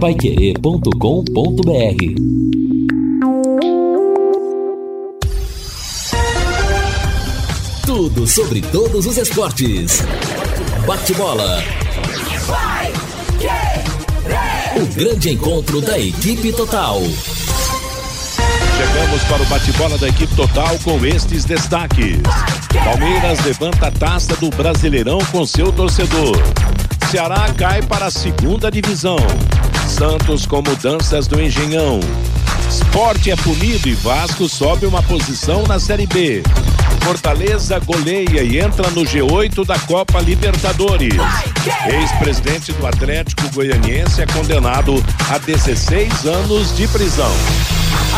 paiquerê.com.br 0.00 0.90
Tudo 7.86 8.26
sobre 8.26 8.60
todos 8.60 9.06
os 9.06 9.16
esportes. 9.16 10.02
Bate-bola. 10.86 11.62
O 14.76 14.86
grande 14.94 15.30
encontro 15.30 15.80
da 15.80 15.98
equipe 15.98 16.52
total. 16.52 17.00
Chegamos 18.76 19.22
para 19.24 19.42
o 19.42 19.46
bate-bola 19.46 19.96
da 19.96 20.08
equipe 20.08 20.36
total 20.36 20.78
com 20.84 21.04
estes 21.06 21.46
destaques. 21.46 22.18
Palmeiras 22.84 23.42
levanta 23.46 23.86
a 23.86 23.90
taça 23.90 24.36
do 24.36 24.50
Brasileirão 24.50 25.18
com 25.32 25.46
seu 25.46 25.72
torcedor. 25.72 26.36
Ceará 27.10 27.46
cai 27.56 27.80
para 27.82 28.06
a 28.06 28.10
segunda 28.10 28.70
divisão. 28.70 29.16
Santos 29.96 30.44
com 30.44 30.56
mudanças 30.56 31.26
do 31.26 31.40
Engenhão. 31.40 32.00
Esporte 32.68 33.30
é 33.30 33.36
punido 33.36 33.88
e 33.88 33.94
Vasco 33.94 34.46
sobe 34.46 34.84
uma 34.84 35.02
posição 35.02 35.62
na 35.62 35.80
Série 35.80 36.06
B. 36.06 36.42
Fortaleza 37.02 37.78
goleia 37.78 38.42
e 38.42 38.58
entra 38.58 38.90
no 38.90 39.04
G8 39.04 39.64
da 39.64 39.78
Copa 39.78 40.20
Libertadores. 40.20 41.14
Ex-presidente 41.90 42.72
do 42.72 42.86
Atlético 42.86 43.48
Goianiense 43.54 44.20
é 44.20 44.26
condenado 44.26 45.02
a 45.30 45.38
16 45.38 46.26
anos 46.26 46.76
de 46.76 46.86
prisão. 46.88 47.32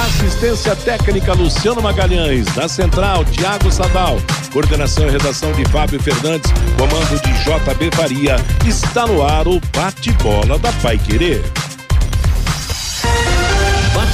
Assistência 0.04 0.74
técnica 0.74 1.32
Luciano 1.32 1.80
Magalhães, 1.80 2.46
da 2.56 2.68
Central 2.68 3.24
Tiago 3.24 3.70
Sadal, 3.70 4.18
coordenação 4.52 5.06
e 5.06 5.10
redação 5.12 5.52
de 5.52 5.64
Fábio 5.66 6.02
Fernandes, 6.02 6.50
comando 6.76 7.22
de 7.22 7.32
JB 7.44 7.94
Faria. 7.94 8.34
Está 8.66 9.06
no 9.06 9.22
ar 9.22 9.46
o 9.46 9.60
bate-bola 9.72 10.58
da 10.58 10.72
Pai 10.82 10.98
Querer. 10.98 11.44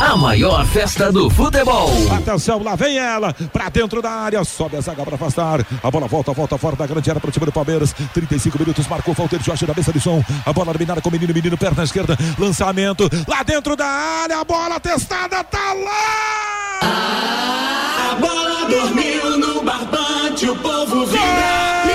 A 0.00 0.16
maior 0.16 0.64
festa 0.66 1.10
do 1.10 1.30
futebol. 1.30 1.90
Atenção, 2.12 2.62
lá 2.62 2.76
vem 2.76 2.98
ela, 2.98 3.32
pra 3.52 3.70
dentro 3.70 4.02
da 4.02 4.10
área, 4.10 4.44
sobe 4.44 4.76
a 4.76 4.80
zaga 4.80 5.02
para 5.04 5.14
afastar. 5.14 5.66
A 5.82 5.90
bola 5.90 6.06
volta, 6.06 6.32
volta 6.32 6.58
fora 6.58 6.76
da 6.76 6.86
grande 6.86 7.08
área 7.08 7.20
para 7.20 7.28
o 7.28 7.32
time 7.32 7.46
do 7.46 7.52
Palmeiras. 7.52 7.94
35 8.12 8.58
minutos, 8.58 8.86
marcou 8.86 9.14
Valteiro 9.14 9.42
Jorge 9.42 9.66
na 9.66 9.74
mesa 9.74 9.92
de 9.92 10.00
som. 10.00 10.22
A 10.44 10.52
bola 10.52 10.70
eliminada 10.70 11.00
com 11.00 11.08
o 11.08 11.12
menino, 11.12 11.32
menino, 11.32 11.56
perna 11.56 11.82
esquerda. 11.82 12.16
Lançamento, 12.38 13.08
lá 13.26 13.42
dentro 13.42 13.74
da 13.74 13.86
área, 13.86 14.40
a 14.40 14.44
bola 14.44 14.78
testada, 14.78 15.42
tá 15.44 15.72
lá! 15.72 16.80
A 18.12 18.14
bola 18.16 18.68
dormiu 18.68 19.38
no 19.38 19.62
barbante, 19.62 20.48
o 20.48 20.56
povo 20.56 21.06
vibra. 21.06 21.85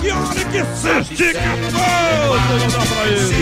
De 0.00 0.08
Cadiquione 0.08 0.44
que 0.46 0.62
se 0.76 0.90
estica 1.00 1.40
todo, 1.70 2.56
não 2.58 2.68
dá 2.68 2.80
pra 2.86 3.02
ele. 3.06 3.34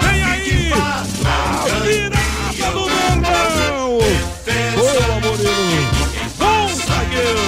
Vem 0.00 0.20
aí, 0.22 0.72
a 0.74 1.74
virada 1.80 2.66
do 2.72 2.84
Verdão. 2.84 3.98
Boa, 4.76 5.14
Murilo. 5.20 5.80
Bom 6.38 6.68
zagueiro. 6.68 7.46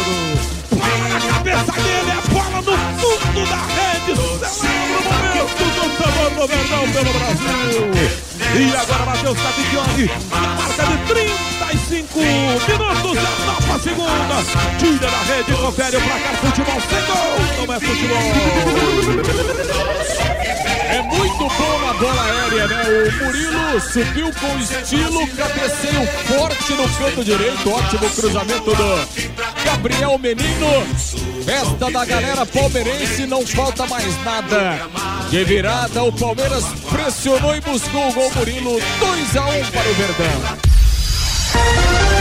Bola 0.71 1.09
na 1.09 1.21
cabeça 1.21 1.73
dele, 1.73 2.11
a 2.11 2.21
bola 2.33 2.61
no 2.63 2.75
fundo 2.99 3.43
da 3.47 3.61
rede. 3.67 4.13
Celebra 4.49 4.99
o 4.99 5.05
momento 5.05 5.65
do 5.75 5.87
sabor 5.99 6.31
do 6.31 6.43
Verdão 6.49 6.85
pelo 6.93 7.13
Brasil. 7.13 7.83
E 8.53 8.77
agora 8.77 9.05
Matheus 9.07 9.39
Cadiquione, 9.39 10.07
na 10.31 10.41
marca 10.55 10.85
de 10.87 10.97
35 11.07 11.50
minutos, 12.71 13.15
já 13.15 13.31
topa 13.47 13.75
a 13.75 13.79
segunda. 13.79 14.43
Tira 14.79 15.11
da 15.11 15.23
rede, 15.23 15.53
confere 15.53 15.97
o 15.97 16.01
placar. 16.01 16.37
Futebol 16.37 16.81
sem 16.81 17.03
gol, 17.07 17.67
não 17.67 17.75
é 17.75 17.81
futebol. 17.81 18.19
É 20.91 21.03
muito 21.03 21.39
bom 21.39 21.79
na 21.87 21.95
bola 21.95 22.23
aérea, 22.25 22.67
né? 22.67 22.83
O 22.83 23.25
Murilo 23.25 23.81
subiu 23.81 24.31
com 24.35 24.59
estilo, 24.59 25.27
cabeceio 25.37 26.07
forte 26.27 26.73
no 26.73 26.89
canto 26.89 27.25
direito, 27.25 27.71
ótimo 27.71 28.11
cruzamento 28.11 28.75
do 28.75 29.09
Gabriel 29.65 30.19
Menino. 30.19 30.87
Festa 31.45 31.91
da 31.91 32.05
galera 32.05 32.45
palmeirense, 32.45 33.27
não 33.27 33.47
falta 33.47 33.87
mais 33.87 34.25
nada. 34.25 34.81
De 35.31 35.45
virada, 35.45 36.03
o 36.03 36.13
Palmeiras 36.13 36.65
pressionou 36.91 37.55
e 37.55 37.61
buscou 37.61 38.09
o 38.09 38.13
gol 38.13 38.33
Murilo, 38.35 38.81
2 38.99 39.37
a 39.37 39.45
1 39.47 39.71
para 39.71 39.91
o 39.91 39.95
Verdão. 39.95 40.70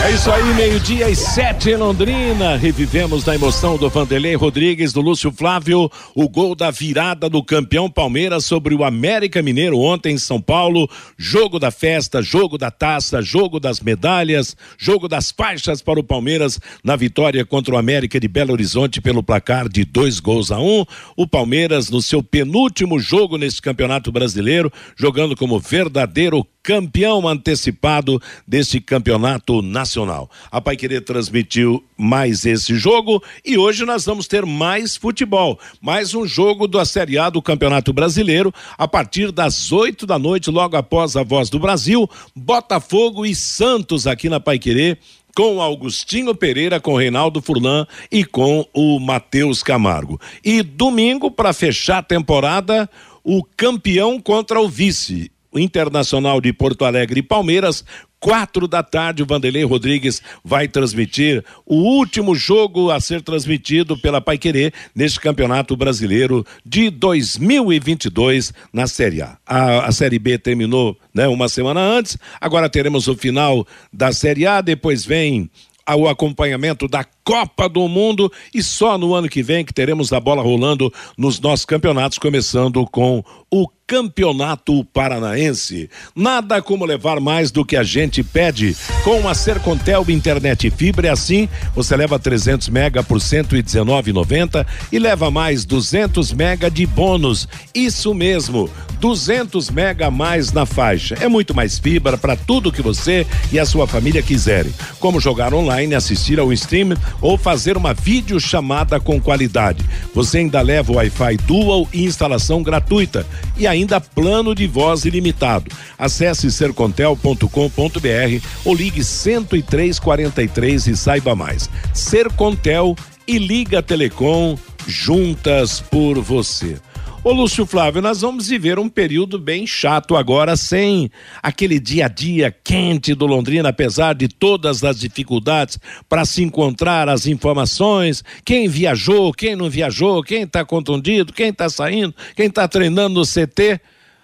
É 0.02 0.12
isso 0.12 0.30
aí, 0.32 0.54
meio-dia 0.54 1.08
e 1.08 1.14
sete 1.14 1.70
em 1.70 1.76
Londrina. 1.76 2.56
Revivemos 2.56 3.24
na 3.24 3.34
emoção 3.34 3.76
do 3.76 3.88
Vanderlei 3.88 4.34
Rodrigues, 4.34 4.92
do 4.92 5.00
Lúcio 5.00 5.30
Flávio, 5.30 5.88
o 6.16 6.28
gol 6.28 6.56
da 6.56 6.70
virada 6.70 7.28
do 7.28 7.44
campeão 7.44 7.88
Palmeiras 7.88 8.44
sobre 8.44 8.74
o 8.74 8.82
América 8.82 9.40
Mineiro 9.40 9.78
ontem 9.78 10.14
em 10.14 10.18
São 10.18 10.40
Paulo. 10.40 10.90
Jogo 11.16 11.60
da 11.60 11.70
festa, 11.70 12.20
jogo 12.20 12.58
da 12.58 12.70
taça, 12.70 13.22
jogo 13.22 13.60
das 13.60 13.78
medalhas, 13.80 14.56
jogo 14.76 15.06
das 15.06 15.30
faixas 15.30 15.80
para 15.80 16.00
o 16.00 16.04
Palmeiras 16.04 16.58
na 16.82 16.96
vitória 16.96 17.44
contra 17.44 17.74
o 17.74 17.78
América 17.78 18.18
de 18.18 18.26
Belo 18.26 18.52
Horizonte 18.52 19.00
pelo 19.00 19.22
placar 19.22 19.68
de 19.68 19.84
dois 19.84 20.18
gols 20.18 20.50
a 20.50 20.58
um. 20.58 20.84
O 21.16 21.26
Palmeiras, 21.26 21.88
no 21.88 22.02
seu 22.02 22.22
penúltimo 22.22 22.98
jogo 22.98 23.36
neste 23.36 23.62
campeonato 23.62 24.10
brasileiro, 24.10 24.72
jogando 24.96 25.36
como 25.36 25.60
verdadeiro 25.60 26.44
campeão 26.62 27.26
antecipado 27.26 28.20
deste 28.46 28.80
campeonato 28.80 29.62
nacional. 29.62 30.30
A 30.50 30.60
Paiquerê 30.60 31.00
transmitiu 31.00 31.84
mais 31.96 32.44
esse 32.44 32.76
jogo 32.76 33.22
e 33.44 33.56
hoje 33.56 33.84
nós 33.84 34.04
vamos 34.04 34.26
ter 34.26 34.44
mais 34.44 34.96
futebol, 34.96 35.58
mais 35.80 36.14
um 36.14 36.26
jogo 36.26 36.66
da 36.66 36.84
Série 36.84 37.18
A 37.18 37.30
do 37.30 37.42
Campeonato 37.42 37.92
Brasileiro 37.92 38.52
a 38.76 38.86
partir 38.86 39.32
das 39.32 39.72
oito 39.72 40.06
da 40.06 40.18
noite, 40.18 40.50
logo 40.50 40.76
após 40.76 41.16
a 41.16 41.22
Voz 41.22 41.48
do 41.50 41.58
Brasil, 41.58 42.08
Botafogo 42.34 43.24
e 43.24 43.34
Santos 43.34 44.06
aqui 44.06 44.28
na 44.28 44.40
Paiquerê 44.40 44.98
com 45.34 45.62
Augustinho 45.62 46.34
Pereira, 46.34 46.80
com 46.80 46.96
Reinaldo 46.96 47.40
Furlan 47.40 47.86
e 48.10 48.24
com 48.24 48.66
o 48.74 48.98
Matheus 48.98 49.62
Camargo. 49.62 50.20
E 50.44 50.62
domingo, 50.62 51.30
para 51.30 51.52
fechar 51.52 51.98
a 51.98 52.02
temporada, 52.02 52.90
o 53.22 53.44
campeão 53.44 54.20
contra 54.20 54.60
o 54.60 54.68
vice 54.68 55.30
Internacional 55.54 56.40
de 56.40 56.52
Porto 56.52 56.84
Alegre 56.84 57.20
e 57.20 57.22
Palmeiras. 57.22 57.84
Quatro 58.20 58.68
da 58.68 58.82
tarde, 58.82 59.22
o 59.22 59.26
Vanderlei 59.26 59.64
Rodrigues 59.64 60.20
vai 60.44 60.68
transmitir 60.68 61.42
o 61.64 61.76
último 61.76 62.34
jogo 62.34 62.90
a 62.90 63.00
ser 63.00 63.22
transmitido 63.22 63.96
pela 63.96 64.20
Paiquerê 64.20 64.72
neste 64.94 65.18
Campeonato 65.18 65.74
Brasileiro 65.74 66.44
de 66.64 66.90
2022 66.90 68.52
na 68.72 68.86
Série 68.86 69.22
A. 69.22 69.38
A, 69.46 69.86
a 69.86 69.92
Série 69.92 70.18
B 70.18 70.36
terminou 70.36 70.94
né, 71.14 71.26
uma 71.28 71.48
semana 71.48 71.80
antes, 71.80 72.18
agora 72.38 72.68
teremos 72.68 73.08
o 73.08 73.16
final 73.16 73.66
da 73.90 74.12
Série 74.12 74.46
A, 74.46 74.60
depois 74.60 75.02
vem 75.02 75.50
o 75.96 76.08
acompanhamento 76.08 76.86
da 76.86 77.04
Copa 77.24 77.68
do 77.68 77.86
Mundo 77.88 78.30
e 78.54 78.62
só 78.62 78.96
no 78.98 79.14
ano 79.14 79.28
que 79.28 79.42
vem 79.42 79.64
que 79.64 79.72
teremos 79.72 80.12
a 80.12 80.20
bola 80.20 80.42
rolando 80.42 80.92
nos 81.16 81.40
nossos 81.40 81.64
campeonatos, 81.64 82.18
começando 82.18 82.86
com 82.86 83.24
o 83.50 83.66
Campeonato 83.90 84.84
Paranaense. 84.84 85.90
Nada 86.14 86.62
como 86.62 86.84
levar 86.84 87.18
mais 87.18 87.50
do 87.50 87.64
que 87.64 87.76
a 87.76 87.82
gente 87.82 88.22
pede. 88.22 88.76
Com 89.02 89.28
a 89.28 89.34
Sercontel 89.34 90.04
Internet 90.08 90.70
Fibra 90.70 91.08
é 91.08 91.10
assim, 91.10 91.48
você 91.74 91.96
leva 91.96 92.16
300 92.16 92.68
mega 92.68 93.02
por 93.02 93.18
119,90 93.18 94.64
e 94.92 94.98
leva 95.00 95.28
mais 95.28 95.64
200 95.64 96.32
mega 96.32 96.70
de 96.70 96.86
bônus. 96.86 97.48
Isso 97.74 98.14
mesmo, 98.14 98.70
200 99.00 99.70
mega 99.70 100.06
a 100.06 100.10
mais 100.10 100.52
na 100.52 100.64
faixa. 100.66 101.16
É 101.20 101.26
muito 101.26 101.52
mais 101.54 101.78
fibra 101.78 102.16
para 102.16 102.36
tudo 102.36 102.70
que 102.70 102.82
você 102.82 103.26
e 103.50 103.58
a 103.58 103.66
sua 103.66 103.88
família 103.88 104.22
quiserem. 104.22 104.72
Como 105.00 105.18
jogar 105.18 105.52
online, 105.52 105.94
assistir 105.96 106.38
ao 106.38 106.52
stream 106.52 106.90
ou 107.20 107.36
fazer 107.36 107.76
uma 107.76 107.94
videochamada 107.94 109.00
com 109.00 109.20
qualidade. 109.20 109.84
Você 110.14 110.38
ainda 110.38 110.60
leva 110.60 110.92
o 110.92 110.96
Wi-Fi 110.96 111.38
Dual 111.38 111.88
e 111.92 112.04
instalação 112.04 112.62
gratuita 112.62 113.26
e 113.56 113.66
ainda 113.66 113.79
plano 114.00 114.54
de 114.54 114.66
voz 114.66 115.04
ilimitado. 115.04 115.70
Acesse 115.98 116.50
sercontel.com.br 116.50 118.46
ou 118.64 118.74
ligue 118.74 119.02
10343 119.02 120.86
e 120.88 120.96
saiba 120.96 121.34
mais. 121.34 121.70
Sercontel 121.94 122.96
e 123.26 123.38
Liga 123.38 123.82
Telecom 123.82 124.56
juntas 124.86 125.80
por 125.80 126.20
você. 126.20 126.76
Ô 127.22 127.32
Lúcio 127.32 127.66
Flávio, 127.66 128.00
nós 128.00 128.22
vamos 128.22 128.48
viver 128.48 128.78
um 128.78 128.88
período 128.88 129.38
bem 129.38 129.66
chato 129.66 130.16
agora, 130.16 130.56
sem 130.56 131.10
aquele 131.42 131.78
dia 131.78 132.06
a 132.06 132.08
dia 132.08 132.50
quente 132.64 133.14
do 133.14 133.26
Londrina, 133.26 133.68
apesar 133.68 134.14
de 134.14 134.26
todas 134.26 134.82
as 134.82 134.98
dificuldades 134.98 135.78
para 136.08 136.24
se 136.24 136.42
encontrar 136.42 137.10
as 137.10 137.26
informações, 137.26 138.24
quem 138.42 138.66
viajou, 138.68 139.34
quem 139.34 139.54
não 139.54 139.68
viajou, 139.68 140.22
quem 140.22 140.44
está 140.44 140.64
contundido, 140.64 141.30
quem 141.30 141.50
está 141.50 141.68
saindo, 141.68 142.14
quem 142.34 142.46
está 142.46 142.66
treinando 142.66 143.20
no 143.20 143.26
CT. 143.26 143.78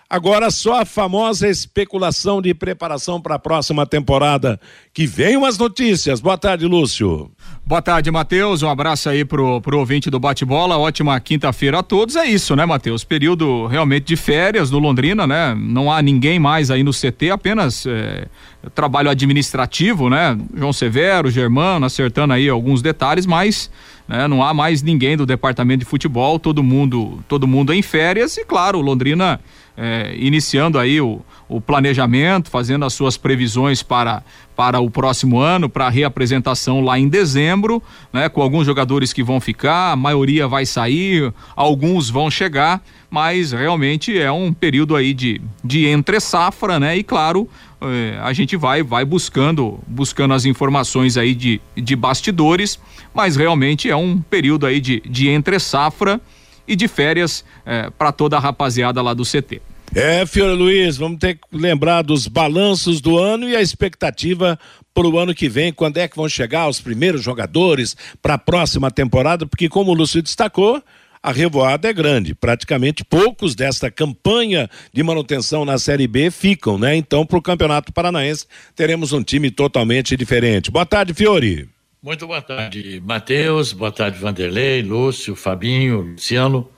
Agora 0.08 0.50
só 0.50 0.81
a 0.81 0.84
famosa 0.87 1.49
especulação 1.49 2.40
de 2.40 2.54
preparação 2.54 3.20
para 3.20 3.34
a 3.34 3.38
próxima 3.38 3.84
temporada. 3.84 4.58
Que 4.94 5.06
vem 5.06 5.37
umas 5.37 5.58
notícias. 5.58 6.19
Boa 6.19 6.38
tarde, 6.38 6.64
Lúcio. 6.64 7.31
Boa 7.68 7.82
tarde, 7.82 8.12
Matheus. 8.12 8.62
Um 8.62 8.68
abraço 8.68 9.08
aí 9.08 9.24
pro, 9.24 9.60
pro 9.60 9.80
ouvinte 9.80 10.08
do 10.08 10.20
bate-bola. 10.20 10.78
Ótima 10.78 11.18
quinta-feira 11.18 11.80
a 11.80 11.82
todos. 11.82 12.14
É 12.14 12.24
isso, 12.24 12.54
né, 12.54 12.64
Matheus? 12.64 13.02
Período 13.02 13.66
realmente 13.66 14.04
de 14.04 14.14
férias 14.14 14.70
do 14.70 14.78
Londrina, 14.78 15.26
né? 15.26 15.52
Não 15.58 15.90
há 15.90 16.00
ninguém 16.00 16.38
mais 16.38 16.70
aí 16.70 16.84
no 16.84 16.92
CT, 16.92 17.30
apenas 17.32 17.84
é, 17.84 18.28
trabalho 18.72 19.10
administrativo, 19.10 20.08
né? 20.08 20.38
João 20.54 20.72
Severo, 20.72 21.28
Germano, 21.28 21.86
acertando 21.86 22.34
aí 22.34 22.48
alguns 22.48 22.82
detalhes, 22.82 23.26
mas 23.26 23.68
né? 24.06 24.28
Não 24.28 24.42
há 24.42 24.54
mais 24.54 24.82
ninguém 24.82 25.16
do 25.16 25.26
departamento 25.26 25.80
de 25.80 25.86
futebol, 25.86 26.38
todo 26.38 26.62
mundo, 26.62 27.18
todo 27.26 27.48
mundo 27.48 27.74
em 27.74 27.82
férias 27.82 28.36
e 28.36 28.44
claro, 28.44 28.80
Londrina 28.80 29.40
é, 29.76 30.14
iniciando 30.16 30.78
aí 30.78 31.00
o, 31.00 31.20
o 31.48 31.60
planejamento, 31.60 32.50
fazendo 32.50 32.84
as 32.84 32.93
suas 32.93 33.16
previsões 33.16 33.82
para, 33.82 34.22
para 34.56 34.81
o 34.81 34.90
próximo 34.90 35.38
ano, 35.38 35.69
para 35.69 35.87
a 35.87 35.90
reapresentação 35.90 36.81
lá 36.81 36.98
em 36.98 37.08
dezembro, 37.08 37.82
né? 38.12 38.28
Com 38.28 38.43
alguns 38.43 38.66
jogadores 38.66 39.12
que 39.12 39.22
vão 39.22 39.40
ficar, 39.40 39.93
a 39.93 39.96
maioria 39.96 40.48
vai 40.48 40.66
sair, 40.66 41.32
alguns 41.54 42.10
vão 42.10 42.31
chegar, 42.31 42.82
mas 43.08 43.52
realmente 43.52 44.19
é 44.19 44.31
um 44.32 44.52
período 44.52 44.96
aí 44.96 45.14
de, 45.14 45.40
de 45.62 45.87
entre 45.87 46.19
safra, 46.19 46.81
né? 46.81 46.96
E 46.96 47.04
claro, 47.04 47.49
é, 47.81 48.19
a 48.20 48.32
gente 48.32 48.56
vai 48.56 48.82
vai 48.82 49.04
buscando 49.04 49.78
buscando 49.87 50.34
as 50.34 50.44
informações 50.44 51.16
aí 51.16 51.34
de, 51.34 51.60
de 51.76 51.94
bastidores, 51.94 52.81
mas 53.14 53.37
realmente 53.37 53.88
é 53.88 53.96
um 53.96 54.20
período 54.20 54.66
aí 54.66 54.81
de, 54.81 55.00
de 55.00 55.28
entre 55.28 55.58
safra 55.60 56.20
e 56.66 56.75
de 56.75 56.88
férias 56.88 57.44
é, 57.64 57.90
para 57.90 58.10
toda 58.10 58.37
a 58.37 58.40
rapaziada 58.40 59.00
lá 59.00 59.14
do 59.14 59.22
CT. 59.22 59.62
É, 59.98 60.26
Fiore 60.26 60.52
Luiz, 60.52 60.98
vamos 60.98 61.19
ter 61.19 61.37
que 61.37 61.40
lembrar 61.50 62.02
dos 62.02 62.28
balanços 62.28 63.00
do 63.00 63.16
ano 63.16 63.48
e 63.48 63.56
a 63.56 63.62
expectativa 63.62 64.58
para 64.93 65.08
o 65.08 65.19
ano 65.19 65.34
que 65.34 65.48
vem, 65.48 65.72
quando 65.72 65.96
é 65.96 66.06
que 66.06 66.19
vão 66.19 66.28
chegar 66.28 66.69
os 66.69 66.78
primeiros 66.78 67.22
jogadores 67.22 67.96
para 68.20 68.34
a 68.34 68.38
próxima 68.38 68.90
temporada, 68.90 69.46
porque 69.46 69.70
como 69.70 69.93
o 69.93 69.94
Lúcio 69.94 70.20
destacou, 70.20 70.82
a 71.22 71.32
revoada 71.32 71.88
é 71.88 71.94
grande. 71.94 72.34
Praticamente 72.34 73.02
poucos 73.02 73.54
desta 73.54 73.90
campanha 73.90 74.69
de 74.93 75.02
manutenção 75.02 75.64
na 75.64 75.78
Série 75.78 76.06
B 76.06 76.31
ficam, 76.31 76.76
né? 76.76 76.94
Então, 76.94 77.25
para 77.25 77.38
o 77.38 77.42
Campeonato 77.42 77.90
Paranaense, 77.90 78.46
teremos 78.75 79.14
um 79.14 79.22
time 79.22 79.50
totalmente 79.50 80.14
diferente. 80.14 80.70
Boa 80.70 80.84
tarde, 80.84 81.14
Fiore. 81.14 81.70
Muito 82.02 82.26
boa 82.26 82.42
tarde, 82.42 83.02
Matheus. 83.02 83.72
Boa 83.72 83.90
tarde, 83.90 84.19
Vanderlei, 84.19 84.82
Lúcio, 84.82 85.34
Fabinho, 85.34 86.02
Luciano, 86.02 86.69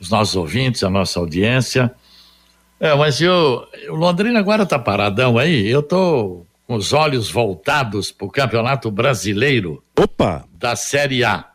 os 0.00 0.08
nossos 0.08 0.36
ouvintes, 0.36 0.82
a 0.82 0.88
nossa 0.88 1.20
audiência. 1.20 1.94
É, 2.82 2.92
mas 2.96 3.20
eu, 3.20 3.64
o 3.90 3.94
Londrina 3.94 4.40
agora 4.40 4.66
tá 4.66 4.76
paradão 4.76 5.38
aí. 5.38 5.68
Eu 5.68 5.84
tô 5.84 6.44
com 6.66 6.74
os 6.74 6.92
olhos 6.92 7.30
voltados 7.30 8.10
para 8.10 8.26
o 8.26 8.30
Campeonato 8.30 8.90
Brasileiro. 8.90 9.84
Opa! 9.96 10.44
Da 10.52 10.74
Série 10.74 11.22
A. 11.22 11.48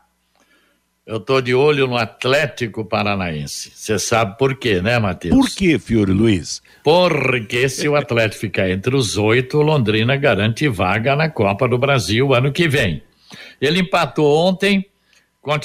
Eu 1.06 1.20
tô 1.20 1.42
de 1.42 1.54
olho 1.54 1.86
no 1.86 1.98
Atlético 1.98 2.82
Paranaense. 2.82 3.70
Você 3.74 3.98
sabe 3.98 4.38
por 4.38 4.56
quê, 4.56 4.80
né, 4.80 4.98
Matheus? 4.98 5.36
Por 5.36 5.54
que, 5.54 5.78
Fiore 5.78 6.12
Luiz? 6.12 6.62
Porque 6.82 7.68
se 7.68 7.86
o 7.86 7.94
Atlético 7.94 8.40
ficar 8.40 8.70
entre 8.70 8.96
os 8.96 9.18
oito, 9.18 9.58
o 9.58 9.62
Londrina 9.62 10.16
garante 10.16 10.66
vaga 10.66 11.14
na 11.14 11.28
Copa 11.28 11.68
do 11.68 11.76
Brasil 11.76 12.32
ano 12.32 12.50
que 12.50 12.66
vem. 12.66 13.02
Ele 13.60 13.80
empatou 13.80 14.34
ontem, 14.34 14.86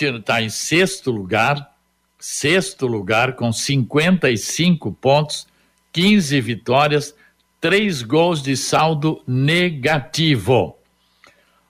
está 0.02 0.42
em 0.42 0.50
sexto 0.50 1.10
lugar, 1.10 1.72
sexto 2.20 2.86
lugar 2.86 3.38
com 3.38 3.54
55 3.54 4.92
pontos 4.92 5.53
15 5.94 6.42
vitórias, 6.42 7.16
três 7.62 8.02
gols 8.02 8.42
de 8.42 8.58
saldo 8.58 9.22
negativo. 9.26 10.76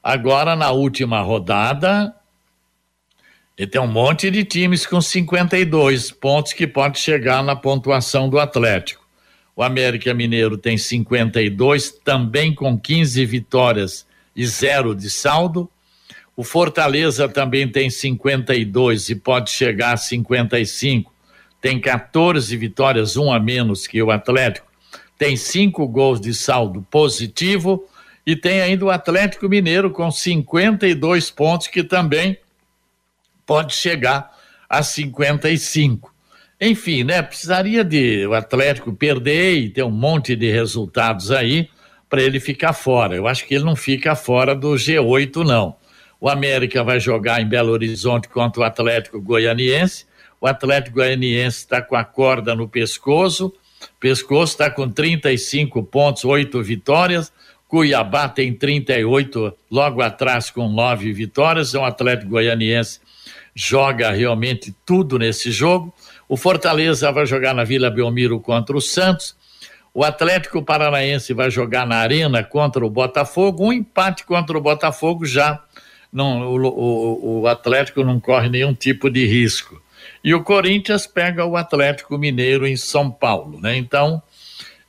Agora, 0.01 0.55
na 0.55 0.71
última 0.71 1.21
rodada, 1.21 2.15
e 3.57 3.67
tem 3.67 3.79
um 3.79 3.87
monte 3.87 4.31
de 4.31 4.43
times 4.43 4.85
com 4.85 4.99
52 4.99 6.09
pontos 6.09 6.53
que 6.53 6.65
pode 6.65 6.99
chegar 6.99 7.43
na 7.43 7.55
pontuação 7.55 8.27
do 8.27 8.39
Atlético. 8.39 9.03
O 9.55 9.61
América 9.61 10.13
Mineiro 10.13 10.57
tem 10.57 10.77
52, 10.77 11.91
também 12.03 12.55
com 12.55 12.79
15 12.79 13.23
vitórias 13.25 14.07
e 14.35 14.47
zero 14.47 14.95
de 14.95 15.09
saldo. 15.09 15.69
O 16.35 16.43
Fortaleza 16.43 17.29
também 17.29 17.67
tem 17.67 17.91
52 17.91 19.09
e 19.09 19.15
pode 19.15 19.51
chegar 19.51 19.93
a 19.93 19.97
55 19.97 21.12
tem 21.63 21.79
14 21.79 22.57
vitórias, 22.57 23.15
um 23.15 23.31
a 23.31 23.39
menos 23.39 23.87
que 23.87 24.03
o 24.03 24.11
Atlético, 24.11 24.67
tem 25.17 25.37
cinco 25.37 25.87
gols 25.87 26.19
de 26.19 26.33
saldo 26.33 26.85
positivo 26.91 27.87
e 28.27 28.35
tem 28.35 28.59
ainda 28.59 28.83
o 28.83 28.89
Atlético 28.89 29.47
Mineiro 29.47 29.89
com 29.89 30.11
52 30.11 31.31
pontos, 31.31 31.67
que 31.67 31.81
também 31.81 32.37
pode 33.45 33.73
chegar 33.73 34.29
a 34.67 34.83
55. 34.83 36.13
Enfim, 36.59 37.05
né? 37.05 37.21
Precisaria 37.21 37.81
de 37.81 38.27
o 38.27 38.33
Atlético 38.33 38.91
perder 38.91 39.55
e 39.55 39.69
ter 39.69 39.83
um 39.83 39.89
monte 39.91 40.35
de 40.35 40.51
resultados 40.51 41.31
aí 41.31 41.69
para 42.09 42.21
ele 42.21 42.41
ficar 42.41 42.73
fora. 42.73 43.15
Eu 43.15 43.25
acho 43.25 43.47
que 43.47 43.55
ele 43.55 43.63
não 43.63 43.77
fica 43.77 44.17
fora 44.17 44.53
do 44.53 44.73
G8, 44.73 45.45
não. 45.45 45.77
O 46.19 46.27
América 46.27 46.83
vai 46.83 46.99
jogar 46.99 47.41
em 47.41 47.47
Belo 47.47 47.71
Horizonte 47.71 48.27
contra 48.27 48.59
o 48.59 48.65
Atlético 48.65 49.21
Goianiense 49.21 50.11
o 50.43 50.47
Atlético 50.47 50.97
Goianiense 50.97 51.59
está 51.59 51.81
com 51.81 51.95
a 51.95 52.03
corda 52.03 52.53
no 52.53 52.67
pescoço, 52.67 53.53
pescoço 53.97 54.51
está 54.51 54.69
com 54.69 54.89
35 54.89 55.81
pontos, 55.83 56.25
8 56.25 56.61
vitórias. 56.61 57.31
Cuiabá 57.65 58.27
tem 58.27 58.53
38, 58.53 59.53
logo 59.71 60.01
atrás 60.01 60.49
com 60.49 60.67
9 60.67 61.13
vitórias. 61.13 61.73
O 61.73 61.81
Atlético 61.81 62.31
Goianiense 62.31 62.99
joga 63.55 64.11
realmente 64.11 64.75
tudo 64.85 65.17
nesse 65.17 65.49
jogo. 65.49 65.93
O 66.27 66.35
Fortaleza 66.35 67.09
vai 67.09 67.25
jogar 67.25 67.53
na 67.53 67.63
Vila 67.63 67.89
Belmiro 67.89 68.37
contra 68.41 68.75
o 68.75 68.81
Santos. 68.81 69.37
O 69.93 70.03
Atlético 70.03 70.61
Paranaense 70.61 71.33
vai 71.33 71.49
jogar 71.49 71.87
na 71.87 71.99
Arena 71.99 72.43
contra 72.43 72.85
o 72.85 72.89
Botafogo. 72.89 73.67
Um 73.67 73.71
empate 73.71 74.25
contra 74.25 74.57
o 74.57 74.61
Botafogo 74.61 75.25
já. 75.25 75.63
Não, 76.11 76.41
o, 76.41 76.67
o, 76.67 77.41
o 77.43 77.47
Atlético 77.47 78.03
não 78.03 78.19
corre 78.19 78.49
nenhum 78.49 78.73
tipo 78.73 79.09
de 79.09 79.25
risco. 79.25 79.81
E 80.23 80.33
o 80.33 80.43
Corinthians 80.43 81.05
pega 81.05 81.45
o 81.45 81.57
Atlético 81.57 82.17
Mineiro 82.17 82.65
em 82.65 82.77
São 82.77 83.11
Paulo, 83.11 83.59
né? 83.59 83.75
Então, 83.75 84.21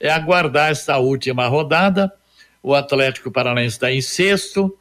é 0.00 0.10
aguardar 0.10 0.70
esta 0.70 0.98
última 0.98 1.46
rodada. 1.46 2.12
O 2.62 2.74
Atlético 2.74 3.30
Paranaense 3.30 3.76
está 3.76 3.92
em 3.92 4.00
sexto, 4.00 4.76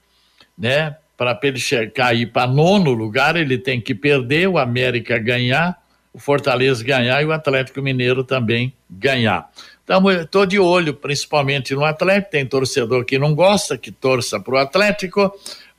né? 0.58 0.96
Para 1.16 1.40
ele 1.44 1.60
cair 1.94 2.32
para 2.32 2.48
nono 2.48 2.92
lugar, 2.92 3.36
ele 3.36 3.58
tem 3.58 3.80
que 3.80 3.94
perder, 3.94 4.48
o 4.48 4.58
América 4.58 5.18
ganhar, 5.18 5.78
o 6.12 6.20
Fortaleza 6.20 6.84
ganhar 6.84 7.22
e 7.22 7.25
o 7.25 7.32
Atlético 7.32 7.82
Mineiro 7.82 8.24
também 8.24 8.74
ganhar. 8.90 9.50
Então, 9.84 10.10
estou 10.10 10.46
de 10.46 10.58
olho 10.58 10.94
principalmente 10.94 11.75
no 11.75 11.84
Atlético. 11.84 12.32
Tem 12.32 12.46
torcedor 12.46 13.04
que 13.04 13.20
não 13.20 13.36
gosta, 13.36 13.78
que 13.78 13.92
torça 13.92 14.40
para 14.40 14.54
o 14.54 14.58
Atlético 14.58 15.34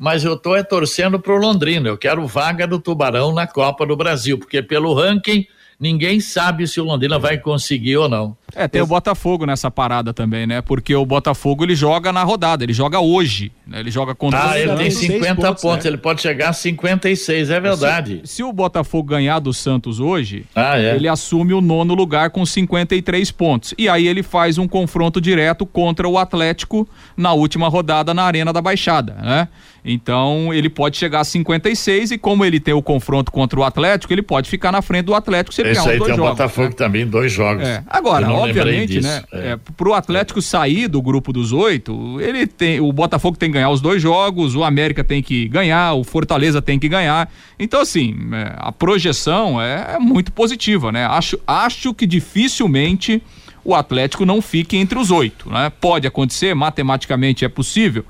mas 0.05 0.23
eu 0.23 0.35
estou 0.35 0.55
é 0.55 0.63
torcendo 0.63 1.19
para 1.19 1.33
o 1.33 1.39
Londrina. 1.39 1.89
Eu 1.89 1.97
quero 1.97 2.27
vaga 2.27 2.67
do 2.67 2.79
Tubarão 2.79 3.33
na 3.33 3.47
Copa 3.47 3.87
do 3.87 3.97
Brasil, 3.97 4.37
porque 4.37 4.63
pelo 4.63 4.93
ranking 4.93 5.47
ninguém 5.79 6.21
sabe 6.21 6.67
se 6.67 6.81
o 6.81 6.85
Londrina 6.85 7.19
vai 7.19 7.39
conseguir 7.39 7.97
ou 7.97 8.09
não. 8.09 8.37
É, 8.55 8.69
tem 8.69 8.79
Eu... 8.79 8.85
o 8.85 8.89
Botafogo 8.89 9.45
nessa 9.45 9.71
parada 9.71 10.15
também, 10.15 10.47
né? 10.47 10.61
Porque 10.61 10.95
o 10.95 11.05
Botafogo 11.05 11.65
ele 11.65 11.75
joga 11.75 12.13
na 12.13 12.23
rodada, 12.23 12.63
ele 12.63 12.73
joga 12.73 13.01
hoje, 13.01 13.51
né? 13.67 13.81
Ele 13.81 13.91
joga 13.91 14.15
contra 14.15 14.51
Ah, 14.51 14.59
ele 14.59 14.75
tem 14.77 14.91
50 14.91 15.35
pontos, 15.35 15.63
pontos 15.63 15.85
né? 15.85 15.91
ele 15.91 15.99
pode 15.99 16.23
chegar 16.23 16.51
a 16.51 16.53
56, 16.53 17.51
é 17.51 17.61
verdade. 17.61 18.21
Se, 18.25 18.37
se, 18.37 18.43
o 18.45 18.53
Botafogo 18.53 19.09
ganhar 19.09 19.41
do 19.41 19.53
Santos 19.53 19.99
hoje, 19.99 20.45
ah, 20.55 20.79
é. 20.79 20.95
ele 20.95 21.09
assume 21.09 21.53
o 21.53 21.61
nono 21.61 21.95
lugar 21.95 22.31
com 22.31 22.47
53 22.47 23.31
pontos. 23.33 23.75
E 23.77 23.89
aí 23.89 24.07
ele 24.07 24.23
faz 24.23 24.59
um 24.59 24.69
confronto 24.69 25.21
direto 25.21 25.67
contra 25.67 26.09
o 26.09 26.19
Atlético 26.19 26.89
na 27.17 27.33
última 27.33 27.69
rodada 27.69 28.15
na 28.15 28.23
Arena 28.23 28.53
da 28.53 28.63
Baixada, 28.63 29.15
né? 29.15 29.49
Então 29.85 30.53
ele 30.55 30.71
pode 30.71 30.97
chegar 30.97 31.21
a 31.21 31.25
56 31.25 32.13
e 32.13 32.19
como 32.19 32.45
ele 32.45 32.59
tem 32.59 32.73
o 32.73 32.81
confronto 32.81 33.31
contra 33.31 33.61
o 33.61 33.65
Atlético, 33.65 34.13
ele 34.13 34.23
pode 34.23 34.49
ficar 34.49 34.73
na 34.73 34.81
frente 34.81 35.05
do 35.05 35.15
Atlético 35.15 35.55
se 35.55 35.61
ele 35.61 35.64
Esse 35.65 35.81
ganhar 35.81 35.93
aí 35.93 35.99
dois 35.99 36.07
tem 36.07 36.15
o 36.15 36.17
jogos. 36.17 36.31
Botafogo 36.33 36.69
né? 36.69 36.75
também, 36.77 37.07
dois 37.07 37.33
jogos. 37.33 37.67
É. 37.67 37.83
Agora, 37.87 38.31
obviamente, 38.31 39.01
né? 39.01 39.23
é. 39.33 39.49
É. 39.53 39.59
pro 39.77 39.95
Atlético 39.95 40.43
sair 40.43 40.89
do 40.89 41.01
grupo 41.01 41.33
dos 41.33 41.53
oito, 41.53 42.21
ele 42.21 42.47
tem. 42.47 42.81
O 42.81 42.93
Botafogo 42.93 43.37
tem 43.37 43.49
que 43.49 43.55
ganhar 43.55 43.71
os 43.71 43.81
dois 43.81 44.03
jogos, 44.03 44.55
o 44.55 44.63
América 44.63 45.03
tem 45.03 45.23
que 45.23 45.49
ganhar, 45.49 45.95
o 45.95 46.05
Fortaleza 46.05 46.61
tem 46.61 46.79
que 46.79 46.89
ganhar. 46.89 47.31
Então, 47.59 47.81
assim, 47.81 48.15
é, 48.33 48.53
a 48.57 48.71
projeção 48.71 49.61
é, 49.61 49.95
é 49.95 49.99
muito 49.99 50.33
positiva, 50.33 50.93
né? 50.93 51.07
Acho, 51.07 51.39
acho 51.47 51.95
que 51.95 52.07
dificilmente 52.07 53.23
o 53.65 53.75
Atlético 53.75 54.27
não 54.27 54.43
fique 54.43 54.77
entre 54.77 54.99
os 54.99 55.11
oito, 55.11 55.49
né? 55.49 55.73
Pode 55.81 56.07
acontecer, 56.07 56.55
matematicamente 56.55 57.45
é 57.45 57.49
possível. 57.49 58.05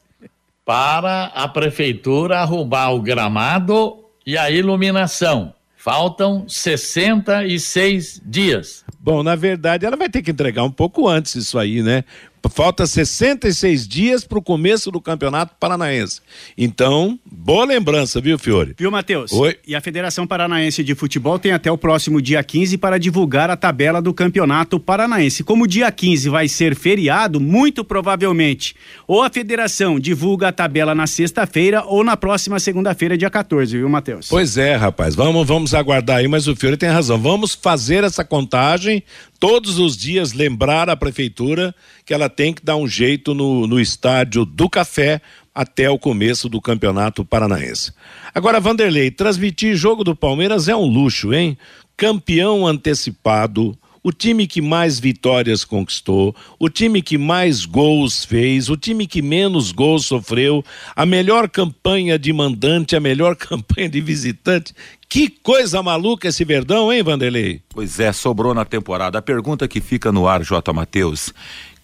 para 0.65 1.25
a 1.35 1.47
prefeitura 1.47 2.39
arrumar 2.39 2.91
o 2.91 3.01
gramado 3.01 4.03
e 4.25 4.37
a 4.37 4.49
iluminação. 4.49 5.53
Faltam 5.75 6.43
66 6.47 8.21
dias. 8.25 8.83
Bom, 8.99 9.23
na 9.23 9.35
verdade, 9.35 9.85
ela 9.85 9.95
vai 9.95 10.09
ter 10.09 10.21
que 10.21 10.31
entregar 10.31 10.63
um 10.63 10.71
pouco 10.71 11.07
antes 11.07 11.35
isso 11.35 11.57
aí, 11.57 11.81
né? 11.81 12.03
Falta 12.49 12.85
66 12.85 13.87
dias 13.87 14.23
para 14.23 14.37
o 14.37 14.41
começo 14.41 14.91
do 14.91 14.99
Campeonato 14.99 15.55
Paranaense. 15.59 16.21
Então, 16.57 17.19
boa 17.25 17.65
lembrança, 17.65 18.19
viu, 18.19 18.37
Fiore? 18.37 18.75
Viu, 18.77 18.91
Matheus? 18.91 19.31
Oi. 19.31 19.57
E 19.65 19.75
a 19.75 19.81
Federação 19.81 20.25
Paranaense 20.25 20.83
de 20.83 20.95
Futebol 20.95 21.39
tem 21.39 21.51
até 21.51 21.71
o 21.71 21.77
próximo 21.77 22.21
dia 22.21 22.43
15 22.43 22.77
para 22.77 22.97
divulgar 22.97 23.49
a 23.49 23.55
tabela 23.55 24.01
do 24.01 24.13
Campeonato 24.13 24.79
Paranaense. 24.79 25.43
Como 25.43 25.63
o 25.63 25.67
dia 25.67 25.91
15 25.91 26.29
vai 26.29 26.47
ser 26.47 26.75
feriado, 26.75 27.39
muito 27.39 27.83
provavelmente, 27.83 28.75
ou 29.07 29.21
a 29.21 29.29
Federação 29.29 29.99
divulga 29.99 30.49
a 30.49 30.51
tabela 30.51 30.95
na 30.95 31.07
sexta-feira 31.07 31.83
ou 31.83 32.03
na 32.03 32.17
próxima 32.17 32.59
segunda-feira, 32.59 33.17
dia 33.17 33.29
14, 33.29 33.77
viu, 33.77 33.89
Matheus? 33.89 34.27
Pois 34.29 34.57
é, 34.57 34.75
rapaz. 34.75 35.15
Vamos, 35.15 35.47
vamos 35.47 35.73
aguardar 35.73 36.17
aí, 36.17 36.27
mas 36.27 36.47
o 36.47 36.55
Fiore 36.55 36.77
tem 36.77 36.89
razão. 36.89 37.17
Vamos 37.17 37.53
fazer 37.55 38.03
essa 38.03 38.23
contagem 38.23 39.03
todos 39.39 39.79
os 39.79 39.95
dias, 39.95 40.33
lembrar 40.33 40.89
a 40.89 40.95
prefeitura 40.97 41.73
que 42.09 42.13
ela 42.15 42.27
tem 42.27 42.51
que 42.51 42.65
dar 42.65 42.75
um 42.75 42.87
jeito 42.87 43.35
no, 43.35 43.67
no 43.67 43.79
estádio 43.79 44.43
do 44.43 44.67
Café 44.67 45.21
até 45.53 45.91
o 45.91 45.99
começo 45.99 46.49
do 46.49 46.59
Campeonato 46.59 47.23
Paranaense. 47.23 47.93
Agora, 48.33 48.59
Vanderlei, 48.59 49.11
transmitir 49.11 49.75
jogo 49.75 50.03
do 50.03 50.15
Palmeiras 50.15 50.67
é 50.67 50.75
um 50.75 50.87
luxo, 50.87 51.31
hein? 51.31 51.55
Campeão 51.95 52.65
antecipado, 52.65 53.77
o 54.01 54.11
time 54.11 54.47
que 54.47 54.59
mais 54.59 54.99
vitórias 54.99 55.63
conquistou, 55.63 56.35
o 56.57 56.67
time 56.67 56.99
que 57.03 57.15
mais 57.15 57.63
gols 57.63 58.25
fez, 58.25 58.69
o 58.69 58.75
time 58.75 59.05
que 59.05 59.21
menos 59.21 59.71
gols 59.71 60.07
sofreu, 60.07 60.65
a 60.95 61.05
melhor 61.05 61.47
campanha 61.47 62.17
de 62.17 62.33
mandante, 62.33 62.95
a 62.95 62.99
melhor 62.99 63.35
campanha 63.37 63.87
de 63.87 64.01
visitante. 64.01 64.73
Que 65.07 65.27
coisa 65.27 65.81
maluca 65.81 66.27
esse 66.27 66.45
Verdão, 66.45 66.93
hein, 66.93 67.01
Vanderlei? 67.01 67.61
Pois 67.69 67.99
é, 67.99 68.11
sobrou 68.13 68.53
na 68.53 68.63
temporada. 68.63 69.17
A 69.17 69.21
pergunta 69.21 69.67
que 69.67 69.81
fica 69.81 70.11
no 70.11 70.27
ar, 70.27 70.43
J. 70.43 70.71
Matheus. 70.71 71.33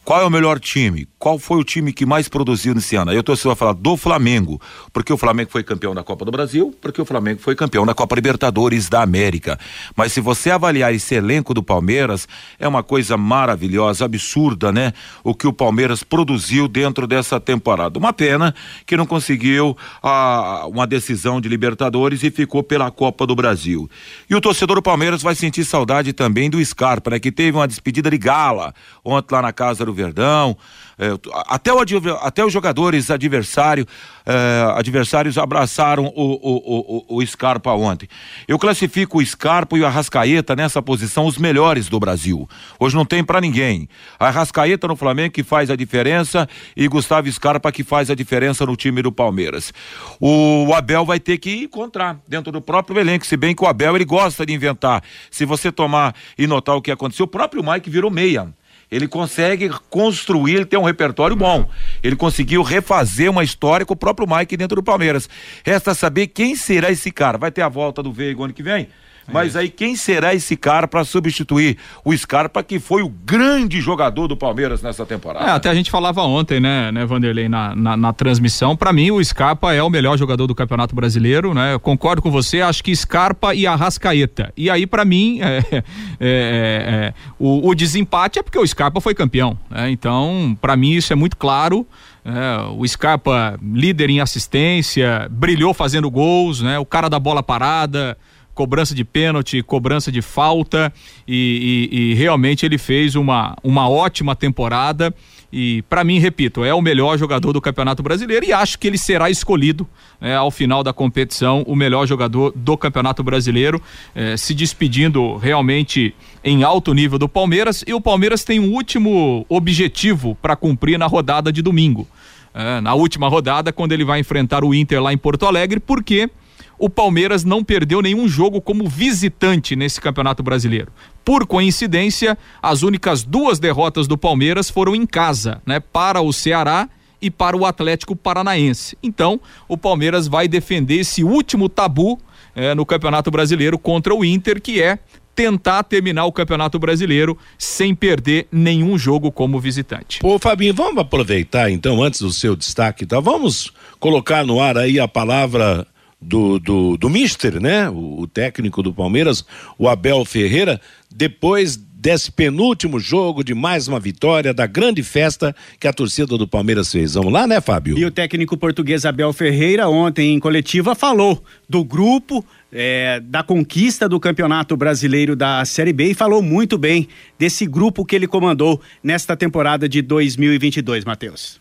Qual 0.06 0.22
é 0.22 0.24
o 0.24 0.30
melhor 0.30 0.60
time? 0.60 1.08
Qual 1.18 1.40
foi 1.40 1.58
o 1.58 1.64
time 1.64 1.92
que 1.92 2.06
mais 2.06 2.30
produziu 2.30 2.76
nesse 2.76 2.96
ano? 2.96 3.10
Aí 3.10 3.18
eu 3.18 3.24
torcedor 3.24 3.56
vai 3.56 3.60
falar 3.60 3.74
do 3.74 3.98
Flamengo, 3.98 4.62
porque 4.94 5.12
o 5.12 5.18
Flamengo 5.18 5.50
foi 5.50 5.64
campeão 5.64 5.96
da 5.96 6.04
Copa 6.04 6.24
do 6.24 6.30
Brasil, 6.30 6.72
porque 6.80 7.02
o 7.02 7.06
Flamengo 7.06 7.42
foi 7.42 7.56
campeão 7.56 7.88
da 7.88 7.96
Copa 7.96 8.14
Libertadores 8.14 8.88
da 8.88 9.02
América. 9.02 9.58
Mas 9.96 10.14
se 10.14 10.22
você 10.22 10.52
avaliar 10.52 10.94
esse 10.94 11.16
elenco 11.16 11.56
do 11.56 11.64
Palmeiras, 11.64 12.28
é 12.60 12.68
uma 12.68 12.84
coisa 12.84 13.18
maravilhosa, 13.18 14.06
absurda, 14.06 14.72
né? 14.72 14.94
O 15.24 15.34
que 15.34 15.48
o 15.48 15.54
Palmeiras 15.54 16.04
produziu 16.04 16.68
dentro 16.68 17.08
dessa 17.08 17.40
temporada. 17.40 17.98
Uma 17.98 18.14
pena 18.14 18.54
que 18.86 18.96
não 18.96 19.08
conseguiu 19.08 19.76
ah, 20.04 20.68
uma 20.68 20.86
decisão 20.86 21.42
de 21.42 21.50
Libertadores 21.50 22.22
e 22.22 22.30
ficou 22.30 22.62
pela 22.62 22.92
Copa 22.92 23.26
do 23.26 23.36
Brasil. 23.36 23.90
E 24.30 24.36
o 24.36 24.42
torcedor 24.42 24.76
do 24.76 24.84
Palmeiras 24.84 25.24
vai 25.24 25.34
sentir 25.34 25.66
saudade 25.66 26.14
também 26.14 26.48
do 26.48 26.64
Scarpa, 26.64 27.10
né? 27.10 27.20
Que 27.20 27.32
teve 27.32 27.58
uma 27.58 27.68
despedida 27.68 28.12
de 28.12 28.20
gala 28.20 28.72
ontem 29.04 29.34
lá 29.34 29.42
na 29.42 29.52
casa 29.52 29.84
do 29.84 29.95
Verdão. 29.96 30.58
É, 30.98 31.10
até, 31.48 31.74
o, 31.74 31.80
até 32.22 32.46
os 32.46 32.54
jogadores 32.54 33.12
adversário, 33.12 33.86
é, 34.26 34.74
adversários 34.78 35.38
abraçaram 35.38 36.06
o, 36.06 36.12
o, 36.16 37.08
o, 37.10 37.18
o, 37.18 37.28
Scarpa 37.28 37.72
ontem. 37.72 38.08
Eu 38.48 38.58
classifico 38.58 39.18
o 39.20 39.26
Scarpa 39.26 39.78
e 39.78 39.82
o 39.82 39.86
Arrascaeta 39.86 40.56
nessa 40.56 40.82
posição 40.82 41.26
os 41.26 41.38
melhores 41.38 41.90
do 41.90 42.00
Brasil. 42.00 42.48
Hoje 42.80 42.96
não 42.96 43.04
tem 43.04 43.24
para 43.26 43.42
ninguém. 43.42 43.90
Arrascaeta 44.18 44.88
no 44.88 44.96
Flamengo 44.96 45.34
que 45.34 45.44
faz 45.44 45.70
a 45.70 45.76
diferença 45.76 46.48
e 46.78 46.88
Gustavo 46.88 47.30
Scarpa 47.30 47.74
que 47.74 47.84
faz 47.84 48.10
a 48.10 48.16
diferença 48.16 48.66
no 48.66 48.78
time 48.78 49.02
do 49.02 49.12
Palmeiras. 49.12 49.74
O 50.18 50.74
Abel 50.74 51.06
vai 51.06 51.20
ter 51.20 51.38
que 51.40 51.64
encontrar 51.64 52.18
dentro 52.26 52.54
do 52.54 52.62
próprio 52.62 53.00
elenco, 53.00 53.26
se 53.26 53.36
bem 53.36 53.54
que 53.54 53.64
o 53.64 53.68
Abel 53.68 53.96
ele 53.96 54.06
gosta 54.06 54.46
de 54.46 54.54
inventar. 54.54 55.04
Se 55.30 55.44
você 55.44 55.74
tomar 55.74 56.16
e 56.38 56.48
notar 56.48 56.78
o 56.78 56.82
que 56.82 56.92
aconteceu, 56.92 57.26
o 57.26 57.28
próprio 57.28 57.62
Mike 57.62 57.90
virou 57.90 58.10
meia. 58.10 58.54
Ele 58.96 59.10
consegue 59.10 59.70
construir, 59.90 60.56
ele 60.56 60.66
tem 60.66 60.80
um 60.80 60.84
repertório 60.84 61.36
bom. 61.36 61.70
Ele 62.02 62.16
conseguiu 62.16 62.62
refazer 62.62 63.30
uma 63.30 63.44
história 63.44 63.86
com 63.86 63.94
o 63.94 63.98
próprio 63.98 64.26
Mike 64.26 64.56
dentro 64.56 64.78
do 64.78 64.84
Palmeiras. 64.84 65.28
Resta 65.66 65.94
saber 65.94 66.28
quem 66.28 66.56
será 66.56 66.90
esse 66.90 67.12
cara. 67.12 67.38
Vai 67.38 67.52
ter 67.52 67.62
a 67.62 67.68
volta 67.68 68.02
do 68.02 68.14
Veiga 68.14 68.42
ano 68.42 68.54
que 68.54 68.64
vem? 68.64 68.88
Mas 69.32 69.56
aí 69.56 69.70
quem 69.70 69.96
será 69.96 70.34
esse 70.36 70.56
cara 70.56 70.88
para 70.88 71.04
substituir 71.04 71.78
o 72.04 72.16
Scarpa, 72.16 72.62
que 72.64 72.80
foi 72.80 73.02
o 73.02 73.10
grande 73.10 73.82
jogador 73.82 74.28
do 74.28 74.38
Palmeiras 74.38 74.82
nessa 74.82 75.06
temporada? 75.06 75.46
É, 75.46 75.52
até 75.52 75.70
a 75.70 75.74
gente 75.74 75.90
falava 75.90 76.22
ontem, 76.22 76.60
né, 76.60 76.92
né 76.92 77.06
Vanderlei, 77.06 77.50
na, 77.50 77.76
na, 77.76 77.98
na 77.98 78.14
transmissão. 78.14 78.76
Para 78.76 78.94
mim, 78.94 79.12
o 79.12 79.24
Scarpa 79.24 79.74
é 79.74 79.82
o 79.82 79.90
melhor 79.90 80.18
jogador 80.18 80.46
do 80.48 80.54
Campeonato 80.54 80.96
Brasileiro, 80.96 81.54
né? 81.54 81.74
Eu 81.74 81.80
concordo 81.80 82.22
com 82.22 82.30
você, 82.30 82.62
acho 82.62 82.84
que 82.84 82.96
Scarpa 82.96 83.56
e 83.56 83.66
Arrascaeta. 83.66 84.54
E 84.56 84.70
aí, 84.70 84.86
para 84.86 85.04
mim, 85.04 85.40
é, 85.42 85.58
é, 85.68 85.84
é, 86.20 86.22
é, 86.22 87.14
o, 87.40 87.70
o, 87.70 87.76
desempate 87.76 88.40
é 88.40 88.44
porque 88.44 88.60
o 88.60 88.68
Scarpa 88.68 89.02
foi 89.02 89.16
campeão. 89.16 89.58
Né? 89.70 89.90
Então, 89.90 90.58
para 90.62 90.76
mim, 90.76 90.92
isso 90.92 91.12
é 91.12 91.16
muito 91.16 91.36
claro. 91.36 91.86
É, 92.24 92.72
o 92.76 92.88
Scarpa, 92.88 93.60
líder 93.62 94.10
em 94.10 94.20
assistência, 94.20 95.28
brilhou 95.30 95.74
fazendo 95.74 96.10
gols, 96.10 96.62
né? 96.62 96.80
O 96.80 96.86
cara 96.86 97.10
da 97.10 97.20
bola 97.20 97.42
parada 97.44 98.18
cobrança 98.56 98.96
de 98.96 99.04
pênalti, 99.04 99.62
cobrança 99.62 100.12
de 100.12 100.22
falta 100.22 100.92
e, 101.28 101.90
e, 101.92 102.12
e 102.12 102.14
realmente 102.16 102.66
ele 102.66 102.80
fez 102.80 103.16
uma, 103.16 103.56
uma 103.62 103.88
ótima 103.88 104.36
temporada 104.36 105.14
e 105.58 105.84
para 105.84 106.04
mim, 106.04 106.20
repito, 106.20 106.66
é 106.66 106.74
o 106.74 106.82
melhor 106.82 107.18
jogador 107.18 107.54
do 107.54 107.62
Campeonato 107.62 108.02
Brasileiro 108.02 108.46
e 108.46 108.52
acho 108.52 108.78
que 108.78 108.88
ele 108.88 108.98
será 108.98 109.30
escolhido 109.30 109.88
é, 110.20 110.36
ao 110.36 110.52
final 110.52 110.84
da 110.84 110.92
competição 110.92 111.64
o 111.68 111.76
melhor 111.76 112.06
jogador 112.08 112.52
do 112.56 112.76
Campeonato 112.76 113.24
Brasileiro, 113.24 113.82
é, 114.14 114.36
se 114.36 114.54
despedindo 114.54 115.38
realmente 115.38 116.14
em 116.44 116.64
alto 116.64 116.94
nível 116.94 117.18
do 117.18 117.30
Palmeiras 117.30 117.86
e 117.88 117.94
o 117.94 118.02
Palmeiras 118.02 118.44
tem 118.44 118.60
um 118.60 118.74
último 118.74 119.46
objetivo 119.48 120.36
para 120.42 120.56
cumprir 120.56 120.98
na 120.98 121.06
rodada 121.06 121.52
de 121.52 121.62
domingo. 121.62 122.08
É, 122.54 122.82
na 122.82 122.94
última 122.94 123.28
rodada, 123.28 123.72
quando 123.72 123.92
ele 123.92 124.06
vai 124.06 124.20
enfrentar 124.20 124.64
o 124.64 124.74
Inter 124.74 125.02
lá 125.02 125.14
em 125.14 125.18
Porto 125.18 125.46
Alegre, 125.46 125.80
porque 125.80 126.30
o 126.78 126.90
Palmeiras 126.90 127.44
não 127.44 127.64
perdeu 127.64 128.02
nenhum 128.02 128.28
jogo 128.28 128.62
como 128.62 128.88
visitante 128.88 129.76
nesse 129.76 130.00
Campeonato 130.00 130.44
Brasileiro. 130.44 130.92
Por 131.24 131.48
coincidência, 131.48 132.38
as 132.62 132.84
únicas 132.84 133.24
duas 133.24 133.60
derrotas 133.60 134.08
do 134.08 134.18
Palmeiras 134.18 134.70
foram 134.70 134.96
em 134.96 135.06
casa, 135.06 135.62
né, 135.66 135.80
para 135.80 136.22
o 136.22 136.32
Ceará 136.32 136.90
e 137.22 137.32
para 137.32 137.58
o 137.58 137.66
Atlético 137.66 138.16
Paranaense. 138.16 138.98
Então, 139.02 139.40
o 139.68 139.78
Palmeiras 139.78 140.28
vai 140.28 140.48
defender 140.48 141.00
esse 141.00 141.24
último 141.24 141.68
tabu 141.68 142.20
eh, 142.56 142.76
no 142.76 142.86
Campeonato 142.86 143.32
Brasileiro 143.32 143.80
contra 143.80 144.14
o 144.14 144.24
Inter, 144.24 144.62
que 144.62 144.82
é 144.82 145.00
tentar 145.36 145.84
terminar 145.84 146.26
o 146.26 146.32
Campeonato 146.32 146.80
Brasileiro 146.80 147.38
sem 147.58 147.94
perder 147.94 148.48
nenhum 148.52 148.98
jogo 148.98 149.32
como 149.32 149.60
visitante. 149.60 150.20
Pô, 150.20 150.40
Fabinho, 150.40 150.74
vamos 150.74 151.00
aproveitar 151.00 151.70
então, 151.70 152.02
antes 152.02 152.22
do 152.22 152.32
seu 152.32 152.56
destaque, 152.56 153.06
tá? 153.06 153.20
Vamos 153.20 153.74
colocar 154.00 154.46
no 154.46 154.62
ar 154.62 154.78
aí 154.78 155.00
a 155.00 155.08
palavra 155.08 155.86
do, 156.26 156.60
do, 156.60 156.98
do 156.98 157.10
Mister, 157.10 157.62
né? 157.62 157.90
O, 157.90 158.22
o, 158.22 158.28
técnico 158.28 158.82
do 158.82 158.94
Palmeiras, 158.94 159.46
o 159.78 159.88
Abel 159.88 160.26
Ferreira, 160.26 160.82
depois 161.10 161.78
desse 161.78 162.32
penúltimo 162.32 163.00
jogo 163.00 163.44
de 163.44 163.56
mais 163.56 163.88
uma 163.88 164.00
vitória 164.00 164.54
da 164.54 164.68
grande 164.68 165.02
festa 165.02 165.56
que 165.80 165.88
a 165.88 165.94
torcida 165.94 166.38
do 166.38 166.48
Palmeiras 166.48 166.92
fez. 166.92 167.16
Vamos 167.16 167.34
lá, 167.34 167.48
né, 167.48 167.60
Fábio? 167.60 167.98
E 167.98 168.06
o 168.06 168.12
técnico 168.12 168.56
português 168.58 169.06
Abel 169.06 169.34
Ferreira, 169.34 169.90
ontem 169.90 170.34
em 170.34 170.40
coletiva, 170.40 170.94
falou 170.94 171.44
do 171.68 171.84
grupo, 171.84 172.46
é, 172.72 173.20
da 173.22 173.42
conquista 173.42 174.08
do 174.08 174.20
Campeonato 174.20 174.78
Brasileiro 174.78 175.36
da 175.36 175.66
Série 175.66 175.94
B 175.94 176.12
e 176.12 176.14
falou 176.14 176.44
muito 176.44 176.78
bem 176.78 177.08
desse 177.40 177.66
grupo 177.66 178.06
que 178.06 178.16
ele 178.16 178.28
comandou 178.28 178.80
nesta 179.04 179.36
temporada 179.36 179.90
de 179.90 180.02
2022, 180.04 181.06
Matheus. 181.06 181.60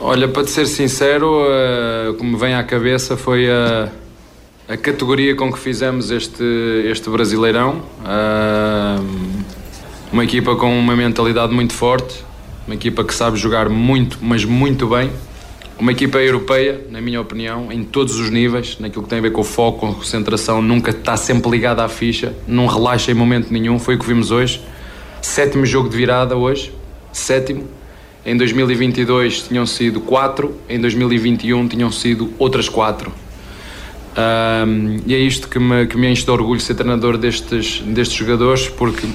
Olha, 0.00 0.26
para 0.28 0.44
te 0.44 0.50
ser 0.50 0.66
sincero, 0.66 1.42
uh, 1.42 2.14
como 2.14 2.38
vem 2.38 2.54
à 2.54 2.62
cabeça 2.64 3.16
foi 3.16 3.50
a, 3.50 3.90
a 4.68 4.76
categoria 4.76 5.34
com 5.34 5.52
que 5.52 5.58
fizemos 5.58 6.10
este, 6.10 6.44
este 6.86 7.10
Brasileirão. 7.10 7.82
Uh, 8.00 9.44
uma 10.10 10.24
equipa 10.24 10.56
com 10.56 10.78
uma 10.78 10.96
mentalidade 10.96 11.52
muito 11.52 11.74
forte, 11.74 12.24
uma 12.66 12.74
equipa 12.74 13.04
que 13.04 13.14
sabe 13.14 13.36
jogar 13.36 13.68
muito, 13.68 14.18
mas 14.22 14.44
muito 14.44 14.86
bem. 14.86 15.10
Uma 15.78 15.92
equipa 15.92 16.18
europeia, 16.18 16.80
na 16.90 17.02
minha 17.02 17.20
opinião, 17.20 17.70
em 17.70 17.84
todos 17.84 18.18
os 18.18 18.30
níveis, 18.30 18.78
naquilo 18.80 19.02
que 19.02 19.10
tem 19.10 19.18
a 19.18 19.22
ver 19.22 19.32
com 19.32 19.42
o 19.42 19.44
foco, 19.44 19.80
com 19.80 19.90
a 19.90 19.94
concentração, 19.94 20.62
nunca 20.62 20.90
está 20.90 21.18
sempre 21.18 21.50
ligada 21.50 21.84
à 21.84 21.88
ficha, 21.88 22.34
não 22.48 22.66
relaxa 22.66 23.10
em 23.10 23.14
momento 23.14 23.52
nenhum, 23.52 23.78
foi 23.78 23.96
o 23.96 23.98
que 23.98 24.06
vimos 24.06 24.30
hoje. 24.30 24.58
Sétimo 25.20 25.66
jogo 25.66 25.90
de 25.90 25.96
virada 25.96 26.34
hoje, 26.34 26.72
sétimo 27.12 27.68
em 28.26 28.36
2022 28.36 29.42
tinham 29.42 29.64
sido 29.64 30.00
quatro, 30.00 30.52
em 30.68 30.80
2021 30.80 31.68
tinham 31.68 31.92
sido 31.92 32.32
outras 32.40 32.68
quatro. 32.68 33.12
Um, 34.16 34.98
e 35.06 35.14
é 35.14 35.18
isto 35.18 35.48
que 35.48 35.60
me, 35.60 35.86
que 35.86 35.96
me 35.96 36.10
enche 36.10 36.24
de 36.24 36.30
orgulho 36.32 36.58
ser 36.58 36.74
treinador 36.74 37.16
destes, 37.18 37.80
destes 37.86 38.16
jogadores, 38.16 38.68
porque 38.68 39.06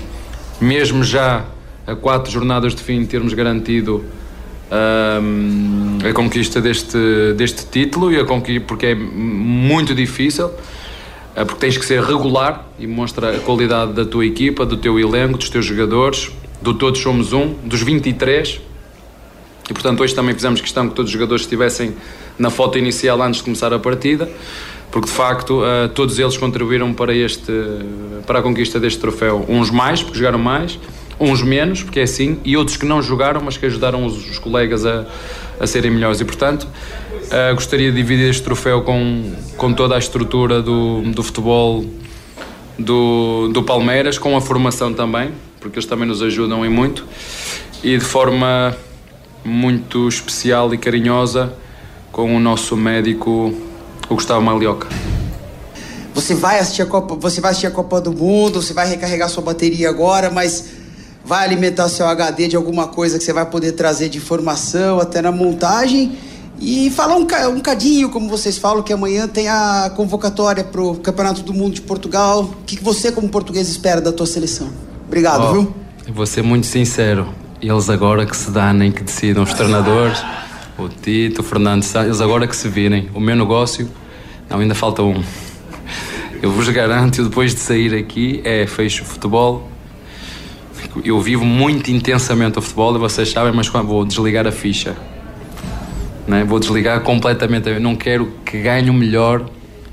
mesmo 0.61 1.03
já 1.03 1.43
a 1.85 1.93
quatro 1.93 2.31
jornadas 2.31 2.73
de 2.73 2.81
fim 2.81 3.05
termos 3.05 3.33
garantido 3.33 4.05
um, 4.71 5.97
a 6.07 6.13
conquista 6.13 6.61
deste, 6.61 7.33
deste 7.35 7.65
título 7.65 8.13
e 8.13 8.17
a 8.17 8.23
conquista, 8.23 8.63
porque 8.65 8.85
é 8.85 8.95
muito 8.95 9.93
difícil, 9.93 10.45
uh, 10.45 11.45
porque 11.45 11.59
tens 11.59 11.77
que 11.77 11.85
ser 11.85 12.01
regular 12.01 12.65
e 12.79 12.87
mostra 12.87 13.35
a 13.35 13.39
qualidade 13.39 13.91
da 13.91 14.05
tua 14.05 14.25
equipa, 14.25 14.65
do 14.65 14.77
teu 14.77 14.97
elenco, 14.97 15.37
dos 15.37 15.49
teus 15.49 15.65
jogadores, 15.65 16.31
do 16.61 16.73
todos 16.73 17.01
somos 17.01 17.33
um, 17.33 17.55
dos 17.65 17.81
23. 17.83 18.70
E 19.71 19.73
portanto 19.73 20.03
hoje 20.03 20.13
também 20.13 20.35
fizemos 20.35 20.59
questão 20.59 20.89
que 20.89 20.93
todos 20.93 21.09
os 21.09 21.13
jogadores 21.13 21.43
estivessem 21.43 21.95
na 22.37 22.49
foto 22.49 22.77
inicial 22.77 23.21
antes 23.21 23.37
de 23.37 23.45
começar 23.45 23.73
a 23.73 23.79
partida, 23.79 24.29
porque 24.91 25.07
de 25.07 25.13
facto 25.13 25.61
uh, 25.61 25.87
todos 25.87 26.19
eles 26.19 26.35
contribuíram 26.35 26.93
para, 26.93 27.15
este, 27.15 27.53
para 28.27 28.39
a 28.39 28.41
conquista 28.41 28.81
deste 28.81 28.99
troféu. 28.99 29.45
Uns 29.47 29.71
mais, 29.71 30.03
porque 30.03 30.17
jogaram 30.17 30.37
mais, 30.37 30.77
uns 31.17 31.41
menos, 31.41 31.83
porque 31.83 32.01
é 32.01 32.03
assim, 32.03 32.37
e 32.43 32.57
outros 32.57 32.75
que 32.75 32.85
não 32.85 33.01
jogaram, 33.01 33.39
mas 33.41 33.55
que 33.55 33.65
ajudaram 33.65 34.05
os, 34.05 34.29
os 34.29 34.39
colegas 34.39 34.85
a, 34.85 35.05
a 35.57 35.65
serem 35.65 35.89
melhores. 35.89 36.19
E 36.19 36.25
portanto, 36.25 36.67
uh, 36.67 37.55
gostaria 37.55 37.91
de 37.91 37.95
dividir 37.95 38.29
este 38.29 38.43
troféu 38.43 38.81
com, 38.81 39.31
com 39.55 39.71
toda 39.71 39.95
a 39.95 39.99
estrutura 39.99 40.61
do, 40.61 41.01
do 41.03 41.23
futebol 41.23 41.85
do, 42.77 43.47
do 43.47 43.63
Palmeiras, 43.63 44.17
com 44.17 44.35
a 44.35 44.41
formação 44.41 44.93
também, 44.93 45.31
porque 45.61 45.77
eles 45.77 45.85
também 45.85 46.05
nos 46.05 46.21
ajudam 46.21 46.65
em 46.65 46.69
muito, 46.69 47.05
e 47.81 47.97
de 47.97 48.03
forma 48.03 48.75
muito 49.43 50.07
especial 50.07 50.73
e 50.73 50.77
carinhosa 50.77 51.53
com 52.11 52.35
o 52.35 52.39
nosso 52.39 52.75
médico, 52.75 53.53
o 54.09 54.15
Gustavo 54.15 54.41
Malioca. 54.41 54.87
Você 56.13 56.35
vai 56.35 56.59
assistir 56.59 56.81
a 56.81 56.85
Copa, 56.85 57.15
você 57.15 57.39
vai 57.39 57.51
assistir 57.51 57.67
a 57.67 57.71
Copa 57.71 58.01
do 58.01 58.11
Mundo, 58.11 58.61
você 58.61 58.73
vai 58.73 58.87
recarregar 58.87 59.29
sua 59.29 59.41
bateria 59.41 59.89
agora, 59.89 60.29
mas 60.29 60.65
vai 61.23 61.45
alimentar 61.45 61.87
seu 61.87 62.05
HD 62.05 62.49
de 62.49 62.55
alguma 62.55 62.87
coisa 62.87 63.17
que 63.17 63.23
você 63.23 63.31
vai 63.31 63.45
poder 63.45 63.73
trazer 63.73 64.09
de 64.09 64.17
informação 64.17 64.99
até 64.99 65.21
na 65.21 65.31
montagem 65.31 66.17
e 66.59 66.91
falar 66.91 67.15
um, 67.15 67.25
um 67.55 67.59
cadinho, 67.59 68.09
como 68.09 68.29
vocês 68.29 68.57
falam, 68.57 68.83
que 68.83 68.93
amanhã 68.93 69.27
tem 69.27 69.47
a 69.47 69.91
convocatória 69.95 70.63
para 70.63 70.81
o 70.81 70.95
Campeonato 70.97 71.41
do 71.41 71.53
Mundo 71.53 71.73
de 71.73 71.81
Portugal. 71.81 72.43
O 72.43 72.65
que 72.65 72.81
você, 72.83 73.11
como 73.11 73.27
português, 73.29 73.67
espera 73.67 73.99
da 73.99 74.11
tua 74.11 74.27
seleção? 74.27 74.69
Obrigado, 75.07 75.43
oh, 75.43 75.53
viu? 75.53 75.73
Vou 76.13 76.25
ser 76.27 76.43
muito 76.43 76.67
sincero. 76.67 77.40
Eles 77.61 77.89
agora 77.89 78.25
que 78.25 78.35
se 78.35 78.49
danem, 78.51 78.91
que 78.91 79.03
decidam, 79.03 79.43
os 79.43 79.53
treinadores 79.53 80.21
o 80.77 80.89
Tito, 80.89 81.41
o 81.41 81.43
Fernando 81.43 81.83
Sá, 81.83 82.03
eles 82.03 82.21
agora 82.21 82.47
que 82.47 82.55
se 82.55 82.67
virem. 82.67 83.09
O 83.13 83.19
meu 83.19 83.35
negócio, 83.35 83.89
não, 84.49 84.59
ainda 84.59 84.73
falta 84.73 85.03
um. 85.03 85.21
Eu 86.41 86.51
vos 86.51 86.67
garanto, 86.69 87.23
depois 87.23 87.53
de 87.53 87.59
sair 87.59 87.93
aqui, 87.93 88.41
é 88.43 88.65
fecho 88.65 89.03
o 89.03 89.05
futebol. 89.05 89.69
Eu 91.05 91.21
vivo 91.21 91.45
muito 91.45 91.91
intensamente 91.91 92.57
o 92.57 92.61
futebol, 92.61 92.95
e 92.95 92.99
vocês 92.99 93.29
sabem, 93.29 93.53
mas 93.53 93.69
quando 93.69 93.87
vou 93.87 94.03
desligar 94.03 94.47
a 94.47 94.51
ficha, 94.51 94.95
né? 96.27 96.43
vou 96.43 96.59
desligar 96.59 97.01
completamente. 97.01 97.79
não 97.79 97.95
quero 97.95 98.33
que 98.43 98.59
ganhem 98.59 98.89
o 98.89 98.93
melhor, 98.93 99.45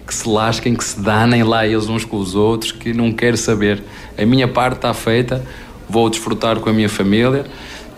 que 0.07 0.15
se 0.15 0.27
lasquem, 0.27 0.75
que 0.75 0.85
se 0.85 0.99
danem 0.99 1.43
lá 1.43 1.67
eles 1.67 1.89
uns 1.89 2.05
com 2.05 2.17
os 2.17 2.35
outros, 2.35 2.73
que 2.73 2.95
não 2.95 3.13
quero 3.13 3.37
saber. 3.37 3.83
A 4.17 4.25
minha 4.25 4.49
parte 4.49 4.77
está 4.77 4.95
feita, 4.95 5.45
vou 5.89 6.11
desfrutar 6.11 6.61
com 6.61 6.69
a 6.69 6.73
minha 6.73 6.89
família 6.89 7.45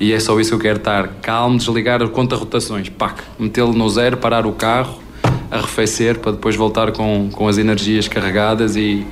e 0.01 0.15
é 0.15 0.19
só 0.19 0.41
isso 0.41 0.51
que 0.51 0.57
eu 0.57 0.61
quero 0.61 0.79
estar 0.79 1.09
calmo, 1.21 1.59
desligar 1.59 2.07
conta-rotações, 2.09 2.89
pac, 2.89 3.23
metê-lo 3.39 3.75
no 3.75 3.87
zero, 3.91 4.17
parar 4.17 4.47
o 4.47 4.53
carro, 4.53 4.99
arrefecer 5.51 6.19
para 6.21 6.33
depois 6.33 6.57
voltar 6.57 6.91
com, 6.93 7.29
com 7.31 7.47
as 7.47 7.59
energias 7.59 8.09
carregadas 8.09 8.77
e 8.77 9.07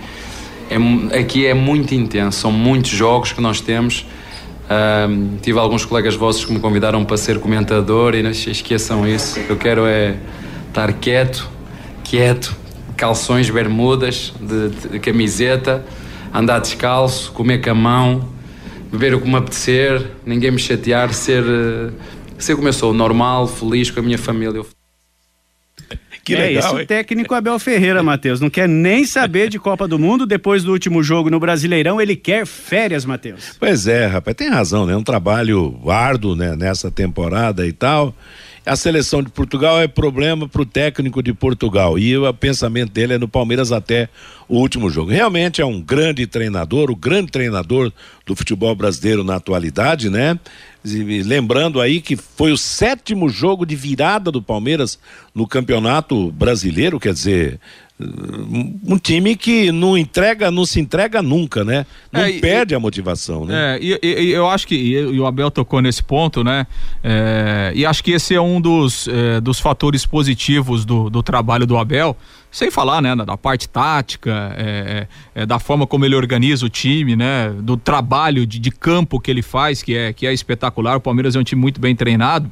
é, 0.71 1.19
aqui 1.19 1.45
é 1.45 1.53
muito 1.53 1.95
intenso, 1.95 2.41
são 2.41 2.51
muitos 2.51 2.91
jogos 2.91 3.33
que 3.33 3.41
nós 3.41 3.61
temos. 3.61 4.07
Tive 5.41 5.59
alguns 5.59 5.85
colegas 5.85 6.15
vossos 6.15 6.45
que 6.45 6.53
me 6.53 6.61
convidaram 6.61 7.03
para 7.03 7.17
ser 7.17 7.41
comentador 7.41 8.15
e 8.15 8.23
não 8.23 8.31
esqueçam 8.31 9.07
isso. 9.09 9.41
Eu 9.49 9.57
quero 9.57 9.87
é 9.87 10.17
estar 10.69 10.93
quieto, 10.95 11.49
quieto, 12.05 12.55
calções, 12.95 13.49
bermudas, 13.49 14.35
de, 14.39 14.69
de, 14.69 14.89
de 14.89 14.99
camiseta, 14.99 15.85
andar 16.35 16.61
descalço, 16.61 17.33
comer 17.33 17.63
com 17.63 17.71
a 17.71 17.75
mão 17.75 18.38
beber 18.91 19.15
o 19.15 19.21
que 19.21 19.29
me 19.29 19.37
apetecer, 19.37 20.07
ninguém 20.25 20.51
me 20.51 20.59
chatear, 20.59 21.13
ser, 21.13 21.45
eh, 21.45 21.91
ser 22.39 22.57
como 22.57 22.69
eu 22.69 22.73
sou, 22.73 22.93
normal, 22.93 23.47
feliz 23.47 23.91
com 23.91 24.01
a 24.01 24.03
minha 24.03 24.19
família. 24.19 24.63
Que 26.25 26.35
é 26.35 26.39
legal, 26.41 26.73
esse 26.73 26.81
hein? 26.81 26.87
técnico 26.87 27.35
Abel 27.35 27.59
Ferreira, 27.59 28.03
Matheus. 28.03 28.39
Não 28.39 28.51
quer 28.51 28.69
nem 28.69 29.07
saber 29.07 29.49
de 29.49 29.59
Copa 29.59 29.89
do 29.89 29.99
Mundo. 29.99 30.27
Depois 30.27 30.63
do 30.63 30.73
último 30.73 31.03
jogo 31.03 31.31
no 31.31 31.41
Brasileirão, 31.41 31.99
ele 31.99 32.15
quer 32.15 32.47
férias, 32.47 33.07
Matheus. 33.07 33.57
Pois 33.59 33.87
é, 33.87 34.07
rapaz, 34.07 34.37
tem 34.37 34.51
razão, 34.51 34.85
né? 34.85 34.95
Um 34.95 35.03
trabalho 35.03 35.81
árduo 35.89 36.37
né? 36.37 36.55
nessa 36.55 36.91
temporada 36.91 37.67
e 37.67 37.73
tal 37.73 38.15
a 38.69 38.77
seleção 38.77 39.23
de 39.23 39.31
Portugal 39.31 39.81
é 39.81 39.89
problema 39.89 40.47
para 40.47 40.63
o 40.63 40.67
técnico 40.67 41.23
de 41.23 41.33
Portugal. 41.33 41.99
E 41.99 42.17
o 42.17 42.33
pensamento 42.35 42.93
dele 42.93 43.15
é 43.15 43.19
no 43.19 43.27
Palmeiras 43.27 43.73
até 43.73 44.09
o 44.49 44.59
último 44.59 44.91
jogo. 44.91 45.11
Realmente 45.11 45.61
é 45.61 45.65
um 45.65 45.81
grande 45.81 46.27
treinador, 46.27 46.91
o 46.91 46.97
grande 46.97 47.33
treinador 47.33 47.93
do 48.27 48.37
futebol 48.37 48.75
brasileiro 48.75 49.25
na 49.25 49.37
atualidade, 49.37 50.11
né? 50.11 50.39
E 50.85 51.23
lembrando 51.23 51.81
aí 51.81 52.01
que 52.01 52.17
foi 52.17 52.53
o 52.53 52.57
sétimo 52.57 53.29
jogo 53.29 53.67
de 53.67 53.75
virada 53.75 54.31
do 54.31 54.43
Palmeiras 54.43 54.99
no 55.35 55.47
Campeonato 55.47 56.31
Brasileiro, 56.31 57.01
quer 57.01 57.13
dizer, 57.13 57.59
um 58.01 58.97
time 58.97 59.35
que 59.35 59.73
não 59.73 59.99
entrega, 59.99 60.53
não 60.53 60.65
se 60.65 60.79
entrega 60.79 61.21
nunca, 61.21 61.65
né? 61.65 61.85
Não 62.13 62.21
é, 62.21 62.33
perde 62.35 62.73
e, 62.73 62.77
a 62.77 62.81
motivação, 62.81 63.45
né? 63.45 63.77
É, 63.77 63.79
e, 63.83 63.99
e, 64.03 64.31
eu 64.31 64.49
acho 64.49 64.69
que, 64.69 64.77
e, 64.77 65.19
o 65.19 65.27
Abel 65.27 65.51
tocou 65.51 65.83
nesse 65.83 66.03
ponto, 66.03 66.45
né? 66.45 66.67
É, 67.03 67.73
e 67.75 67.85
acho 67.85 68.05
que 68.05 68.13
esse 68.13 68.35
é 68.35 68.41
um 68.41 68.61
dos, 68.61 69.09
é, 69.09 69.41
dos 69.41 69.59
fatores 69.59 70.07
positivos 70.07 70.85
do, 70.85 71.11
do 71.11 71.25
trabalho 71.25 71.67
do 71.67 71.77
Abel, 71.77 72.17
sem 72.53 72.71
falar, 72.71 73.03
né, 73.03 73.15
da 73.17 73.37
parte 73.37 73.69
tática, 73.69 74.55
é, 74.57 75.07
é, 75.35 75.45
da 75.45 75.59
forma 75.59 75.87
como 75.87 76.05
ele 76.05 76.15
organiza 76.15 76.65
o 76.65 76.69
time, 76.69 77.17
né? 77.17 77.51
Do 77.61 77.77
trabalho 77.77 78.47
de, 78.47 78.61
de 78.61 78.71
campo 78.71 79.19
que 79.19 79.31
ele 79.31 79.43
faz, 79.43 79.83
que 79.83 79.97
é, 79.97 80.13
que 80.13 80.25
é 80.25 80.33
espetacular. 80.33 80.97
O 80.97 81.01
Palmeiras 81.01 81.35
é 81.35 81.39
um 81.39 81.45
time 81.45 81.61
muito 81.61 81.81
bem 81.81 81.97
treinado. 81.97 82.51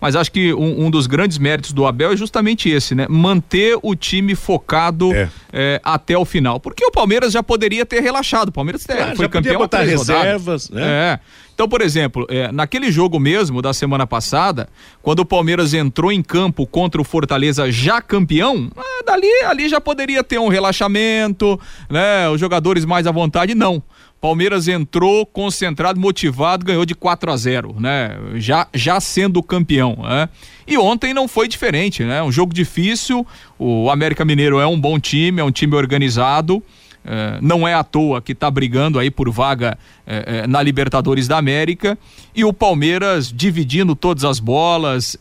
Mas 0.00 0.14
acho 0.14 0.30
que 0.30 0.52
um, 0.54 0.86
um, 0.86 0.90
dos 0.90 1.06
grandes 1.06 1.38
méritos 1.38 1.72
do 1.72 1.86
Abel 1.86 2.12
é 2.12 2.16
justamente 2.16 2.68
esse, 2.68 2.94
né? 2.94 3.06
Manter 3.08 3.78
o 3.82 3.94
time 3.96 4.34
focado 4.34 5.12
é. 5.12 5.28
É, 5.52 5.80
até 5.82 6.16
o 6.16 6.24
final. 6.24 6.60
Porque 6.60 6.84
o 6.84 6.90
Palmeiras 6.90 7.32
já 7.32 7.42
poderia 7.42 7.84
ter 7.84 8.00
relaxado. 8.00 8.48
O 8.48 8.52
Palmeiras 8.52 8.84
claro, 8.84 9.16
foi 9.16 9.24
já 9.24 9.28
campeão 9.28 9.58
botar 9.58 9.82
reservas, 9.82 10.70
né? 10.70 10.82
É. 10.82 11.20
Então, 11.58 11.68
por 11.68 11.82
exemplo, 11.82 12.24
é, 12.30 12.52
naquele 12.52 12.92
jogo 12.92 13.18
mesmo 13.18 13.60
da 13.60 13.72
semana 13.72 14.06
passada, 14.06 14.68
quando 15.02 15.18
o 15.18 15.24
Palmeiras 15.24 15.74
entrou 15.74 16.12
em 16.12 16.22
campo 16.22 16.64
contra 16.64 17.00
o 17.00 17.04
Fortaleza 17.04 17.68
já 17.72 18.00
campeão, 18.00 18.70
ah, 18.76 19.02
dali 19.04 19.26
ali 19.44 19.68
já 19.68 19.80
poderia 19.80 20.22
ter 20.22 20.38
um 20.38 20.46
relaxamento, 20.46 21.58
né? 21.90 22.28
Os 22.28 22.38
jogadores 22.38 22.84
mais 22.84 23.08
à 23.08 23.10
vontade, 23.10 23.56
não. 23.56 23.82
Palmeiras 24.20 24.66
entrou 24.66 25.24
concentrado, 25.24 26.00
motivado, 26.00 26.64
ganhou 26.64 26.84
de 26.84 26.94
4 26.94 27.30
a 27.30 27.36
0, 27.36 27.76
né? 27.78 28.18
Já, 28.34 28.66
já 28.74 29.00
sendo 29.00 29.42
campeão, 29.42 29.98
né? 30.02 30.28
E 30.66 30.76
ontem 30.76 31.14
não 31.14 31.28
foi 31.28 31.46
diferente, 31.46 32.02
né? 32.02 32.22
Um 32.22 32.32
jogo 32.32 32.52
difícil. 32.52 33.26
O 33.58 33.88
América 33.90 34.24
Mineiro 34.24 34.58
é 34.58 34.66
um 34.66 34.80
bom 34.80 34.98
time, 34.98 35.40
é 35.40 35.44
um 35.44 35.52
time 35.52 35.74
organizado. 35.74 36.62
É, 37.10 37.38
não 37.40 37.66
é 37.66 37.72
à 37.72 37.82
toa 37.82 38.20
que 38.20 38.32
está 38.32 38.50
brigando 38.50 38.98
aí 38.98 39.10
por 39.10 39.30
vaga 39.30 39.78
é, 40.06 40.40
é, 40.42 40.46
na 40.46 40.62
Libertadores 40.62 41.26
da 41.26 41.38
América 41.38 41.96
e 42.34 42.44
o 42.44 42.52
Palmeiras 42.52 43.32
dividindo 43.32 43.96
todas 43.96 44.24
as 44.24 44.38
bolas, 44.38 45.16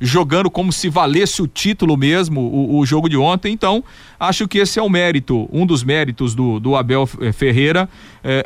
jogando 0.00 0.50
como 0.50 0.70
se 0.70 0.88
valesse 0.88 1.40
o 1.40 1.46
título 1.46 1.96
mesmo, 1.96 2.40
o, 2.40 2.78
o, 2.78 2.84
jogo 2.84 3.08
de 3.08 3.16
ontem. 3.16 3.52
Então, 3.52 3.82
acho 4.20 4.46
que 4.46 4.58
esse 4.58 4.78
é 4.78 4.82
o 4.82 4.90
mérito, 4.90 5.48
um 5.50 5.64
dos 5.64 5.82
méritos 5.82 6.34
do, 6.34 6.60
do 6.60 6.76
Abel 6.76 7.06
Ferreira, 7.06 7.88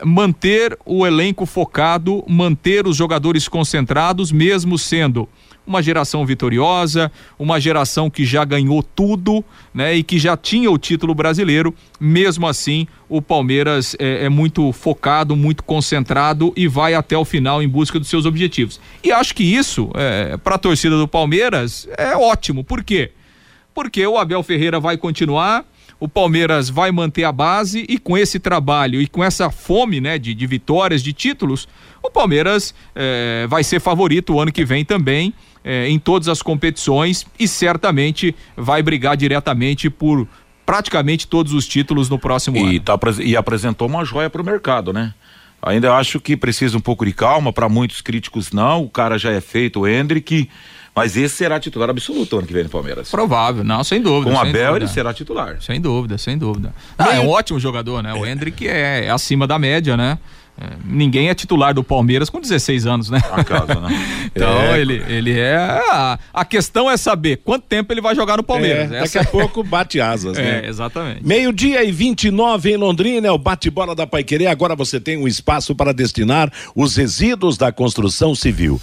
manter 0.05 0.79
o 0.85 1.05
elenco 1.05 1.47
focado, 1.47 2.23
manter 2.29 2.87
os 2.87 2.97
jogadores 2.97 3.49
concentrados, 3.49 4.31
mesmo 4.31 4.79
sendo 4.79 5.29
uma 5.67 5.83
geração 5.83 6.25
vitoriosa, 6.25 7.11
uma 7.39 7.61
geração 7.61 8.09
que 8.09 8.25
já 8.25 8.45
ganhou 8.45 8.83
tudo, 8.83 9.45
né? 9.75 9.95
E 9.95 10.03
que 10.03 10.19
já 10.19 10.37
tinha 10.37 10.71
o 10.71 10.79
título 10.79 11.15
brasileiro. 11.15 11.75
Mesmo 11.99 12.47
assim, 12.47 12.87
o 13.09 13.21
Palmeiras 13.21 13.97
é, 13.99 14.27
é 14.27 14.29
muito 14.29 14.71
focado, 14.73 15.35
muito 15.35 15.65
concentrado 15.65 16.53
e 16.57 16.69
vai 16.69 16.95
até 16.95 17.17
o 17.17 17.25
final 17.25 17.63
em 17.63 17.69
busca 17.69 17.99
dos 17.99 18.09
seus 18.09 18.27
objetivos. 18.27 18.81
E 19.03 19.11
acho 19.11 19.35
que 19.35 19.43
isso, 19.43 19.91
é, 19.95 20.37
para 20.37 20.55
a 20.55 20.59
torcida 20.59 20.97
do 20.97 21.09
Palmeiras, 21.09 21.89
é 21.97 22.17
ótimo. 22.17 22.63
Por 22.63 22.85
quê? 22.85 23.11
Porque 23.75 24.07
o 24.07 24.17
Abel 24.17 24.43
Ferreira 24.43 24.81
vai 24.81 24.97
continuar 24.97 25.65
o 25.99 26.09
Palmeiras 26.09 26.69
vai 26.69 26.93
manter 26.93 27.25
a 27.25 27.33
base 27.33 27.87
e 27.89 27.99
com 27.99 28.17
esse 28.17 28.39
trabalho 28.39 29.01
e 29.01 29.07
com 29.07 29.25
essa 29.25 29.51
fome 29.51 30.01
né, 30.01 30.19
de, 30.19 30.35
de 30.35 30.47
vitórias, 30.47 31.03
de 31.03 31.13
títulos, 31.13 31.67
o 32.03 32.11
Palmeiras 32.11 32.75
é, 32.95 33.47
vai 33.49 33.65
ser 33.65 33.81
favorito 33.81 34.35
o 34.35 34.41
ano 34.41 34.53
que 34.53 34.65
vem 34.65 34.85
também 34.85 35.33
é, 35.65 35.89
em 35.89 35.99
todas 35.99 36.29
as 36.29 36.43
competições 36.43 37.27
e 37.39 37.49
certamente 37.49 38.35
vai 38.57 38.83
brigar 38.83 39.17
diretamente 39.17 39.89
por 39.89 40.29
praticamente 40.65 41.27
todos 41.27 41.53
os 41.53 41.67
títulos 41.67 42.09
no 42.09 42.19
próximo 42.19 42.57
e 42.57 42.61
ano. 42.61 42.81
Tá, 42.81 42.99
e 43.23 43.37
apresentou 43.37 43.89
uma 43.89 44.05
joia 44.05 44.29
para 44.29 44.43
o 44.43 44.45
mercado, 44.45 44.93
né? 44.93 45.15
Ainda 45.63 45.95
acho 45.95 46.21
que 46.21 46.37
precisa 46.37 46.77
um 46.77 46.81
pouco 46.81 47.05
de 47.05 47.13
calma, 47.13 47.53
para 47.53 47.69
muitos 47.69 48.01
críticos 48.01 48.53
não, 48.53 48.85
o 48.85 48.91
cara 48.91 49.19
já 49.19 49.33
é 49.33 49.41
feito, 49.41 49.81
o 49.81 49.89
Hendrick, 49.89 50.49
mas 50.97 51.15
esse 51.15 51.37
será 51.37 51.61
titular 51.61 51.91
absoluto 51.91 52.39
ano 52.39 52.47
que 52.47 52.55
vem 52.55 52.63
no 52.65 52.71
Palmeiras. 52.71 53.11
Provável, 53.11 53.63
não, 53.63 53.85
sem 53.85 54.01
dúvida. 54.01 54.31
Com 54.33 54.37
o 54.37 54.41
Abel 54.41 54.53
dúvida. 54.53 54.77
ele 54.77 54.89
será 54.89 55.13
titular. 55.13 55.59
Sem 55.61 55.79
dúvida, 55.79 56.17
sem 56.17 56.39
dúvida. 56.39 56.73
Ah, 56.97 57.15
é 57.15 57.21
um 57.21 57.29
ótimo 57.29 57.61
jogador, 57.61 58.03
né? 58.03 58.15
O 58.15 58.25
Hendrick 58.25 58.67
é, 58.67 59.05
é 59.05 59.11
acima 59.11 59.47
da 59.47 59.59
média, 59.59 59.95
né? 59.95 60.19
É, 60.59 60.71
ninguém 60.87 61.29
é 61.29 61.35
titular 61.35 61.75
do 61.75 61.85
Palmeiras 61.85 62.31
com 62.31 62.41
16 62.41 62.87
anos, 62.87 63.11
né? 63.11 63.21
Acaso, 63.31 63.79
né? 63.79 63.89
então 64.35 64.49
É. 64.49 64.81
ele, 64.81 65.05
ele 65.07 65.39
é. 65.39 65.55
A, 65.55 66.19
a 66.33 66.45
questão 66.47 66.91
é 66.91 66.97
saber 66.97 67.43
quanto 67.45 67.65
tempo 67.65 67.93
ele 67.93 68.01
vai 68.01 68.15
jogar 68.15 68.39
no 68.39 68.43
Palmeiras. 68.43 68.91
É, 68.91 69.01
daqui 69.01 69.19
Essa 69.19 69.21
a 69.21 69.25
pouco 69.27 69.63
bate 69.63 70.01
asas, 70.01 70.39
né? 70.39 70.63
É, 70.65 70.67
exatamente. 70.67 71.27
Meio-dia 71.27 71.85
e 71.85 71.93
29 71.93 72.73
em 72.73 72.77
Londrina, 72.79 73.29
é 73.29 73.31
o 73.31 73.37
bate-bola 73.37 73.95
da 73.95 74.07
Paiquerê. 74.07 74.47
Agora 74.47 74.75
você 74.75 74.99
tem 74.99 75.19
um 75.19 75.29
espaço 75.29 75.75
para 75.75 75.93
destinar 75.93 76.51
os 76.75 76.97
resíduos 76.97 77.59
da 77.59 77.71
construção 77.71 78.35
civil. 78.35 78.81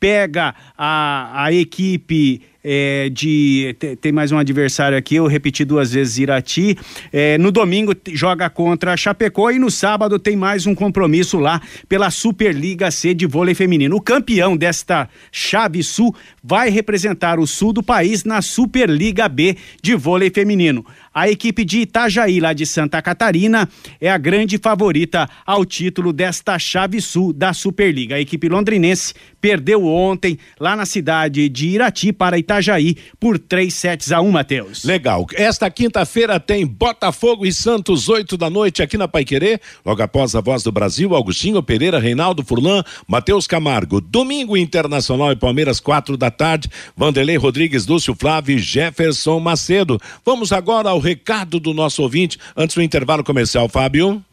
pega 0.00 0.54
a, 0.76 1.44
a 1.44 1.52
equipe 1.52 2.40
é, 2.62 3.08
de. 3.10 3.74
te- 3.78 3.96
Tem 3.96 4.12
mais 4.12 4.32
um 4.32 4.38
adversário 4.38 4.96
aqui, 4.96 5.16
eu 5.16 5.26
repeti 5.26 5.64
duas 5.64 5.92
vezes 5.92 6.18
Irati. 6.18 6.76
É, 7.12 7.36
no 7.38 7.50
domingo 7.50 7.94
joga 8.12 8.48
contra 8.50 8.96
Chapecó 8.96 9.50
e 9.50 9.58
no 9.58 9.70
sábado 9.70 10.18
tem 10.18 10.36
mais 10.36 10.66
um 10.66 10.74
compromisso 10.74 11.38
lá 11.38 11.60
pela 11.88 12.10
Superliga 12.10 12.90
C 12.90 13.14
de 13.14 13.26
vôlei 13.26 13.54
feminino. 13.54 13.96
O 13.96 14.00
campeão 14.00 14.56
desta 14.56 15.08
chave 15.32 15.82
sul 15.82 16.14
vai 16.42 16.70
representar 16.70 17.38
o 17.38 17.46
sul 17.46 17.72
do 17.72 17.82
país 17.82 18.24
na 18.24 18.42
Superliga 18.42 19.28
B 19.28 19.56
de 19.82 19.94
vôlei 19.94 20.30
feminino. 20.30 20.84
A 21.12 21.28
equipe 21.28 21.64
de 21.64 21.80
Itajaí, 21.80 22.38
lá 22.38 22.52
de 22.52 22.64
Santa 22.64 23.02
Catarina, 23.02 23.68
é 24.00 24.08
a 24.08 24.16
grande 24.16 24.58
favorita 24.58 25.28
ao 25.44 25.64
título 25.64 26.12
desta 26.12 26.56
chave 26.56 27.00
sul 27.00 27.32
da 27.32 27.52
Superliga. 27.52 28.14
A 28.14 28.20
equipe 28.20 28.48
londrinense 28.48 29.12
perdeu 29.40 29.84
ontem 29.86 30.38
lá 30.60 30.76
na 30.76 30.86
cidade 30.86 31.48
de 31.48 31.66
Irati 31.66 32.12
para 32.12 32.38
Itajaí 32.38 32.96
por 33.18 33.40
3 33.40 33.74
sets 33.74 34.12
a 34.12 34.20
1, 34.20 34.30
Matheus. 34.30 34.84
Legal. 34.84 35.26
Esta 35.34 35.68
quinta-feira 35.68 36.38
tem 36.38 36.64
Botafogo 36.64 37.44
e 37.44 37.52
Santos, 37.52 38.08
8 38.08 38.36
da 38.36 38.48
noite, 38.48 38.80
aqui 38.80 38.96
na 38.96 39.08
Paiquerê. 39.08 39.58
Logo 39.84 40.00
após 40.00 40.36
a 40.36 40.40
voz 40.40 40.62
do 40.62 40.70
Brasil, 40.70 41.12
Augustinho 41.16 41.60
Pereira, 41.60 41.98
Reinaldo 41.98 42.44
Furlan, 42.44 42.84
Matheus 43.08 43.48
Camargo. 43.48 44.00
Domingo 44.00 44.56
Internacional 44.56 45.32
e 45.32 45.36
Palmeiras, 45.36 45.80
4 45.80 46.16
da 46.16 46.30
tarde. 46.30 46.70
Vanderlei 46.96 47.36
Rodrigues, 47.36 47.84
Lúcio 47.88 48.14
Flávio 48.14 48.56
e 48.56 48.60
Jefferson 48.60 49.40
Macedo. 49.40 50.00
Vamos 50.24 50.52
agora 50.52 50.90
ao 50.90 50.99
recado 51.00 51.58
do 51.58 51.74
nosso 51.74 52.02
ouvinte, 52.02 52.38
antes 52.56 52.76
do 52.76 52.82
intervalo 52.82 53.24
comercial, 53.24 53.68
Fábio. 53.68 54.24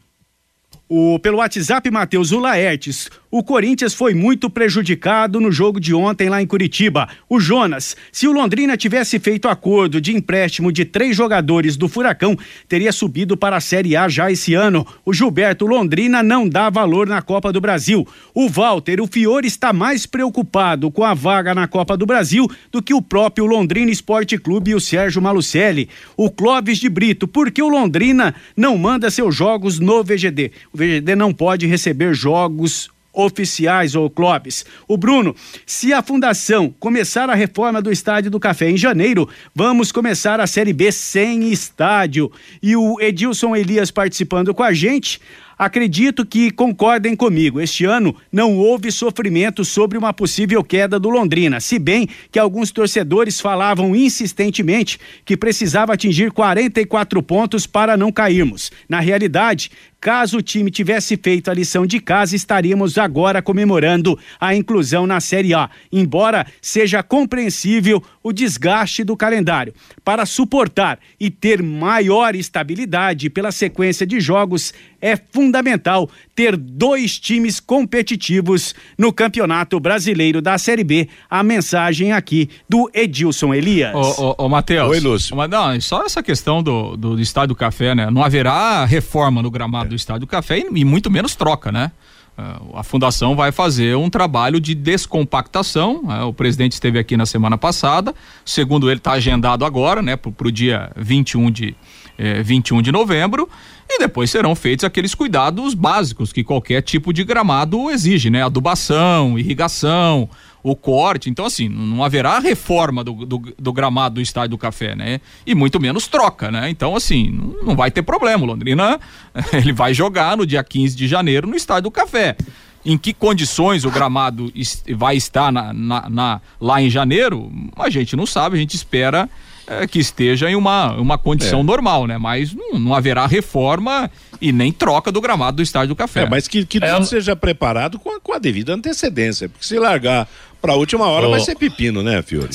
O, 0.88 1.18
pelo 1.18 1.36
WhatsApp, 1.36 1.90
Matheus, 1.90 2.32
o 2.32 2.38
Laertes. 2.38 3.10
O 3.30 3.42
Corinthians 3.42 3.92
foi 3.92 4.14
muito 4.14 4.48
prejudicado 4.48 5.38
no 5.38 5.52
jogo 5.52 5.78
de 5.78 5.92
ontem 5.92 6.30
lá 6.30 6.40
em 6.40 6.46
Curitiba. 6.46 7.06
O 7.28 7.38
Jonas, 7.38 7.94
se 8.10 8.26
o 8.26 8.32
Londrina 8.32 8.74
tivesse 8.74 9.18
feito 9.18 9.48
acordo 9.48 10.00
de 10.00 10.16
empréstimo 10.16 10.72
de 10.72 10.86
três 10.86 11.14
jogadores 11.14 11.76
do 11.76 11.90
Furacão, 11.90 12.34
teria 12.66 12.90
subido 12.90 13.36
para 13.36 13.56
a 13.56 13.60
Série 13.60 13.94
A 13.94 14.08
já 14.08 14.32
esse 14.32 14.54
ano. 14.54 14.86
O 15.04 15.12
Gilberto 15.12 15.66
Londrina 15.66 16.22
não 16.22 16.48
dá 16.48 16.70
valor 16.70 17.06
na 17.06 17.20
Copa 17.20 17.52
do 17.52 17.60
Brasil. 17.60 18.08
O 18.32 18.48
Walter, 18.48 18.98
o 18.98 19.06
Fiore 19.06 19.46
está 19.46 19.74
mais 19.74 20.06
preocupado 20.06 20.90
com 20.90 21.04
a 21.04 21.12
vaga 21.12 21.54
na 21.54 21.68
Copa 21.68 21.98
do 21.98 22.06
Brasil 22.06 22.50
do 22.72 22.82
que 22.82 22.94
o 22.94 23.02
próprio 23.02 23.44
Londrina 23.44 23.90
Esporte 23.90 24.38
Clube 24.38 24.70
e 24.70 24.74
o 24.74 24.80
Sérgio 24.80 25.20
Malucelli. 25.20 25.90
O 26.16 26.30
Clóvis 26.30 26.78
de 26.78 26.88
Brito, 26.88 27.28
por 27.28 27.50
que 27.50 27.62
o 27.62 27.68
Londrina 27.68 28.34
não 28.56 28.78
manda 28.78 29.10
seus 29.10 29.36
jogos 29.36 29.78
no 29.78 30.02
VGD? 30.02 30.50
VGD 30.78 31.16
não 31.16 31.34
pode 31.34 31.66
receber 31.66 32.14
jogos 32.14 32.88
oficiais 33.12 33.96
ou 33.96 34.08
clubes. 34.08 34.64
O 34.86 34.96
Bruno, 34.96 35.34
se 35.66 35.92
a 35.92 36.02
fundação 36.02 36.72
começar 36.78 37.28
a 37.28 37.34
reforma 37.34 37.82
do 37.82 37.90
Estádio 37.90 38.30
do 38.30 38.38
Café 38.38 38.70
em 38.70 38.76
janeiro, 38.76 39.28
vamos 39.52 39.90
começar 39.90 40.38
a 40.38 40.46
Série 40.46 40.72
B 40.72 40.92
sem 40.92 41.50
estádio. 41.50 42.30
E 42.62 42.76
o 42.76 43.00
Edilson 43.00 43.56
Elias 43.56 43.90
participando 43.90 44.54
com 44.54 44.62
a 44.62 44.72
gente, 44.72 45.20
acredito 45.58 46.24
que 46.24 46.52
concordem 46.52 47.16
comigo. 47.16 47.60
Este 47.60 47.84
ano 47.84 48.14
não 48.30 48.56
houve 48.56 48.92
sofrimento 48.92 49.64
sobre 49.64 49.98
uma 49.98 50.12
possível 50.12 50.62
queda 50.62 51.00
do 51.00 51.08
Londrina, 51.08 51.58
se 51.58 51.78
bem 51.78 52.08
que 52.30 52.38
alguns 52.38 52.70
torcedores 52.70 53.40
falavam 53.40 53.96
insistentemente 53.96 55.00
que 55.24 55.36
precisava 55.36 55.92
atingir 55.92 56.30
44 56.30 57.20
pontos 57.22 57.66
para 57.66 57.96
não 57.96 58.12
cairmos. 58.12 58.70
Na 58.88 59.00
realidade, 59.00 59.70
Caso 60.00 60.38
o 60.38 60.42
time 60.42 60.70
tivesse 60.70 61.16
feito 61.16 61.50
a 61.50 61.54
lição 61.54 61.84
de 61.84 61.98
casa, 61.98 62.36
estaríamos 62.36 62.96
agora 62.98 63.42
comemorando 63.42 64.16
a 64.40 64.54
inclusão 64.54 65.08
na 65.08 65.20
Série 65.20 65.52
A, 65.52 65.68
embora 65.90 66.46
seja 66.62 67.02
compreensível 67.02 68.00
o 68.22 68.32
desgaste 68.32 69.02
do 69.02 69.16
calendário. 69.16 69.74
Para 70.04 70.24
suportar 70.24 71.00
e 71.18 71.30
ter 71.30 71.62
maior 71.62 72.36
estabilidade 72.36 73.28
pela 73.28 73.50
sequência 73.50 74.06
de 74.06 74.20
jogos, 74.20 74.72
é 75.00 75.16
fundamental 75.16 76.08
ter 76.34 76.56
dois 76.56 77.18
times 77.18 77.58
competitivos 77.58 78.74
no 78.96 79.12
Campeonato 79.12 79.80
Brasileiro 79.80 80.40
da 80.40 80.58
Série 80.58 80.84
B. 80.84 81.08
A 81.28 81.42
mensagem 81.42 82.12
aqui 82.12 82.48
do 82.68 82.90
Edilson 82.94 83.54
Elias. 83.54 83.94
Ô, 83.94 84.34
ô, 84.38 84.44
ô 84.44 84.48
Matheus. 84.48 84.88
Oi, 84.90 85.00
Lúcio. 85.00 85.36
Mas 85.36 85.50
não, 85.50 85.80
só 85.80 86.04
essa 86.04 86.22
questão 86.22 86.62
do, 86.62 86.96
do, 86.96 87.16
do 87.16 87.20
Estádio 87.20 87.48
do 87.48 87.56
Café, 87.56 87.94
né? 87.94 88.10
Não 88.10 88.22
haverá 88.22 88.84
reforma 88.84 89.42
no 89.42 89.50
gramado 89.50 89.87
do 89.88 89.94
Estádio 89.96 90.20
do 90.20 90.26
Café 90.26 90.58
e, 90.58 90.66
e 90.80 90.84
muito 90.84 91.10
menos 91.10 91.34
troca, 91.34 91.72
né? 91.72 91.90
Ah, 92.36 92.60
A 92.74 92.82
fundação 92.84 93.34
vai 93.34 93.50
fazer 93.50 93.96
um 93.96 94.08
trabalho 94.08 94.60
de 94.60 94.74
descompactação. 94.74 96.02
né? 96.04 96.22
O 96.22 96.32
presidente 96.32 96.72
esteve 96.72 96.98
aqui 96.98 97.16
na 97.16 97.26
semana 97.26 97.58
passada. 97.58 98.14
Segundo 98.44 98.88
ele, 98.90 98.98
está 98.98 99.12
agendado 99.12 99.64
agora, 99.64 100.00
né? 100.02 100.16
Para 100.16 100.48
o 100.48 100.52
dia 100.52 100.90
21 100.96 101.50
de, 101.50 101.74
eh, 102.16 102.42
21 102.42 102.80
de 102.82 102.92
novembro. 102.92 103.48
E 103.90 103.98
depois 103.98 104.30
serão 104.30 104.54
feitos 104.54 104.84
aqueles 104.84 105.14
cuidados 105.14 105.74
básicos 105.74 106.32
que 106.32 106.44
qualquer 106.44 106.82
tipo 106.82 107.12
de 107.12 107.24
gramado 107.24 107.90
exige, 107.90 108.28
né? 108.30 108.42
Adubação, 108.42 109.38
irrigação, 109.38 110.28
o 110.62 110.74
corte. 110.76 111.30
Então, 111.30 111.44
assim, 111.46 111.68
não 111.68 112.02
haverá 112.04 112.38
reforma 112.38 113.02
do, 113.04 113.12
do, 113.26 113.54
do 113.58 113.72
gramado 113.72 114.16
do 114.16 114.20
Estádio 114.20 114.50
do 114.50 114.58
Café, 114.58 114.94
né? 114.94 115.20
E 115.46 115.54
muito 115.54 115.78
menos 115.80 116.06
troca, 116.08 116.50
né? 116.50 116.68
Então, 116.70 116.94
assim, 116.96 117.30
não, 117.30 117.66
não 117.68 117.76
vai 117.76 117.90
ter 117.90 118.02
problema. 118.02 118.42
O 118.42 118.46
Londrina, 118.46 118.98
ele 119.52 119.72
vai 119.72 119.94
jogar 119.94 120.36
no 120.36 120.46
dia 120.46 120.62
15 120.64 120.96
de 120.96 121.06
janeiro 121.06 121.46
no 121.46 121.56
Estádio 121.56 121.84
do 121.84 121.90
Café. 121.90 122.36
Em 122.84 122.96
que 122.96 123.12
condições 123.12 123.84
o 123.84 123.90
gramado 123.90 124.52
vai 124.96 125.16
estar 125.16 125.50
na, 125.52 125.72
na- 125.72 126.08
na- 126.08 126.40
lá 126.60 126.80
em 126.80 126.88
janeiro, 126.88 127.50
a 127.76 127.90
gente 127.90 128.14
não 128.16 128.24
sabe, 128.24 128.56
a 128.56 128.58
gente 128.58 128.74
espera 128.74 129.28
é, 129.66 129.86
que 129.86 129.98
esteja 129.98 130.48
em 130.50 130.54
uma, 130.54 130.92
uma 130.94 131.18
condição 131.18 131.60
É. 131.60 131.62
normal, 131.62 132.06
né? 132.06 132.16
Mas 132.16 132.54
não, 132.54 132.78
não 132.78 132.94
haverá 132.94 133.26
reforma 133.26 134.10
e 134.40 134.50
nem 134.52 134.72
troca 134.72 135.12
do 135.12 135.20
gramado 135.20 135.58
do 135.58 135.62
Estádio 135.62 135.88
do 135.88 135.96
Café. 135.96 136.22
É, 136.22 136.28
mas 136.30 136.48
que, 136.48 136.64
que 136.64 136.80
tudo 136.80 137.04
seja 137.04 137.36
preparado 137.36 137.98
com 137.98 138.16
a, 138.16 138.20
com 138.20 138.32
a 138.32 138.38
devida 138.38 138.72
antecedência, 138.72 139.48
porque 139.48 139.66
se 139.66 139.78
largar 139.78 140.26
pra 140.60 140.74
última 140.74 141.06
hora 141.06 141.28
Ô, 141.28 141.30
vai 141.30 141.40
ser 141.40 141.56
pepino, 141.56 142.02
né, 142.02 142.22
Fiore? 142.22 142.52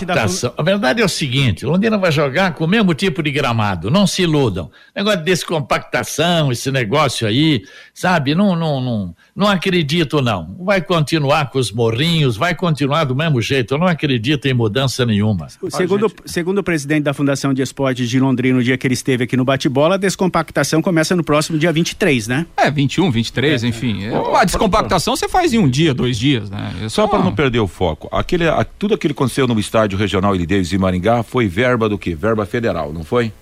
Descompactação. 0.00 0.54
A 0.56 0.62
verdade 0.62 1.02
é 1.02 1.04
o 1.04 1.08
seguinte: 1.08 1.66
Londrina 1.66 1.98
vai 1.98 2.12
jogar 2.12 2.54
com 2.54 2.64
o 2.64 2.68
mesmo 2.68 2.94
tipo 2.94 3.22
de 3.22 3.30
gramado, 3.30 3.90
não 3.90 4.06
se 4.06 4.22
iludam. 4.22 4.70
Negócio 4.94 5.18
de 5.18 5.24
descompactação, 5.24 6.52
esse 6.52 6.70
negócio 6.70 7.26
aí, 7.26 7.62
sabe? 7.94 8.34
Não, 8.34 8.56
não, 8.56 8.80
não, 8.80 9.14
não 9.34 9.48
acredito, 9.48 10.20
não. 10.20 10.56
Vai 10.60 10.80
continuar 10.80 11.50
com 11.50 11.58
os 11.58 11.72
morrinhos, 11.72 12.36
vai 12.36 12.54
continuar 12.54 13.04
do 13.04 13.14
mesmo 13.14 13.40
jeito. 13.40 13.74
Eu 13.74 13.78
não 13.78 13.86
acredito 13.86 14.46
em 14.46 14.54
mudança 14.54 15.04
nenhuma. 15.04 15.48
Segundo, 15.70 16.12
segundo 16.24 16.58
o 16.58 16.62
presidente 16.62 17.04
da 17.04 17.14
Fundação 17.14 17.52
de 17.52 17.62
Esportes 17.62 18.08
de 18.08 18.18
Londrina, 18.20 18.58
no 18.58 18.64
dia 18.64 18.76
que 18.76 18.86
ele 18.86 18.94
esteve 18.94 19.24
aqui 19.24 19.36
no 19.36 19.44
bate-bola, 19.44 19.94
a 19.94 19.98
descompactação 19.98 20.82
começa 20.82 21.14
no 21.14 21.24
próximo 21.24 21.58
dia 21.58 21.72
23, 21.72 22.28
né? 22.28 22.46
É, 22.56 22.70
21, 22.70 23.10
23, 23.10 23.64
enfim. 23.64 24.04
É, 24.04 24.36
a 24.36 24.44
descompactação 24.44 25.16
você 25.16 25.28
faz 25.28 25.52
em 25.52 25.58
um 25.58 25.68
dia, 25.68 25.94
dois 25.94 26.18
dias, 26.18 26.50
né? 26.50 26.72
É 26.82 26.88
Só 27.00 27.08
para 27.08 27.24
não 27.24 27.34
perder 27.34 27.60
o 27.60 27.66
foco, 27.66 28.08
aquele, 28.12 28.48
a- 28.48 28.64
tudo 28.64 28.94
aquilo 28.94 29.14
que 29.14 29.18
aconteceu 29.20 29.46
no 29.46 29.58
estádio 29.58 29.98
regional 29.98 30.34
Ili 30.34 30.46
Davis 30.46 30.72
em 30.72 30.78
Maringá 30.78 31.22
foi 31.22 31.48
verba 31.48 31.88
do 31.88 31.98
quê? 31.98 32.14
Verba 32.14 32.44
federal, 32.44 32.92
não 32.92 33.04
foi? 33.04 33.32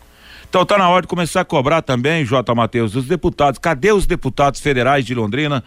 Então 0.48 0.64
tá 0.64 0.78
na 0.78 0.88
hora 0.88 1.02
de 1.02 1.08
começar 1.08 1.40
a 1.42 1.44
cobrar 1.44 1.82
também, 1.82 2.24
J. 2.24 2.54
Matheus, 2.54 2.94
os 2.94 3.04
deputados. 3.06 3.58
Cadê 3.58 3.92
os 3.92 4.06
deputados 4.06 4.60
federais 4.60 5.04
de 5.04 5.14
Londrina? 5.14 5.62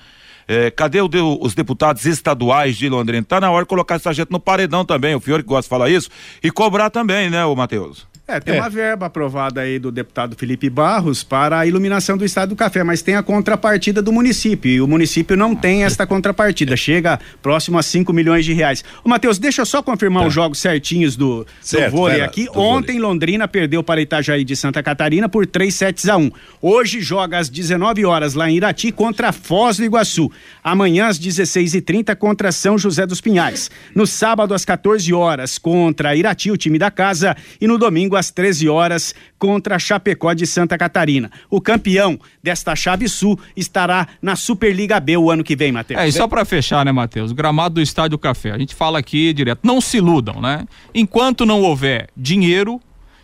É, 0.48 0.72
cadê 0.72 1.00
o 1.02 1.10
os 1.40 1.54
deputados 1.54 2.06
estaduais 2.06 2.76
de 2.78 2.90
Londrina? 2.90 3.24
Tá 3.24 3.40
na 3.40 3.52
hora 3.52 3.64
de 3.64 3.70
colocar 3.70 3.96
essa 3.96 4.12
gente 4.12 4.32
no 4.32 4.40
paredão 4.40 4.84
também, 4.84 5.14
o 5.14 5.20
Fiore 5.20 5.44
que 5.44 5.50
gosta 5.50 5.64
de 5.64 5.70
falar 5.70 5.90
isso, 5.90 6.10
e 6.44 6.50
cobrar 6.50 6.90
também, 6.90 7.30
né, 7.30 7.46
o 7.46 7.56
Matheus? 7.56 8.08
É, 8.32 8.40
tem 8.40 8.56
uma 8.56 8.70
verba 8.70 9.08
aprovada 9.08 9.60
aí 9.62 9.78
do 9.78 9.92
deputado 9.92 10.38
Felipe 10.38 10.70
Barros 10.70 11.22
para 11.24 11.60
a 11.60 11.66
iluminação 11.66 12.18
do 12.18 12.24
Estado 12.24 12.50
do 12.50 12.56
Café, 12.56 12.82
mas 12.84 13.02
tem 13.02 13.16
a 13.16 13.24
contrapartida 13.24 14.02
do 14.02 14.12
município, 14.12 14.72
e 14.72 14.82
o 14.82 14.88
município 14.88 15.36
não 15.36 15.54
tem 15.54 15.84
esta 15.84 16.08
contrapartida, 16.08 16.78
chega 16.78 17.20
próximo 17.42 17.78
a 17.78 17.84
5 17.84 18.14
milhões 18.14 18.46
de 18.46 18.54
reais. 18.54 18.84
Ô, 19.04 19.10
Matheus, 19.10 19.38
deixa 19.38 19.62
eu 19.62 19.66
só 19.66 19.82
confirmar 19.84 20.26
os 20.26 20.34
jogos 20.34 20.60
certinhos 20.60 21.16
do, 21.18 21.46
Certo, 21.60 21.92
do 21.92 21.98
vôlei 21.98 22.22
aqui. 22.22 22.46
do 22.46 22.54
vôlei. 22.54 22.70
Ontem, 22.70 23.00
Londrina 23.00 23.48
perdeu 23.48 23.84
para 23.84 24.02
Itajaí 24.02 24.46
de 24.46 24.56
Santa 24.56 24.82
Catarina 24.82 25.28
por 25.28 25.46
3 25.46 25.74
sets 25.74 26.08
a 26.08 26.16
1. 26.16 26.32
Hoje 26.62 27.02
joga 27.02 27.38
às 27.38 27.50
19 27.50 28.06
horas 28.06 28.34
lá 28.34 28.50
em 28.50 28.56
Irati 28.56 28.92
contra 28.92 29.32
Foz 29.34 29.78
do 29.78 29.84
Iguaçu. 29.84 30.32
Amanhã 30.64 31.08
às 31.08 31.20
16h30 31.20 32.16
contra 32.16 32.52
São 32.52 32.78
José 32.78 33.06
dos 33.06 33.20
Pinhais. 33.20 33.70
No 33.94 34.08
sábado 34.08 34.54
às 34.54 34.64
14 34.64 35.14
horas 35.14 35.58
contra 35.58 36.16
Irati, 36.16 36.52
o 36.52 36.58
time 36.58 36.78
da 36.80 36.90
casa, 36.92 37.36
e 37.60 37.68
no 37.68 37.78
domingo 37.78 38.16
às 38.16 38.21
13 38.30 38.70
horas 38.70 39.16
contra 39.40 39.80
Chapecó 39.80 40.34
de 40.34 40.46
Santa 40.46 40.78
Catarina. 40.78 41.32
O 41.50 41.60
campeão 41.60 42.20
desta 42.44 42.76
chave 42.76 43.08
sul 43.08 43.40
estará 43.56 44.08
na 44.22 44.36
Superliga 44.36 45.00
B 45.00 45.18
o 45.18 45.32
ano 45.32 45.44
que 45.44 45.56
vem, 45.56 45.72
Matheus. 45.72 46.00
É, 46.00 46.08
e 46.08 46.12
só 46.12 46.28
para 46.28 46.46
fechar, 46.46 46.86
né, 46.86 46.92
Matheus? 46.92 47.32
Gramado 47.32 47.76
do 47.76 47.82
Estádio 47.82 48.18
Café. 48.20 48.52
A 48.52 48.60
gente 48.60 48.76
fala 48.76 49.00
aqui 49.00 49.34
direto. 49.34 49.62
Não 49.64 49.82
se 49.82 49.98
iludam, 49.98 50.40
né? 50.42 50.68
Enquanto 50.94 51.46
não 51.46 51.62
houver 51.62 52.10
dinheiro, 52.16 52.80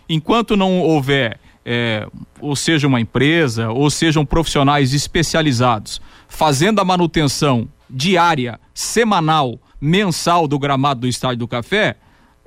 enquanto 0.10 0.56
não 0.56 0.80
houver, 0.80 1.40
é, 1.66 2.08
ou 2.40 2.56
seja, 2.56 2.88
uma 2.88 3.00
empresa, 3.00 3.70
ou 3.70 3.90
sejam 3.90 4.26
profissionais 4.26 4.94
especializados 4.94 6.02
fazendo 6.28 6.80
a 6.80 6.86
manutenção 6.86 7.68
diária, 7.90 8.60
semanal, 8.74 9.60
mensal 9.80 10.48
do 10.48 10.60
gramado 10.60 11.02
do 11.02 11.08
Estádio 11.08 11.40
do 11.40 11.48
Café, 11.48 11.96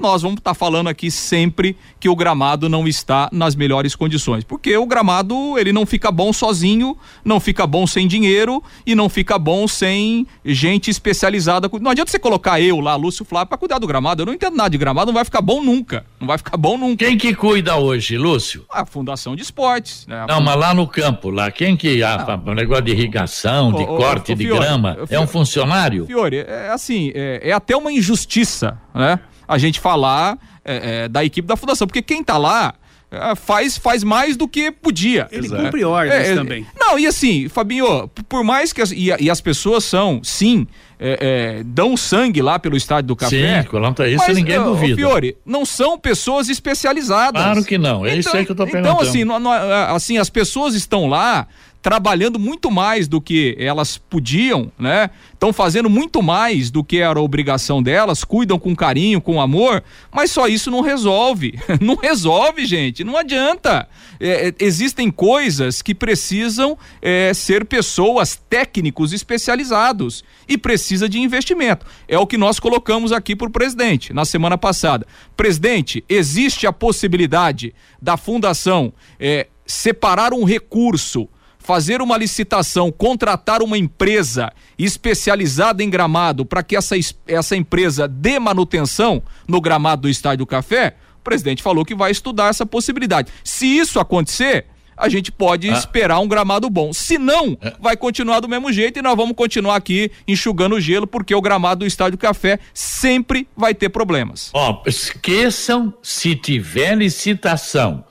nós 0.00 0.22
vamos 0.22 0.38
estar 0.38 0.54
falando 0.54 0.88
aqui 0.88 1.10
sempre 1.10 1.76
que 2.00 2.08
o 2.08 2.16
gramado 2.16 2.68
não 2.68 2.88
está 2.88 3.28
nas 3.30 3.54
melhores 3.54 3.94
condições, 3.94 4.42
porque 4.42 4.76
o 4.76 4.86
gramado 4.86 5.58
ele 5.58 5.72
não 5.72 5.84
fica 5.84 6.10
bom 6.10 6.32
sozinho, 6.32 6.96
não 7.24 7.38
fica 7.38 7.66
bom 7.66 7.86
sem 7.86 8.08
dinheiro 8.08 8.62
e 8.86 8.94
não 8.94 9.08
fica 9.08 9.38
bom 9.38 9.68
sem 9.68 10.26
gente 10.44 10.90
especializada. 10.90 11.70
Não 11.80 11.90
adianta 11.90 12.10
você 12.10 12.18
colocar 12.18 12.60
eu 12.60 12.80
lá, 12.80 12.96
Lúcio 12.96 13.24
Flávio, 13.24 13.48
para 13.48 13.58
cuidar 13.58 13.78
do 13.78 13.86
gramado. 13.86 14.22
Eu 14.22 14.26
não 14.26 14.34
entendo 14.34 14.56
nada 14.56 14.70
de 14.70 14.78
gramado, 14.78 15.06
não 15.06 15.14
vai 15.14 15.24
ficar 15.24 15.42
bom 15.42 15.62
nunca. 15.62 16.04
Não 16.18 16.26
vai 16.26 16.38
ficar 16.38 16.56
bom 16.56 16.78
nunca. 16.78 17.04
Quem 17.04 17.18
que 17.18 17.34
cuida 17.34 17.76
hoje, 17.76 18.16
Lúcio? 18.16 18.64
A 18.72 18.86
Fundação 18.86 19.36
de 19.36 19.42
Esportes. 19.42 20.06
Né? 20.06 20.24
Não, 20.26 20.40
mas 20.40 20.56
lá 20.56 20.72
no 20.72 20.86
campo, 20.86 21.30
lá, 21.30 21.50
quem 21.50 21.76
que. 21.76 22.02
A, 22.02 22.40
o 22.46 22.54
negócio 22.54 22.84
de 22.84 22.92
irrigação, 22.92 23.72
de 23.72 23.84
corte 23.84 24.34
de 24.34 24.44
Fiore, 24.44 24.60
grama, 24.60 24.96
é 25.10 25.20
um 25.20 25.26
funcionário? 25.26 26.06
Fiore, 26.06 26.38
é 26.38 26.70
assim, 26.70 27.12
é, 27.14 27.50
é 27.50 27.52
até 27.52 27.76
uma 27.76 27.92
injustiça, 27.92 28.80
né? 28.94 29.20
A 29.50 29.58
gente 29.58 29.80
falar 29.80 30.38
é, 30.64 31.02
é, 31.04 31.08
da 31.08 31.24
equipe 31.24 31.46
da 31.48 31.56
fundação, 31.56 31.86
porque 31.86 32.00
quem 32.02 32.22
tá 32.22 32.38
lá 32.38 32.74
é, 33.10 33.34
faz, 33.34 33.76
faz 33.76 34.04
mais 34.04 34.36
do 34.36 34.46
que 34.46 34.70
podia. 34.70 35.26
Ele 35.32 35.48
né? 35.48 35.64
cumpre 35.64 35.84
ordens 35.84 36.14
É, 36.14 36.32
é, 36.32 36.34
também. 36.36 36.64
Não, 36.78 36.96
e 36.96 37.06
assim, 37.06 37.48
Fabinho, 37.48 38.06
por 38.28 38.44
mais 38.44 38.72
que 38.72 38.80
as, 38.80 38.92
e, 38.92 39.12
e 39.18 39.28
as 39.28 39.40
pessoas 39.40 39.82
são, 39.82 40.20
sim, 40.22 40.68
é, 40.98 41.58
é, 41.58 41.62
dão 41.64 41.96
sangue 41.96 42.40
lá 42.40 42.58
pelo 42.60 42.76
estádio 42.76 43.08
do 43.08 43.16
café. 43.16 43.62
Sim, 43.62 43.68
quanto 43.68 44.02
a 44.04 44.08
isso 44.08 44.24
mas, 44.24 44.36
ninguém 44.36 44.62
duvida. 44.62 44.94
Fiore, 44.94 45.36
não 45.44 45.64
são 45.66 45.98
pessoas 45.98 46.48
especializadas. 46.48 47.42
Claro 47.42 47.64
que 47.64 47.76
não, 47.78 48.06
é 48.06 48.14
isso 48.16 48.36
aí 48.36 48.44
que 48.44 48.52
eu 48.52 48.56
tô 48.56 48.62
Então, 48.64 48.80
perguntando. 48.82 49.08
assim, 49.08 49.24
não- 49.24 49.40
não- 49.40 49.50
assim, 49.94 50.16
as 50.18 50.30
pessoas 50.30 50.74
estão 50.74 51.08
lá 51.08 51.48
trabalhando 51.82 52.38
muito 52.38 52.70
mais 52.70 53.08
do 53.08 53.20
que 53.20 53.56
elas 53.58 53.96
podiam, 53.96 54.70
né? 54.78 55.10
Estão 55.32 55.52
fazendo 55.52 55.88
muito 55.88 56.22
mais 56.22 56.70
do 56.70 56.84
que 56.84 56.98
era 56.98 57.18
a 57.18 57.22
obrigação 57.22 57.82
delas, 57.82 58.22
cuidam 58.22 58.58
com 58.58 58.76
carinho, 58.76 59.20
com 59.20 59.40
amor, 59.40 59.82
mas 60.12 60.30
só 60.30 60.46
isso 60.46 60.70
não 60.70 60.82
resolve. 60.82 61.58
Não 61.80 61.96
resolve, 61.96 62.66
gente, 62.66 63.02
não 63.02 63.16
adianta. 63.16 63.88
É, 64.18 64.48
é, 64.48 64.54
existem 64.58 65.10
coisas 65.10 65.80
que 65.80 65.94
precisam 65.94 66.76
é, 67.00 67.32
ser 67.32 67.64
pessoas, 67.64 68.40
técnicos 68.50 69.12
especializados 69.12 70.22
e 70.46 70.58
precisa 70.58 71.08
de 71.08 71.18
investimento. 71.18 71.86
É 72.06 72.18
o 72.18 72.26
que 72.26 72.36
nós 72.36 72.60
colocamos 72.60 73.12
aqui 73.12 73.34
para 73.34 73.48
o 73.48 73.50
presidente 73.50 74.12
na 74.12 74.24
semana 74.24 74.58
passada. 74.58 75.06
Presidente, 75.36 76.04
existe 76.08 76.66
a 76.66 76.72
possibilidade 76.72 77.74
da 78.00 78.16
fundação 78.16 78.92
é, 79.18 79.46
separar 79.64 80.34
um 80.34 80.44
recurso 80.44 81.28
fazer 81.70 82.02
uma 82.02 82.16
licitação, 82.18 82.90
contratar 82.90 83.62
uma 83.62 83.78
empresa 83.78 84.52
especializada 84.76 85.85
em 85.85 85.88
gramado 85.88 86.44
para 86.44 86.64
que 86.64 86.74
essa, 86.74 86.96
es- 86.96 87.14
essa 87.28 87.54
empresa 87.54 88.09
dê 88.09 88.40
manutenção 88.40 89.22
no 89.46 89.61
gramado 89.61 90.02
do 90.02 90.09
Estádio 90.09 90.38
do 90.38 90.46
Café, 90.48 90.96
o 91.20 91.22
presidente 91.22 91.62
falou 91.62 91.85
que 91.85 91.94
vai 91.94 92.11
estudar 92.11 92.48
essa 92.48 92.66
possibilidade. 92.66 93.30
Se 93.44 93.66
isso 93.66 94.00
acontecer, 94.00 94.66
a 94.96 95.09
gente 95.09 95.30
pode 95.30 95.70
Ah. 95.70 95.74
esperar 95.74 96.18
um 96.18 96.26
gramado 96.26 96.68
bom. 96.68 96.92
Se 96.92 97.16
não, 97.18 97.56
vai 97.80 97.96
continuar 97.96 98.40
do 98.40 98.48
mesmo 98.48 98.72
jeito 98.72 98.98
e 98.98 99.02
nós 99.02 99.16
vamos 99.16 99.37
continuar 99.37 99.76
aqui 99.76 100.11
enxugando 100.26 100.74
o 100.74 100.80
gelo, 100.80 101.06
porque 101.06 101.33
o 101.37 101.40
gramado 101.40 101.80
do 101.80 101.87
Estádio 101.87 102.18
Café 102.18 102.59
sempre 102.74 103.46
vai 103.56 103.74
ter 103.74 103.90
problemas. 103.90 104.50
Ó, 104.52 104.83
esqueçam 104.87 105.94
se 106.02 106.35
tiver 106.35 106.96
licitação 106.96 108.04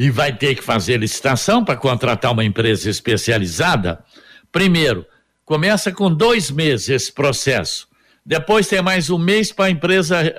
e 0.00 0.08
vai 0.08 0.34
ter 0.34 0.54
que 0.54 0.62
fazer 0.62 0.96
licitação 0.96 1.62
para 1.62 1.76
contratar 1.76 2.32
uma 2.32 2.42
empresa 2.42 2.88
especializada. 2.88 4.02
Primeiro, 4.50 5.04
começa 5.44 5.92
com 5.92 6.10
dois 6.10 6.50
meses 6.50 6.88
esse 6.88 7.12
processo. 7.12 7.86
Depois 8.24 8.66
tem 8.66 8.80
mais 8.80 9.10
um 9.10 9.18
mês 9.18 9.52
para 9.52 9.66
a 9.66 9.70
empresa 9.70 10.34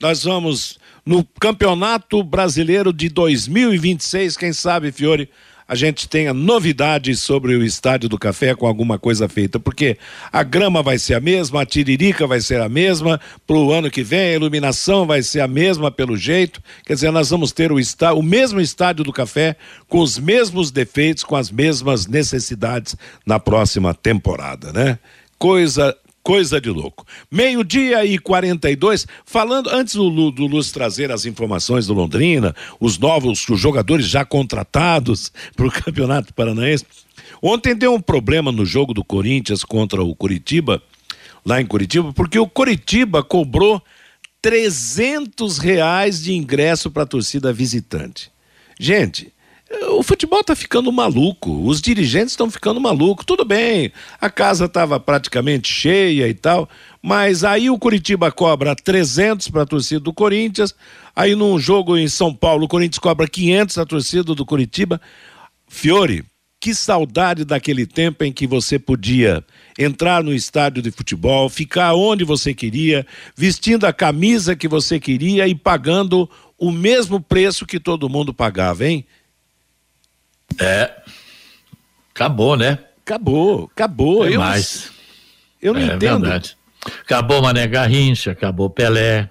Nós 0.00 0.22
vamos 0.22 0.78
no 1.04 1.24
Campeonato 1.40 2.22
Brasileiro 2.22 2.92
de 2.92 3.08
2026, 3.08 4.36
quem 4.36 4.52
sabe, 4.52 4.92
Fiore, 4.92 5.28
a 5.68 5.74
gente 5.74 6.08
tenha 6.08 6.32
novidades 6.32 7.20
sobre 7.20 7.54
o 7.54 7.62
Estádio 7.62 8.08
do 8.08 8.18
Café 8.18 8.54
com 8.54 8.66
alguma 8.66 8.98
coisa 8.98 9.28
feita, 9.28 9.60
porque 9.60 9.98
a 10.32 10.42
grama 10.42 10.82
vai 10.82 10.98
ser 10.98 11.12
a 11.12 11.20
mesma, 11.20 11.60
a 11.60 11.66
tiririca 11.66 12.26
vai 12.26 12.40
ser 12.40 12.62
a 12.62 12.68
mesma, 12.70 13.20
para 13.46 13.56
o 13.56 13.70
ano 13.70 13.90
que 13.90 14.02
vem 14.02 14.30
a 14.30 14.34
iluminação 14.34 15.06
vai 15.06 15.22
ser 15.22 15.40
a 15.40 15.46
mesma 15.46 15.90
pelo 15.90 16.16
jeito, 16.16 16.62
quer 16.86 16.94
dizer, 16.94 17.10
nós 17.10 17.28
vamos 17.28 17.52
ter 17.52 17.70
o, 17.70 17.78
está, 17.78 18.14
o 18.14 18.22
mesmo 18.22 18.62
Estádio 18.62 19.04
do 19.04 19.12
Café 19.12 19.56
com 19.86 19.98
os 19.98 20.18
mesmos 20.18 20.70
defeitos, 20.70 21.22
com 21.22 21.36
as 21.36 21.50
mesmas 21.50 22.06
necessidades 22.06 22.96
na 23.26 23.38
próxima 23.38 23.92
temporada, 23.92 24.72
né? 24.72 24.98
Coisa 25.38 25.94
coisa 26.28 26.60
de 26.60 26.68
louco. 26.68 27.06
Meio-dia 27.30 28.04
e 28.04 28.18
42, 28.18 29.06
falando, 29.24 29.70
antes 29.70 29.94
do, 29.94 30.30
do 30.30 30.46
Luz 30.46 30.70
trazer 30.70 31.10
as 31.10 31.24
informações 31.24 31.86
do 31.86 31.94
Londrina, 31.94 32.54
os 32.78 32.98
novos 32.98 33.48
os 33.48 33.58
jogadores 33.58 34.06
já 34.06 34.26
contratados 34.26 35.32
para 35.56 35.66
o 35.66 35.72
Campeonato 35.72 36.34
Paranaense. 36.34 36.84
Ontem 37.40 37.74
deu 37.74 37.94
um 37.94 38.00
problema 38.00 38.52
no 38.52 38.66
jogo 38.66 38.92
do 38.92 39.02
Corinthians 39.02 39.64
contra 39.64 40.02
o 40.02 40.14
Curitiba, 40.14 40.82
lá 41.46 41.62
em 41.62 41.66
Curitiba, 41.66 42.12
porque 42.12 42.38
o 42.38 42.46
Curitiba 42.46 43.22
cobrou 43.22 43.82
300 44.42 45.56
reais 45.56 46.22
de 46.22 46.34
ingresso 46.34 46.90
para 46.90 47.04
a 47.04 47.06
torcida 47.06 47.54
visitante. 47.54 48.30
Gente, 48.78 49.32
o 49.70 50.02
futebol 50.02 50.40
está 50.40 50.56
ficando 50.56 50.90
maluco, 50.90 51.66
os 51.66 51.80
dirigentes 51.80 52.32
estão 52.32 52.50
ficando 52.50 52.80
malucos. 52.80 53.26
Tudo 53.26 53.44
bem, 53.44 53.92
a 54.20 54.30
casa 54.30 54.64
estava 54.64 54.98
praticamente 54.98 55.68
cheia 55.68 56.26
e 56.26 56.34
tal, 56.34 56.68
mas 57.02 57.44
aí 57.44 57.68
o 57.68 57.78
Curitiba 57.78 58.32
cobra 58.32 58.74
300 58.74 59.48
para 59.48 59.62
a 59.62 59.66
torcida 59.66 60.00
do 60.00 60.12
Corinthians, 60.12 60.74
aí 61.14 61.34
num 61.34 61.58
jogo 61.58 61.96
em 61.96 62.08
São 62.08 62.34
Paulo 62.34 62.64
o 62.64 62.68
Corinthians 62.68 62.98
cobra 62.98 63.28
500 63.28 63.78
a 63.78 63.84
torcida 63.84 64.34
do 64.34 64.46
Curitiba. 64.46 65.00
Fiore, 65.68 66.24
que 66.60 66.74
saudade 66.74 67.44
daquele 67.44 67.86
tempo 67.86 68.24
em 68.24 68.32
que 68.32 68.46
você 68.46 68.78
podia 68.78 69.44
entrar 69.78 70.24
no 70.24 70.34
estádio 70.34 70.82
de 70.82 70.90
futebol, 70.90 71.48
ficar 71.48 71.94
onde 71.94 72.24
você 72.24 72.54
queria, 72.54 73.06
vestindo 73.36 73.84
a 73.84 73.92
camisa 73.92 74.56
que 74.56 74.66
você 74.66 74.98
queria 74.98 75.46
e 75.46 75.54
pagando 75.54 76.28
o 76.58 76.72
mesmo 76.72 77.20
preço 77.20 77.64
que 77.64 77.78
todo 77.78 78.08
mundo 78.08 78.34
pagava, 78.34 78.84
hein? 78.84 79.06
É. 80.60 80.90
Acabou, 82.14 82.56
né? 82.56 82.78
Acabou, 83.04 83.70
acabou. 83.72 84.26
É 84.26 84.34
eu, 84.34 84.40
mais. 84.40 84.90
eu 85.62 85.72
não 85.72 85.80
é 85.80 85.84
entendo. 85.86 86.22
Verdade. 86.22 86.56
Acabou 87.02 87.42
Mané 87.42 87.66
Garrincha, 87.66 88.32
acabou 88.32 88.70
Pelé, 88.70 89.30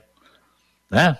né? 0.89 1.17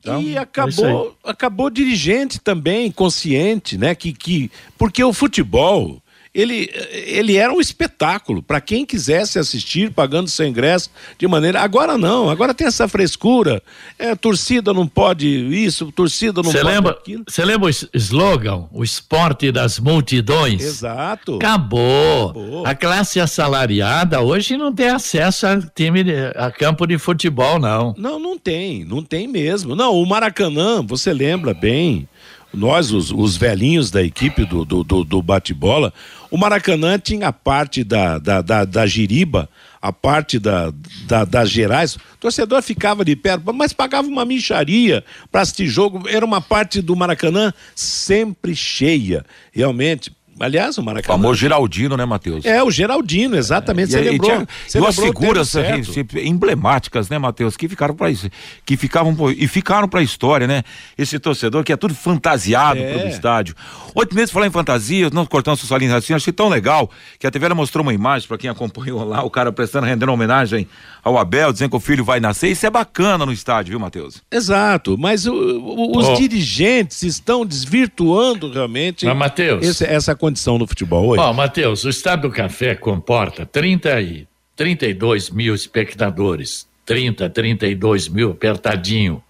Então, 0.00 0.22
e 0.22 0.36
é 0.36 0.38
acabou, 0.38 1.16
acabou 1.24 1.68
dirigente 1.68 2.38
também, 2.38 2.90
consciente, 2.90 3.76
né? 3.76 3.94
Que, 3.94 4.12
que, 4.12 4.50
porque 4.76 5.02
o 5.02 5.12
futebol, 5.12 6.02
ele, 6.40 6.70
ele 6.92 7.36
era 7.36 7.52
um 7.52 7.60
espetáculo 7.60 8.42
para 8.42 8.60
quem 8.60 8.86
quisesse 8.86 9.38
assistir 9.38 9.90
pagando 9.90 10.28
seu 10.28 10.46
ingresso 10.46 10.90
de 11.18 11.26
maneira. 11.26 11.60
Agora 11.60 11.98
não, 11.98 12.30
agora 12.30 12.54
tem 12.54 12.66
essa 12.66 12.86
frescura. 12.86 13.62
É, 13.98 14.14
torcida 14.14 14.72
não 14.72 14.86
pode 14.86 15.26
isso, 15.28 15.90
torcida 15.92 16.42
não 16.42 16.50
Você 16.50 16.60
pode 16.60 16.74
lembra, 16.74 16.92
aquilo. 16.92 17.24
você 17.26 17.44
lembra 17.44 17.68
o 17.68 17.74
slogan, 17.94 18.66
o 18.72 18.84
esporte 18.84 19.50
das 19.50 19.78
multidões? 19.78 20.62
Exato. 20.62 21.36
Acabou. 21.36 22.30
Acabou. 22.30 22.66
A 22.66 22.74
classe 22.74 23.20
assalariada 23.20 24.20
hoje 24.20 24.56
não 24.56 24.72
tem 24.72 24.88
acesso 24.88 25.46
a 25.46 25.60
time 25.60 26.04
a 26.36 26.50
campo 26.50 26.86
de 26.86 26.98
futebol 26.98 27.58
não. 27.58 27.94
Não, 27.96 28.18
não 28.18 28.38
tem, 28.38 28.84
não 28.84 29.02
tem 29.02 29.26
mesmo. 29.26 29.74
Não, 29.74 29.94
o 29.94 30.06
Maracanã, 30.06 30.82
você 30.82 31.12
lembra 31.12 31.52
bem, 31.54 32.08
nós, 32.52 32.90
os, 32.92 33.10
os 33.10 33.36
velhinhos 33.36 33.90
da 33.90 34.02
equipe 34.02 34.44
do, 34.44 34.64
do, 34.64 34.82
do, 34.82 35.04
do 35.04 35.22
bate-bola, 35.22 35.92
o 36.30 36.36
Maracanã 36.36 36.98
tinha 36.98 37.28
a 37.28 37.32
parte 37.32 37.84
da, 37.84 38.18
da, 38.18 38.42
da, 38.42 38.64
da 38.64 38.86
giriba, 38.86 39.48
a 39.80 39.92
parte 39.92 40.38
da, 40.38 40.72
da, 41.06 41.24
das 41.24 41.50
gerais. 41.50 41.96
O 41.96 42.00
torcedor 42.20 42.62
ficava 42.62 43.04
de 43.04 43.14
pé, 43.14 43.38
mas 43.54 43.72
pagava 43.72 44.08
uma 44.08 44.24
micharia 44.24 45.04
para 45.30 45.42
assistir 45.42 45.66
jogo. 45.66 46.08
Era 46.08 46.24
uma 46.24 46.40
parte 46.40 46.82
do 46.82 46.96
Maracanã 46.96 47.52
sempre 47.74 48.54
cheia, 48.56 49.24
realmente. 49.52 50.10
Aliás, 50.40 50.78
o 50.78 50.80
O 50.80 50.84
Maracanã. 50.84 51.16
famoso 51.18 51.38
Geraldino, 51.38 51.96
né, 51.96 52.04
Matheus? 52.04 52.44
É, 52.44 52.62
o 52.62 52.70
Geraldino, 52.70 53.36
exatamente. 53.36 53.90
Você 53.92 53.98
E- 53.98 54.06
e 54.06 54.10
lembrou. 54.10 54.30
tinha- 54.30 54.48
você 54.66 54.78
e 54.78 54.80
umas 54.80 54.96
lembrou 54.96 55.10
o 55.14 55.20
figuras 55.20 55.48
sempre 55.48 56.26
emblemáticas, 56.28 57.08
né, 57.08 57.18
Matheus? 57.18 57.56
Que 57.56 57.68
ficaram 57.68 57.94
para 57.94 58.10
isso, 58.10 58.28
que 58.64 58.76
ficavam 58.76 59.16
e 59.36 59.46
ficaram 59.48 59.88
para 59.88 60.00
a 60.00 60.02
história, 60.02 60.46
né? 60.46 60.62
Esse 60.96 61.18
torcedor 61.18 61.64
que 61.64 61.72
é 61.72 61.76
tudo 61.76 61.94
fantasiado 61.94 62.80
É. 62.80 62.92
pelo 62.94 63.08
estádio. 63.08 63.54
Oito 63.94 64.14
meses 64.14 64.30
falar 64.30 64.46
em 64.46 64.50
fantasia, 64.50 65.10
nós 65.12 65.26
cortamos 65.28 65.60
sua 65.60 65.78
linha 65.78 65.96
assim, 65.96 66.12
achei 66.14 66.32
tão 66.32 66.48
legal 66.48 66.90
que 67.18 67.26
a 67.26 67.30
TV 67.30 67.48
mostrou 67.54 67.82
uma 67.82 67.92
imagem 67.94 68.28
para 68.28 68.38
quem 68.38 68.48
acompanhou 68.50 69.04
lá, 69.04 69.22
o 69.24 69.30
cara 69.30 69.50
prestando 69.50 69.86
rendendo 69.86 70.12
homenagem 70.12 70.68
ao 71.08 71.18
Abel, 71.18 71.52
dizendo 71.52 71.70
que 71.70 71.76
o 71.76 71.80
filho 71.80 72.04
vai 72.04 72.20
nascer. 72.20 72.48
Isso 72.48 72.66
é 72.66 72.70
bacana 72.70 73.24
no 73.26 73.32
estádio, 73.32 73.70
viu, 73.70 73.80
Matheus? 73.80 74.22
Exato, 74.30 74.96
mas 74.98 75.26
o- 75.26 75.32
o- 75.34 75.98
os 75.98 76.06
Ó. 76.06 76.14
dirigentes 76.14 77.02
estão 77.02 77.44
desvirtuando 77.44 78.50
realmente 78.52 79.06
Mas, 79.06 79.16
Matheus. 79.16 79.64
esse- 79.66 79.84
essa 79.84 80.14
condição 80.14 80.58
do 80.58 80.66
futebol. 80.66 81.06
Oi. 81.08 81.16
Bom, 81.18 81.32
Matheus, 81.32 81.84
o 81.84 81.88
Estado 81.88 82.28
do 82.28 82.30
Café 82.34 82.74
comporta 82.74 83.44
30 83.46 84.00
e 84.00 84.26
32 84.56 85.30
mil 85.30 85.54
espectadores. 85.54 86.66
30, 86.84 87.28
32 87.28 88.08
mil 88.08 88.30
apertadinho. 88.30 89.22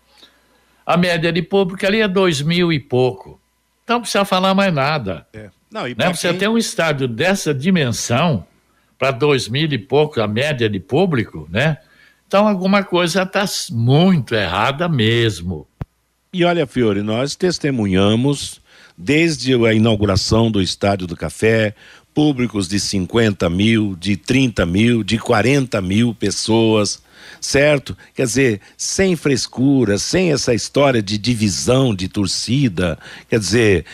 A 0.86 0.96
média 0.96 1.32
de 1.32 1.42
público 1.42 1.84
ali 1.86 2.00
é 2.00 2.08
2 2.08 2.40
mil 2.40 2.72
e 2.72 2.78
pouco. 2.80 3.38
Então 3.84 3.96
não 3.96 4.00
precisa 4.02 4.24
falar 4.24 4.54
mais 4.54 4.72
nada. 4.72 5.26
Não, 5.70 5.86
e 5.86 5.94
Né? 5.94 6.12
Você 6.14 6.28
quem- 6.30 6.38
tem 6.38 6.48
um 6.48 6.56
estádio 6.56 7.06
dessa 7.08 7.52
dimensão 7.52 8.44
para 8.98 9.10
dois 9.12 9.48
mil 9.48 9.70
e 9.72 9.78
pouco, 9.78 10.20
a 10.20 10.26
média 10.26 10.68
de 10.68 10.80
público, 10.80 11.48
né? 11.50 11.78
Então 12.26 12.46
alguma 12.46 12.82
coisa 12.82 13.22
está 13.22 13.44
muito 13.70 14.34
errada 14.34 14.88
mesmo. 14.88 15.66
E 16.32 16.44
olha, 16.44 16.66
Fiore, 16.66 17.02
nós 17.02 17.34
testemunhamos 17.34 18.60
desde 18.96 19.54
a 19.64 19.72
inauguração 19.72 20.50
do 20.50 20.60
Estádio 20.60 21.06
do 21.06 21.16
Café, 21.16 21.74
públicos 22.12 22.68
de 22.68 22.80
50 22.80 23.48
mil, 23.48 23.96
de 23.98 24.16
30 24.16 24.66
mil, 24.66 25.04
de 25.04 25.18
40 25.18 25.80
mil 25.80 26.12
pessoas, 26.12 27.00
certo? 27.40 27.96
Quer 28.14 28.26
dizer, 28.26 28.60
sem 28.76 29.16
frescura, 29.16 29.98
sem 29.98 30.32
essa 30.32 30.54
história 30.54 31.02
de 31.02 31.18
divisão 31.18 31.94
de 31.94 32.08
torcida. 32.08 32.98
Quer 33.28 33.38
dizer, 33.38 33.84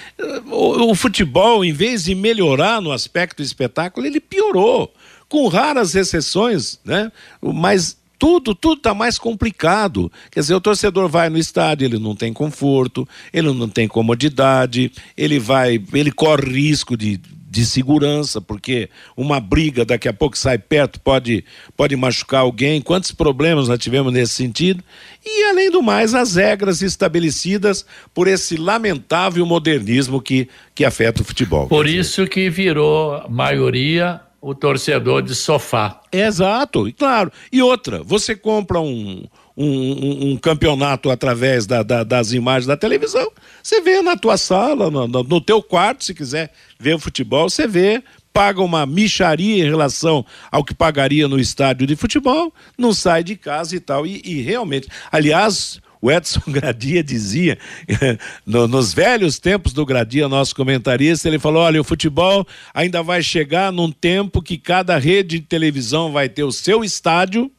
o, 0.46 0.90
o 0.90 0.94
futebol, 0.94 1.64
em 1.64 1.72
vez 1.72 2.04
de 2.04 2.14
melhorar 2.14 2.80
no 2.80 2.92
aspecto 2.92 3.42
espetáculo, 3.42 4.06
ele 4.06 4.20
piorou, 4.20 4.92
com 5.28 5.48
raras 5.48 5.94
exceções, 5.94 6.78
né? 6.84 7.10
Mas 7.40 7.96
tudo, 8.18 8.54
tudo 8.54 8.78
está 8.78 8.94
mais 8.94 9.18
complicado. 9.18 10.10
Quer 10.30 10.40
dizer, 10.40 10.54
o 10.54 10.60
torcedor 10.60 11.08
vai 11.08 11.28
no 11.28 11.38
estádio, 11.38 11.84
ele 11.84 11.98
não 11.98 12.14
tem 12.14 12.32
conforto, 12.32 13.06
ele 13.32 13.52
não 13.52 13.68
tem 13.68 13.86
comodidade, 13.86 14.90
ele 15.16 15.38
vai, 15.38 15.82
ele 15.92 16.10
corre 16.10 16.50
risco 16.50 16.96
de, 16.96 17.20
de 17.54 17.64
segurança, 17.64 18.40
porque 18.40 18.90
uma 19.16 19.38
briga 19.38 19.84
daqui 19.84 20.08
a 20.08 20.12
pouco 20.12 20.36
sai 20.36 20.58
perto, 20.58 21.00
pode, 21.00 21.44
pode 21.76 21.94
machucar 21.94 22.40
alguém. 22.40 22.82
Quantos 22.82 23.12
problemas 23.12 23.68
nós 23.68 23.78
tivemos 23.78 24.12
nesse 24.12 24.34
sentido? 24.34 24.82
E, 25.24 25.44
além 25.44 25.70
do 25.70 25.80
mais, 25.80 26.16
as 26.16 26.34
regras 26.34 26.82
estabelecidas 26.82 27.86
por 28.12 28.26
esse 28.26 28.56
lamentável 28.56 29.46
modernismo 29.46 30.20
que, 30.20 30.48
que 30.74 30.84
afeta 30.84 31.22
o 31.22 31.24
futebol. 31.24 31.68
Por 31.68 31.86
isso 31.86 32.26
que 32.26 32.50
virou 32.50 33.14
a 33.14 33.28
maioria 33.28 34.20
o 34.40 34.54
torcedor 34.54 35.22
de 35.22 35.34
sofá. 35.34 36.02
Exato, 36.12 36.86
e 36.86 36.92
claro. 36.92 37.32
E 37.50 37.62
outra, 37.62 38.02
você 38.02 38.36
compra 38.36 38.78
um, 38.78 39.24
um, 39.56 39.66
um, 39.66 40.30
um 40.32 40.36
campeonato 40.36 41.10
através 41.10 41.66
da, 41.66 41.82
da, 41.82 42.02
das 42.02 42.32
imagens 42.32 42.66
da 42.66 42.76
televisão, 42.76 43.30
você 43.62 43.80
vê 43.80 44.02
na 44.02 44.16
tua 44.16 44.36
sala, 44.36 44.90
no, 44.90 45.06
no, 45.06 45.40
teu 45.40 45.62
quarto, 45.62 46.04
se 46.04 46.14
quiser 46.14 46.52
ver 46.78 46.94
o 46.94 46.98
futebol, 46.98 47.48
você 47.48 47.66
vê, 47.66 48.02
paga 48.32 48.60
uma 48.60 48.84
micharia 48.84 49.64
em 49.64 49.68
relação 49.68 50.26
ao 50.50 50.64
que 50.64 50.74
pagaria 50.74 51.28
no 51.28 51.38
estádio 51.38 51.86
de 51.86 51.94
futebol, 51.94 52.52
não 52.76 52.92
sai 52.92 53.22
de 53.22 53.36
casa 53.36 53.76
e 53.76 53.80
tal. 53.80 54.04
E, 54.04 54.20
e 54.24 54.42
realmente, 54.42 54.88
aliás, 55.12 55.80
o 56.02 56.10
Edson 56.10 56.42
Gradia 56.50 57.02
dizia, 57.02 57.56
no, 58.44 58.66
nos 58.66 58.92
velhos 58.92 59.38
tempos 59.38 59.72
do 59.72 59.86
Gradia, 59.86 60.28
nosso 60.28 60.54
comentarista, 60.54 61.28
ele 61.28 61.38
falou: 61.38 61.62
olha, 61.62 61.80
o 61.80 61.84
futebol 61.84 62.46
ainda 62.74 63.02
vai 63.02 63.22
chegar 63.22 63.72
num 63.72 63.90
tempo 63.90 64.42
que 64.42 64.58
cada 64.58 64.98
rede 64.98 65.38
de 65.38 65.46
televisão 65.46 66.12
vai 66.12 66.28
ter 66.28 66.42
o 66.42 66.52
seu 66.52 66.84
estádio, 66.84 67.50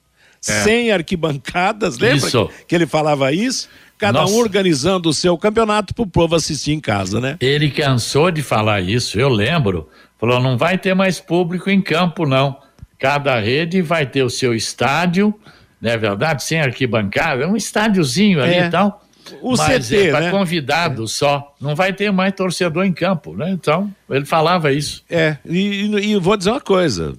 é. 0.48 0.64
sem 0.64 0.92
arquibancadas, 0.92 1.98
lembra 1.98 2.18
Isso. 2.28 2.48
que, 2.48 2.66
que 2.68 2.76
ele 2.76 2.86
falava 2.88 3.32
isso? 3.32 3.68
Cada 3.98 4.20
Nossa. 4.22 4.34
um 4.34 4.38
organizando 4.40 5.08
o 5.10 5.14
seu 5.14 5.38
campeonato 5.38 5.94
para 5.94 6.04
o 6.04 6.08
povo 6.08 6.36
assistir 6.36 6.74
em 6.74 6.80
casa, 6.82 7.22
né? 7.22 7.38
Ele 7.40 7.72
cansou 7.72 8.30
de 8.30 8.42
falar 8.42 8.82
isso, 8.82 9.18
eu 9.20 9.30
lembro. 9.30 9.88
Falou: 10.20 10.40
não 10.42 10.58
vai 10.58 10.78
ter 10.78 10.94
mais 10.94 11.20
público 11.20 11.70
em 11.70 11.82
campo, 11.82 12.26
não. 12.26 12.58
Cada 13.00 13.40
rede 13.40 13.82
vai 13.82 14.06
ter 14.06 14.24
o 14.24 14.30
seu 14.30 14.54
estádio, 14.54 15.34
não 15.82 15.92
é 15.92 15.98
verdade? 15.98 16.44
Sem 16.44 16.60
arquibancada, 16.60 17.44
é 17.44 17.48
um 17.48 17.56
estádiozinho 17.56 18.42
ali 18.44 18.56
É. 18.56 18.68
e 18.68 18.70
tal. 18.70 19.02
O 19.42 19.56
Mas 19.58 19.88
CT, 19.88 19.96
é 20.08 20.12
para 20.12 20.20
né? 20.22 20.32
convidado 20.32 21.08
só. 21.08 21.56
Não 21.60 21.74
vai 21.76 21.92
ter 21.94 22.12
mais 22.12 22.34
torcedor 22.34 22.86
em 22.86 22.94
campo, 22.94 23.34
né? 23.36 23.50
Então, 23.50 23.92
ele 24.10 24.24
falava 24.26 24.72
isso. 24.72 25.04
É, 25.10 25.38
e, 25.46 25.58
e- 25.86 26.12
e 26.12 26.16
vou 26.20 26.38
dizer 26.38 26.52
uma 26.52 26.62
coisa. 26.62 27.16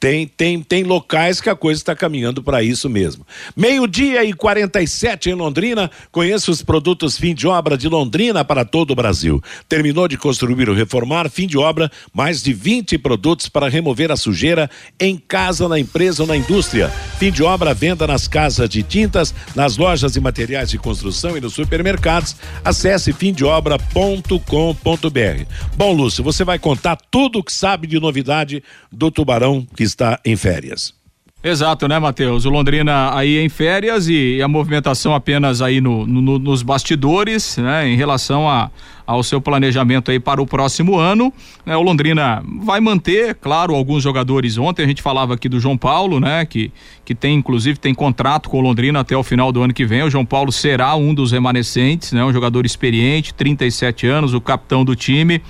Tem, 0.00 0.28
tem, 0.28 0.62
tem 0.62 0.84
locais 0.84 1.40
que 1.40 1.50
a 1.50 1.56
coisa 1.56 1.80
está 1.80 1.94
caminhando 1.94 2.40
para 2.40 2.62
isso 2.62 2.88
mesmo. 2.88 3.26
Meio-dia 3.56 4.24
e 4.24 4.32
47 4.32 5.30
em 5.30 5.34
Londrina. 5.34 5.90
Conheça 6.12 6.52
os 6.52 6.62
produtos 6.62 7.18
fim 7.18 7.34
de 7.34 7.48
obra 7.48 7.76
de 7.76 7.88
Londrina 7.88 8.44
para 8.44 8.64
todo 8.64 8.92
o 8.92 8.94
Brasil. 8.94 9.42
Terminou 9.68 10.06
de 10.06 10.16
construir 10.16 10.68
ou 10.68 10.74
reformar, 10.74 11.28
fim 11.28 11.48
de 11.48 11.58
obra, 11.58 11.90
mais 12.14 12.44
de 12.44 12.52
20 12.52 12.96
produtos 12.98 13.48
para 13.48 13.68
remover 13.68 14.12
a 14.12 14.16
sujeira 14.16 14.70
em 15.00 15.16
casa, 15.16 15.68
na 15.68 15.80
empresa 15.80 16.22
ou 16.22 16.28
na 16.28 16.36
indústria. 16.36 16.88
Fim 17.18 17.32
de 17.32 17.42
obra, 17.42 17.74
venda 17.74 18.06
nas 18.06 18.28
casas 18.28 18.68
de 18.68 18.84
tintas, 18.84 19.34
nas 19.56 19.76
lojas 19.76 20.12
de 20.12 20.20
materiais 20.20 20.70
de 20.70 20.78
construção 20.78 21.36
e 21.36 21.40
nos 21.40 21.54
supermercados. 21.54 22.36
Acesse 22.64 23.12
fimdeobra.com.br. 23.12 25.44
Bom, 25.76 25.92
Lúcio, 25.92 26.22
você 26.22 26.44
vai 26.44 26.58
contar 26.58 26.96
tudo 27.10 27.40
o 27.40 27.42
que 27.42 27.52
sabe 27.52 27.88
de 27.88 27.98
novidade 27.98 28.62
do 28.92 29.10
Tubarão 29.10 29.66
que 29.76 29.87
está 29.88 30.18
em 30.24 30.36
férias. 30.36 30.94
Exato, 31.42 31.86
né, 31.86 31.98
Matheus? 32.00 32.44
O 32.44 32.50
Londrina 32.50 33.16
aí 33.16 33.38
em 33.38 33.48
férias 33.48 34.08
e 34.08 34.42
a 34.42 34.48
movimentação 34.48 35.14
apenas 35.14 35.62
aí 35.62 35.80
no, 35.80 36.04
no- 36.06 36.38
nos 36.38 36.62
bastidores, 36.62 37.56
né, 37.58 37.86
em 37.88 37.96
relação 37.96 38.48
a, 38.48 38.70
ao 39.08 39.22
seu 39.22 39.40
planejamento 39.40 40.10
aí 40.10 40.20
para 40.20 40.42
o 40.42 40.46
próximo 40.46 40.98
ano. 40.98 41.32
né? 41.64 41.74
o 41.74 41.80
Londrina 41.80 42.44
vai 42.60 42.78
manter, 42.78 43.34
claro, 43.36 43.74
alguns 43.74 44.02
jogadores. 44.02 44.58
Ontem 44.58 44.82
a 44.82 44.86
gente 44.86 45.00
falava 45.00 45.32
aqui 45.32 45.48
do 45.48 45.58
João 45.58 45.78
Paulo, 45.78 46.20
né, 46.20 46.44
que, 46.44 46.70
que 47.06 47.14
tem, 47.14 47.38
inclusive, 47.38 47.78
tem 47.78 47.94
contrato 47.94 48.50
com 48.50 48.58
o 48.58 48.60
Londrina 48.60 49.00
até 49.00 49.16
o 49.16 49.22
final 49.22 49.50
do 49.50 49.62
ano 49.62 49.72
que 49.72 49.86
vem. 49.86 50.02
O 50.02 50.10
João 50.10 50.26
Paulo 50.26 50.52
será 50.52 50.94
um 50.94 51.14
dos 51.14 51.32
remanescentes, 51.32 52.12
né, 52.12 52.22
um 52.22 52.30
jogador 52.34 52.66
experiente, 52.66 53.32
37 53.32 54.06
anos, 54.06 54.34
o 54.34 54.42
capitão 54.42 54.84
do 54.84 54.94
time. 54.94 55.40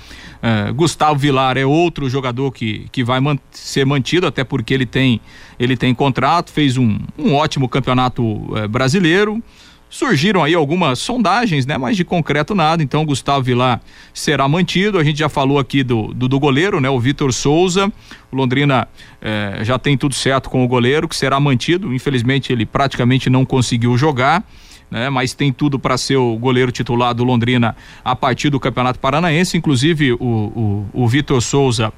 É, 0.41 0.71
Gustavo 0.71 1.19
Vilar 1.19 1.57
é 1.57 1.65
outro 1.65 2.09
jogador 2.09 2.53
que, 2.53 2.87
que 2.93 3.03
vai 3.03 3.19
man- 3.19 3.37
ser 3.51 3.85
mantido, 3.85 4.25
até 4.25 4.45
porque 4.45 4.73
ele 4.73 4.85
tem, 4.85 5.19
ele 5.59 5.75
tem 5.75 5.93
contrato, 5.93 6.49
fez 6.49 6.77
um, 6.77 6.97
um 7.17 7.33
ótimo 7.33 7.67
campeonato 7.67 8.23
eh, 8.55 8.69
brasileiro. 8.69 9.43
Surgiram 9.89 10.43
aí 10.43 10.53
algumas 10.53 10.99
sondagens, 10.99 11.65
né? 11.65 11.77
Mas 11.77 11.97
de 11.97 12.05
concreto 12.05 12.53
nada. 12.53 12.83
Então, 12.83 13.03
Gustavo 13.05 13.43
Vilar 13.43 13.81
será 14.13 14.47
mantido. 14.47 14.99
A 14.99 15.03
gente 15.03 15.17
já 15.17 15.29
falou 15.29 15.57
aqui 15.57 15.83
do, 15.83 16.13
do, 16.13 16.27
do 16.27 16.39
goleiro, 16.39 16.79
né? 16.79 16.89
O 16.89 16.99
Vitor 16.99 17.33
Souza. 17.33 17.91
O 18.31 18.35
Londrina 18.35 18.87
eh, 19.21 19.61
já 19.63 19.79
tem 19.79 19.97
tudo 19.97 20.13
certo 20.13 20.49
com 20.49 20.63
o 20.63 20.67
goleiro, 20.67 21.07
que 21.07 21.15
será 21.15 21.39
mantido. 21.39 21.91
Infelizmente, 21.93 22.53
ele 22.53 22.65
praticamente 22.65 23.29
não 23.29 23.43
conseguiu 23.43 23.97
jogar 23.97 24.45
né? 24.89 25.09
Mas 25.09 25.33
tem 25.33 25.51
tudo 25.53 25.77
para 25.77 25.97
ser 25.97 26.17
o 26.17 26.35
goleiro 26.37 26.71
titular 26.71 27.13
do 27.13 27.23
Londrina 27.23 27.75
a 28.03 28.15
partir 28.15 28.49
do 28.49 28.59
Campeonato 28.59 28.99
Paranaense. 28.99 29.57
Inclusive, 29.57 30.13
o, 30.13 30.17
o, 30.19 30.89
o 30.93 31.07
Vitor 31.07 31.41
Souza. 31.41 31.93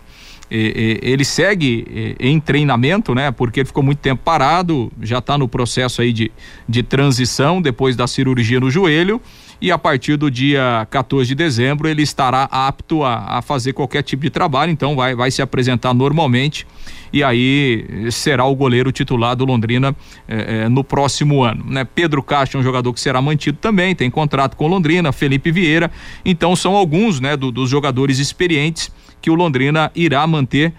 Ele 0.51 1.23
segue 1.23 2.15
em 2.19 2.39
treinamento, 2.39 3.15
né? 3.15 3.31
Porque 3.31 3.61
ele 3.61 3.67
ficou 3.67 3.81
muito 3.81 3.99
tempo 3.99 4.21
parado, 4.23 4.91
já 5.01 5.19
está 5.19 5.37
no 5.37 5.47
processo 5.47 6.01
aí 6.01 6.11
de, 6.11 6.29
de 6.67 6.83
transição 6.83 7.61
depois 7.61 7.95
da 7.95 8.05
cirurgia 8.07 8.59
no 8.59 8.69
joelho. 8.69 9.21
E 9.61 9.71
a 9.71 9.77
partir 9.77 10.17
do 10.17 10.29
dia 10.31 10.87
14 10.89 11.29
de 11.29 11.35
dezembro 11.35 11.87
ele 11.87 12.01
estará 12.01 12.49
apto 12.51 13.03
a, 13.03 13.37
a 13.37 13.41
fazer 13.43 13.73
qualquer 13.73 14.01
tipo 14.01 14.23
de 14.23 14.29
trabalho, 14.31 14.71
então 14.71 14.95
vai, 14.95 15.13
vai 15.13 15.29
se 15.29 15.39
apresentar 15.41 15.93
normalmente 15.93 16.65
e 17.13 17.21
aí 17.23 17.85
será 18.09 18.43
o 18.45 18.55
goleiro 18.55 18.91
titular 18.91 19.35
do 19.35 19.45
Londrina 19.45 19.95
eh, 20.27 20.67
no 20.67 20.83
próximo 20.83 21.43
ano. 21.43 21.63
Né? 21.67 21.83
Pedro 21.83 22.23
Castro 22.23 22.57
é 22.57 22.61
um 22.61 22.63
jogador 22.63 22.91
que 22.93 22.99
será 22.99 23.21
mantido 23.21 23.57
também, 23.59 23.93
tem 23.93 24.09
contrato 24.09 24.55
com 24.55 24.65
Londrina, 24.65 25.11
Felipe 25.11 25.51
Vieira, 25.51 25.91
então 26.25 26.55
são 26.55 26.75
alguns 26.75 27.19
né, 27.19 27.37
do- 27.37 27.51
dos 27.51 27.69
jogadores 27.69 28.17
experientes 28.17 28.89
que 29.21 29.29
o 29.29 29.35
Londrina 29.35 29.91
irá 29.95 30.25
manter 30.25 30.73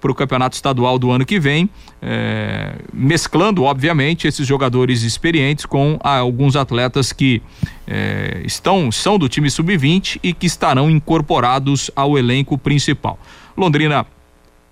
para 0.00 0.10
o 0.10 0.14
campeonato 0.14 0.54
estadual 0.54 0.98
do 0.98 1.10
ano 1.10 1.24
que 1.24 1.38
vem, 1.38 1.68
eh, 2.02 2.76
mesclando, 2.94 3.64
obviamente, 3.64 4.26
esses 4.26 4.46
jogadores 4.46 5.02
experientes 5.02 5.66
com 5.66 5.98
ah, 6.02 6.18
alguns 6.18 6.56
atletas 6.56 7.12
que 7.12 7.42
eh, 7.86 8.40
estão 8.44 8.90
são 8.90 9.18
do 9.18 9.28
time 9.28 9.50
sub-20 9.50 10.18
e 10.22 10.32
que 10.32 10.46
estarão 10.46 10.90
incorporados 10.90 11.90
ao 11.94 12.16
elenco 12.16 12.56
principal. 12.56 13.18
Londrina 13.54 14.06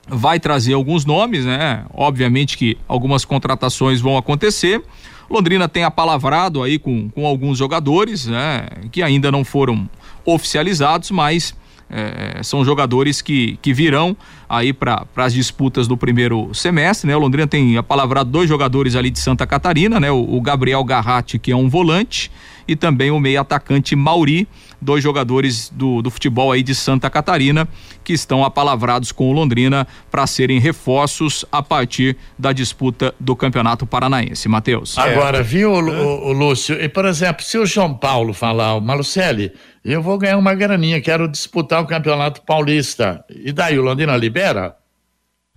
vai 0.08 0.40
trazer 0.40 0.72
alguns 0.72 1.04
nomes, 1.04 1.44
né? 1.44 1.84
Obviamente 1.92 2.56
que 2.56 2.78
algumas 2.88 3.26
contratações 3.26 4.00
vão 4.00 4.16
acontecer. 4.16 4.82
Londrina 5.28 5.68
tem 5.68 5.84
apalavrado 5.84 6.62
aí 6.62 6.78
com, 6.78 7.10
com 7.10 7.26
alguns 7.26 7.58
jogadores, 7.58 8.26
né? 8.26 8.68
Que 8.90 9.02
ainda 9.02 9.30
não 9.30 9.44
foram 9.44 9.88
oficializados, 10.24 11.10
mas 11.10 11.54
eh, 11.90 12.40
são 12.42 12.64
jogadores 12.64 13.22
que, 13.22 13.58
que 13.62 13.72
virão 13.72 14.16
aí 14.48 14.72
para 14.72 15.06
as 15.16 15.32
disputas 15.32 15.86
do 15.88 15.96
primeiro 15.96 16.50
semestre, 16.52 17.08
né? 17.08 17.16
O 17.16 17.18
Londrina 17.18 17.46
tem 17.46 17.76
apalavrado 17.76 18.30
dois 18.30 18.48
jogadores 18.48 18.94
ali 18.94 19.10
de 19.10 19.18
Santa 19.18 19.46
Catarina, 19.46 19.98
né? 19.98 20.10
O, 20.10 20.36
o 20.36 20.40
Gabriel 20.40 20.82
Garratti, 20.84 21.38
que 21.38 21.50
é 21.50 21.56
um 21.56 21.68
volante, 21.68 22.30
e 22.68 22.76
também 22.76 23.10
o 23.10 23.18
meio 23.18 23.40
atacante 23.40 23.96
Mauri, 23.96 24.46
dois 24.80 25.02
jogadores 25.02 25.70
do, 25.74 26.00
do 26.02 26.10
futebol 26.10 26.52
aí 26.52 26.62
de 26.62 26.74
Santa 26.74 27.08
Catarina 27.10 27.66
que 28.04 28.12
estão 28.12 28.44
apalavrados 28.44 29.10
com 29.10 29.28
o 29.28 29.32
Londrina 29.32 29.86
para 30.10 30.26
serem 30.26 30.60
reforços 30.60 31.44
a 31.50 31.62
partir 31.62 32.16
da 32.38 32.52
disputa 32.52 33.14
do 33.18 33.34
Campeonato 33.34 33.86
Paranaense. 33.86 34.48
Matheus. 34.48 34.96
Agora, 34.96 35.42
viu, 35.42 35.72
o, 35.72 35.80
o- 35.80 36.28
o 36.28 36.32
Lúcio? 36.32 36.80
E, 36.80 36.88
por 36.88 37.04
exemplo, 37.04 37.42
se 37.44 37.58
o 37.58 37.66
João 37.66 37.92
Paulo 37.94 38.32
falar, 38.32 38.74
o 38.76 38.80
Malucelli, 38.80 39.52
eu 39.84 40.00
vou 40.02 40.16
ganhar 40.18 40.36
uma 40.38 40.54
graninha, 40.54 41.00
quero 41.00 41.26
disputar 41.28 41.82
o 41.82 41.86
Campeonato 41.86 42.42
Paulista. 42.42 43.24
E 43.28 43.52
daí, 43.52 43.78
o 43.78 43.82
Londrina 43.82 44.16
libera? 44.16 44.74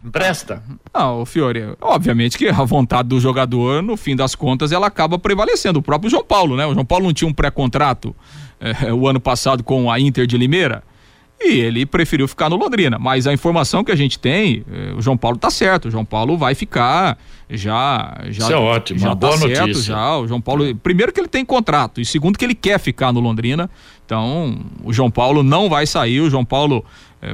Empresta? 0.04 0.64
Não, 0.94 1.26
Fiore, 1.26 1.76
obviamente 1.80 2.38
que 2.38 2.48
a 2.48 2.64
vontade 2.64 3.10
do 3.10 3.20
jogador, 3.20 3.84
no 3.84 3.96
fim 3.96 4.16
das 4.16 4.34
contas, 4.34 4.72
ela 4.72 4.88
acaba 4.88 5.20
prevalecendo. 5.20 5.80
O 5.80 5.82
próprio 5.82 6.10
João 6.10 6.24
Paulo, 6.24 6.56
né? 6.56 6.66
O 6.66 6.74
João 6.74 6.86
Paulo 6.86 7.06
não 7.06 7.14
tinha 7.14 7.28
um 7.28 7.34
pré-contrato 7.34 8.16
eh, 8.60 8.92
o 8.92 9.08
ano 9.08 9.20
passado 9.20 9.64
com 9.64 9.92
a 9.92 10.00
Inter 10.00 10.26
de 10.26 10.38
Limeira 10.38 10.84
e 11.44 11.60
ele 11.60 11.86
preferiu 11.86 12.28
ficar 12.28 12.50
no 12.50 12.56
Londrina. 12.56 12.98
Mas 13.00 13.26
a 13.26 13.34
informação 13.34 13.84
que 13.84 13.92
a 13.92 13.96
gente 13.96 14.20
tem, 14.20 14.64
eh, 14.72 14.94
o 14.98 15.02
João 15.02 15.18
Paulo 15.18 15.38
tá 15.38 15.50
certo. 15.50 15.88
O 15.88 15.92
João 15.92 16.06
Paulo 16.06 16.38
vai 16.38 16.54
ficar 16.56 17.18
já. 17.50 18.18
já 18.26 18.46
Isso 18.46 18.54
é 18.54 18.56
ótimo, 18.58 19.00
já 19.00 19.10
uma 19.10 19.16
tá 19.16 19.28
boa 19.28 19.38
certo, 19.38 19.60
notícia. 19.60 19.84
já. 19.84 20.18
O 20.18 20.28
João 20.28 20.42
Paulo, 20.42 20.76
primeiro 20.76 21.12
que 21.12 21.20
ele 21.20 21.28
tem 21.28 21.44
contrato 21.44 22.00
e 22.00 22.06
segundo 22.06 22.38
que 22.38 22.46
ele 22.46 22.56
quer 22.56 22.80
ficar 22.80 23.12
no 23.12 23.20
Londrina. 23.20 23.70
Então, 24.06 24.60
o 24.84 24.94
João 24.94 25.10
Paulo 25.10 25.42
não 25.42 25.70
vai 25.70 25.86
sair. 25.88 26.22
O 26.22 26.30
João 26.30 26.46
Paulo 26.46 26.86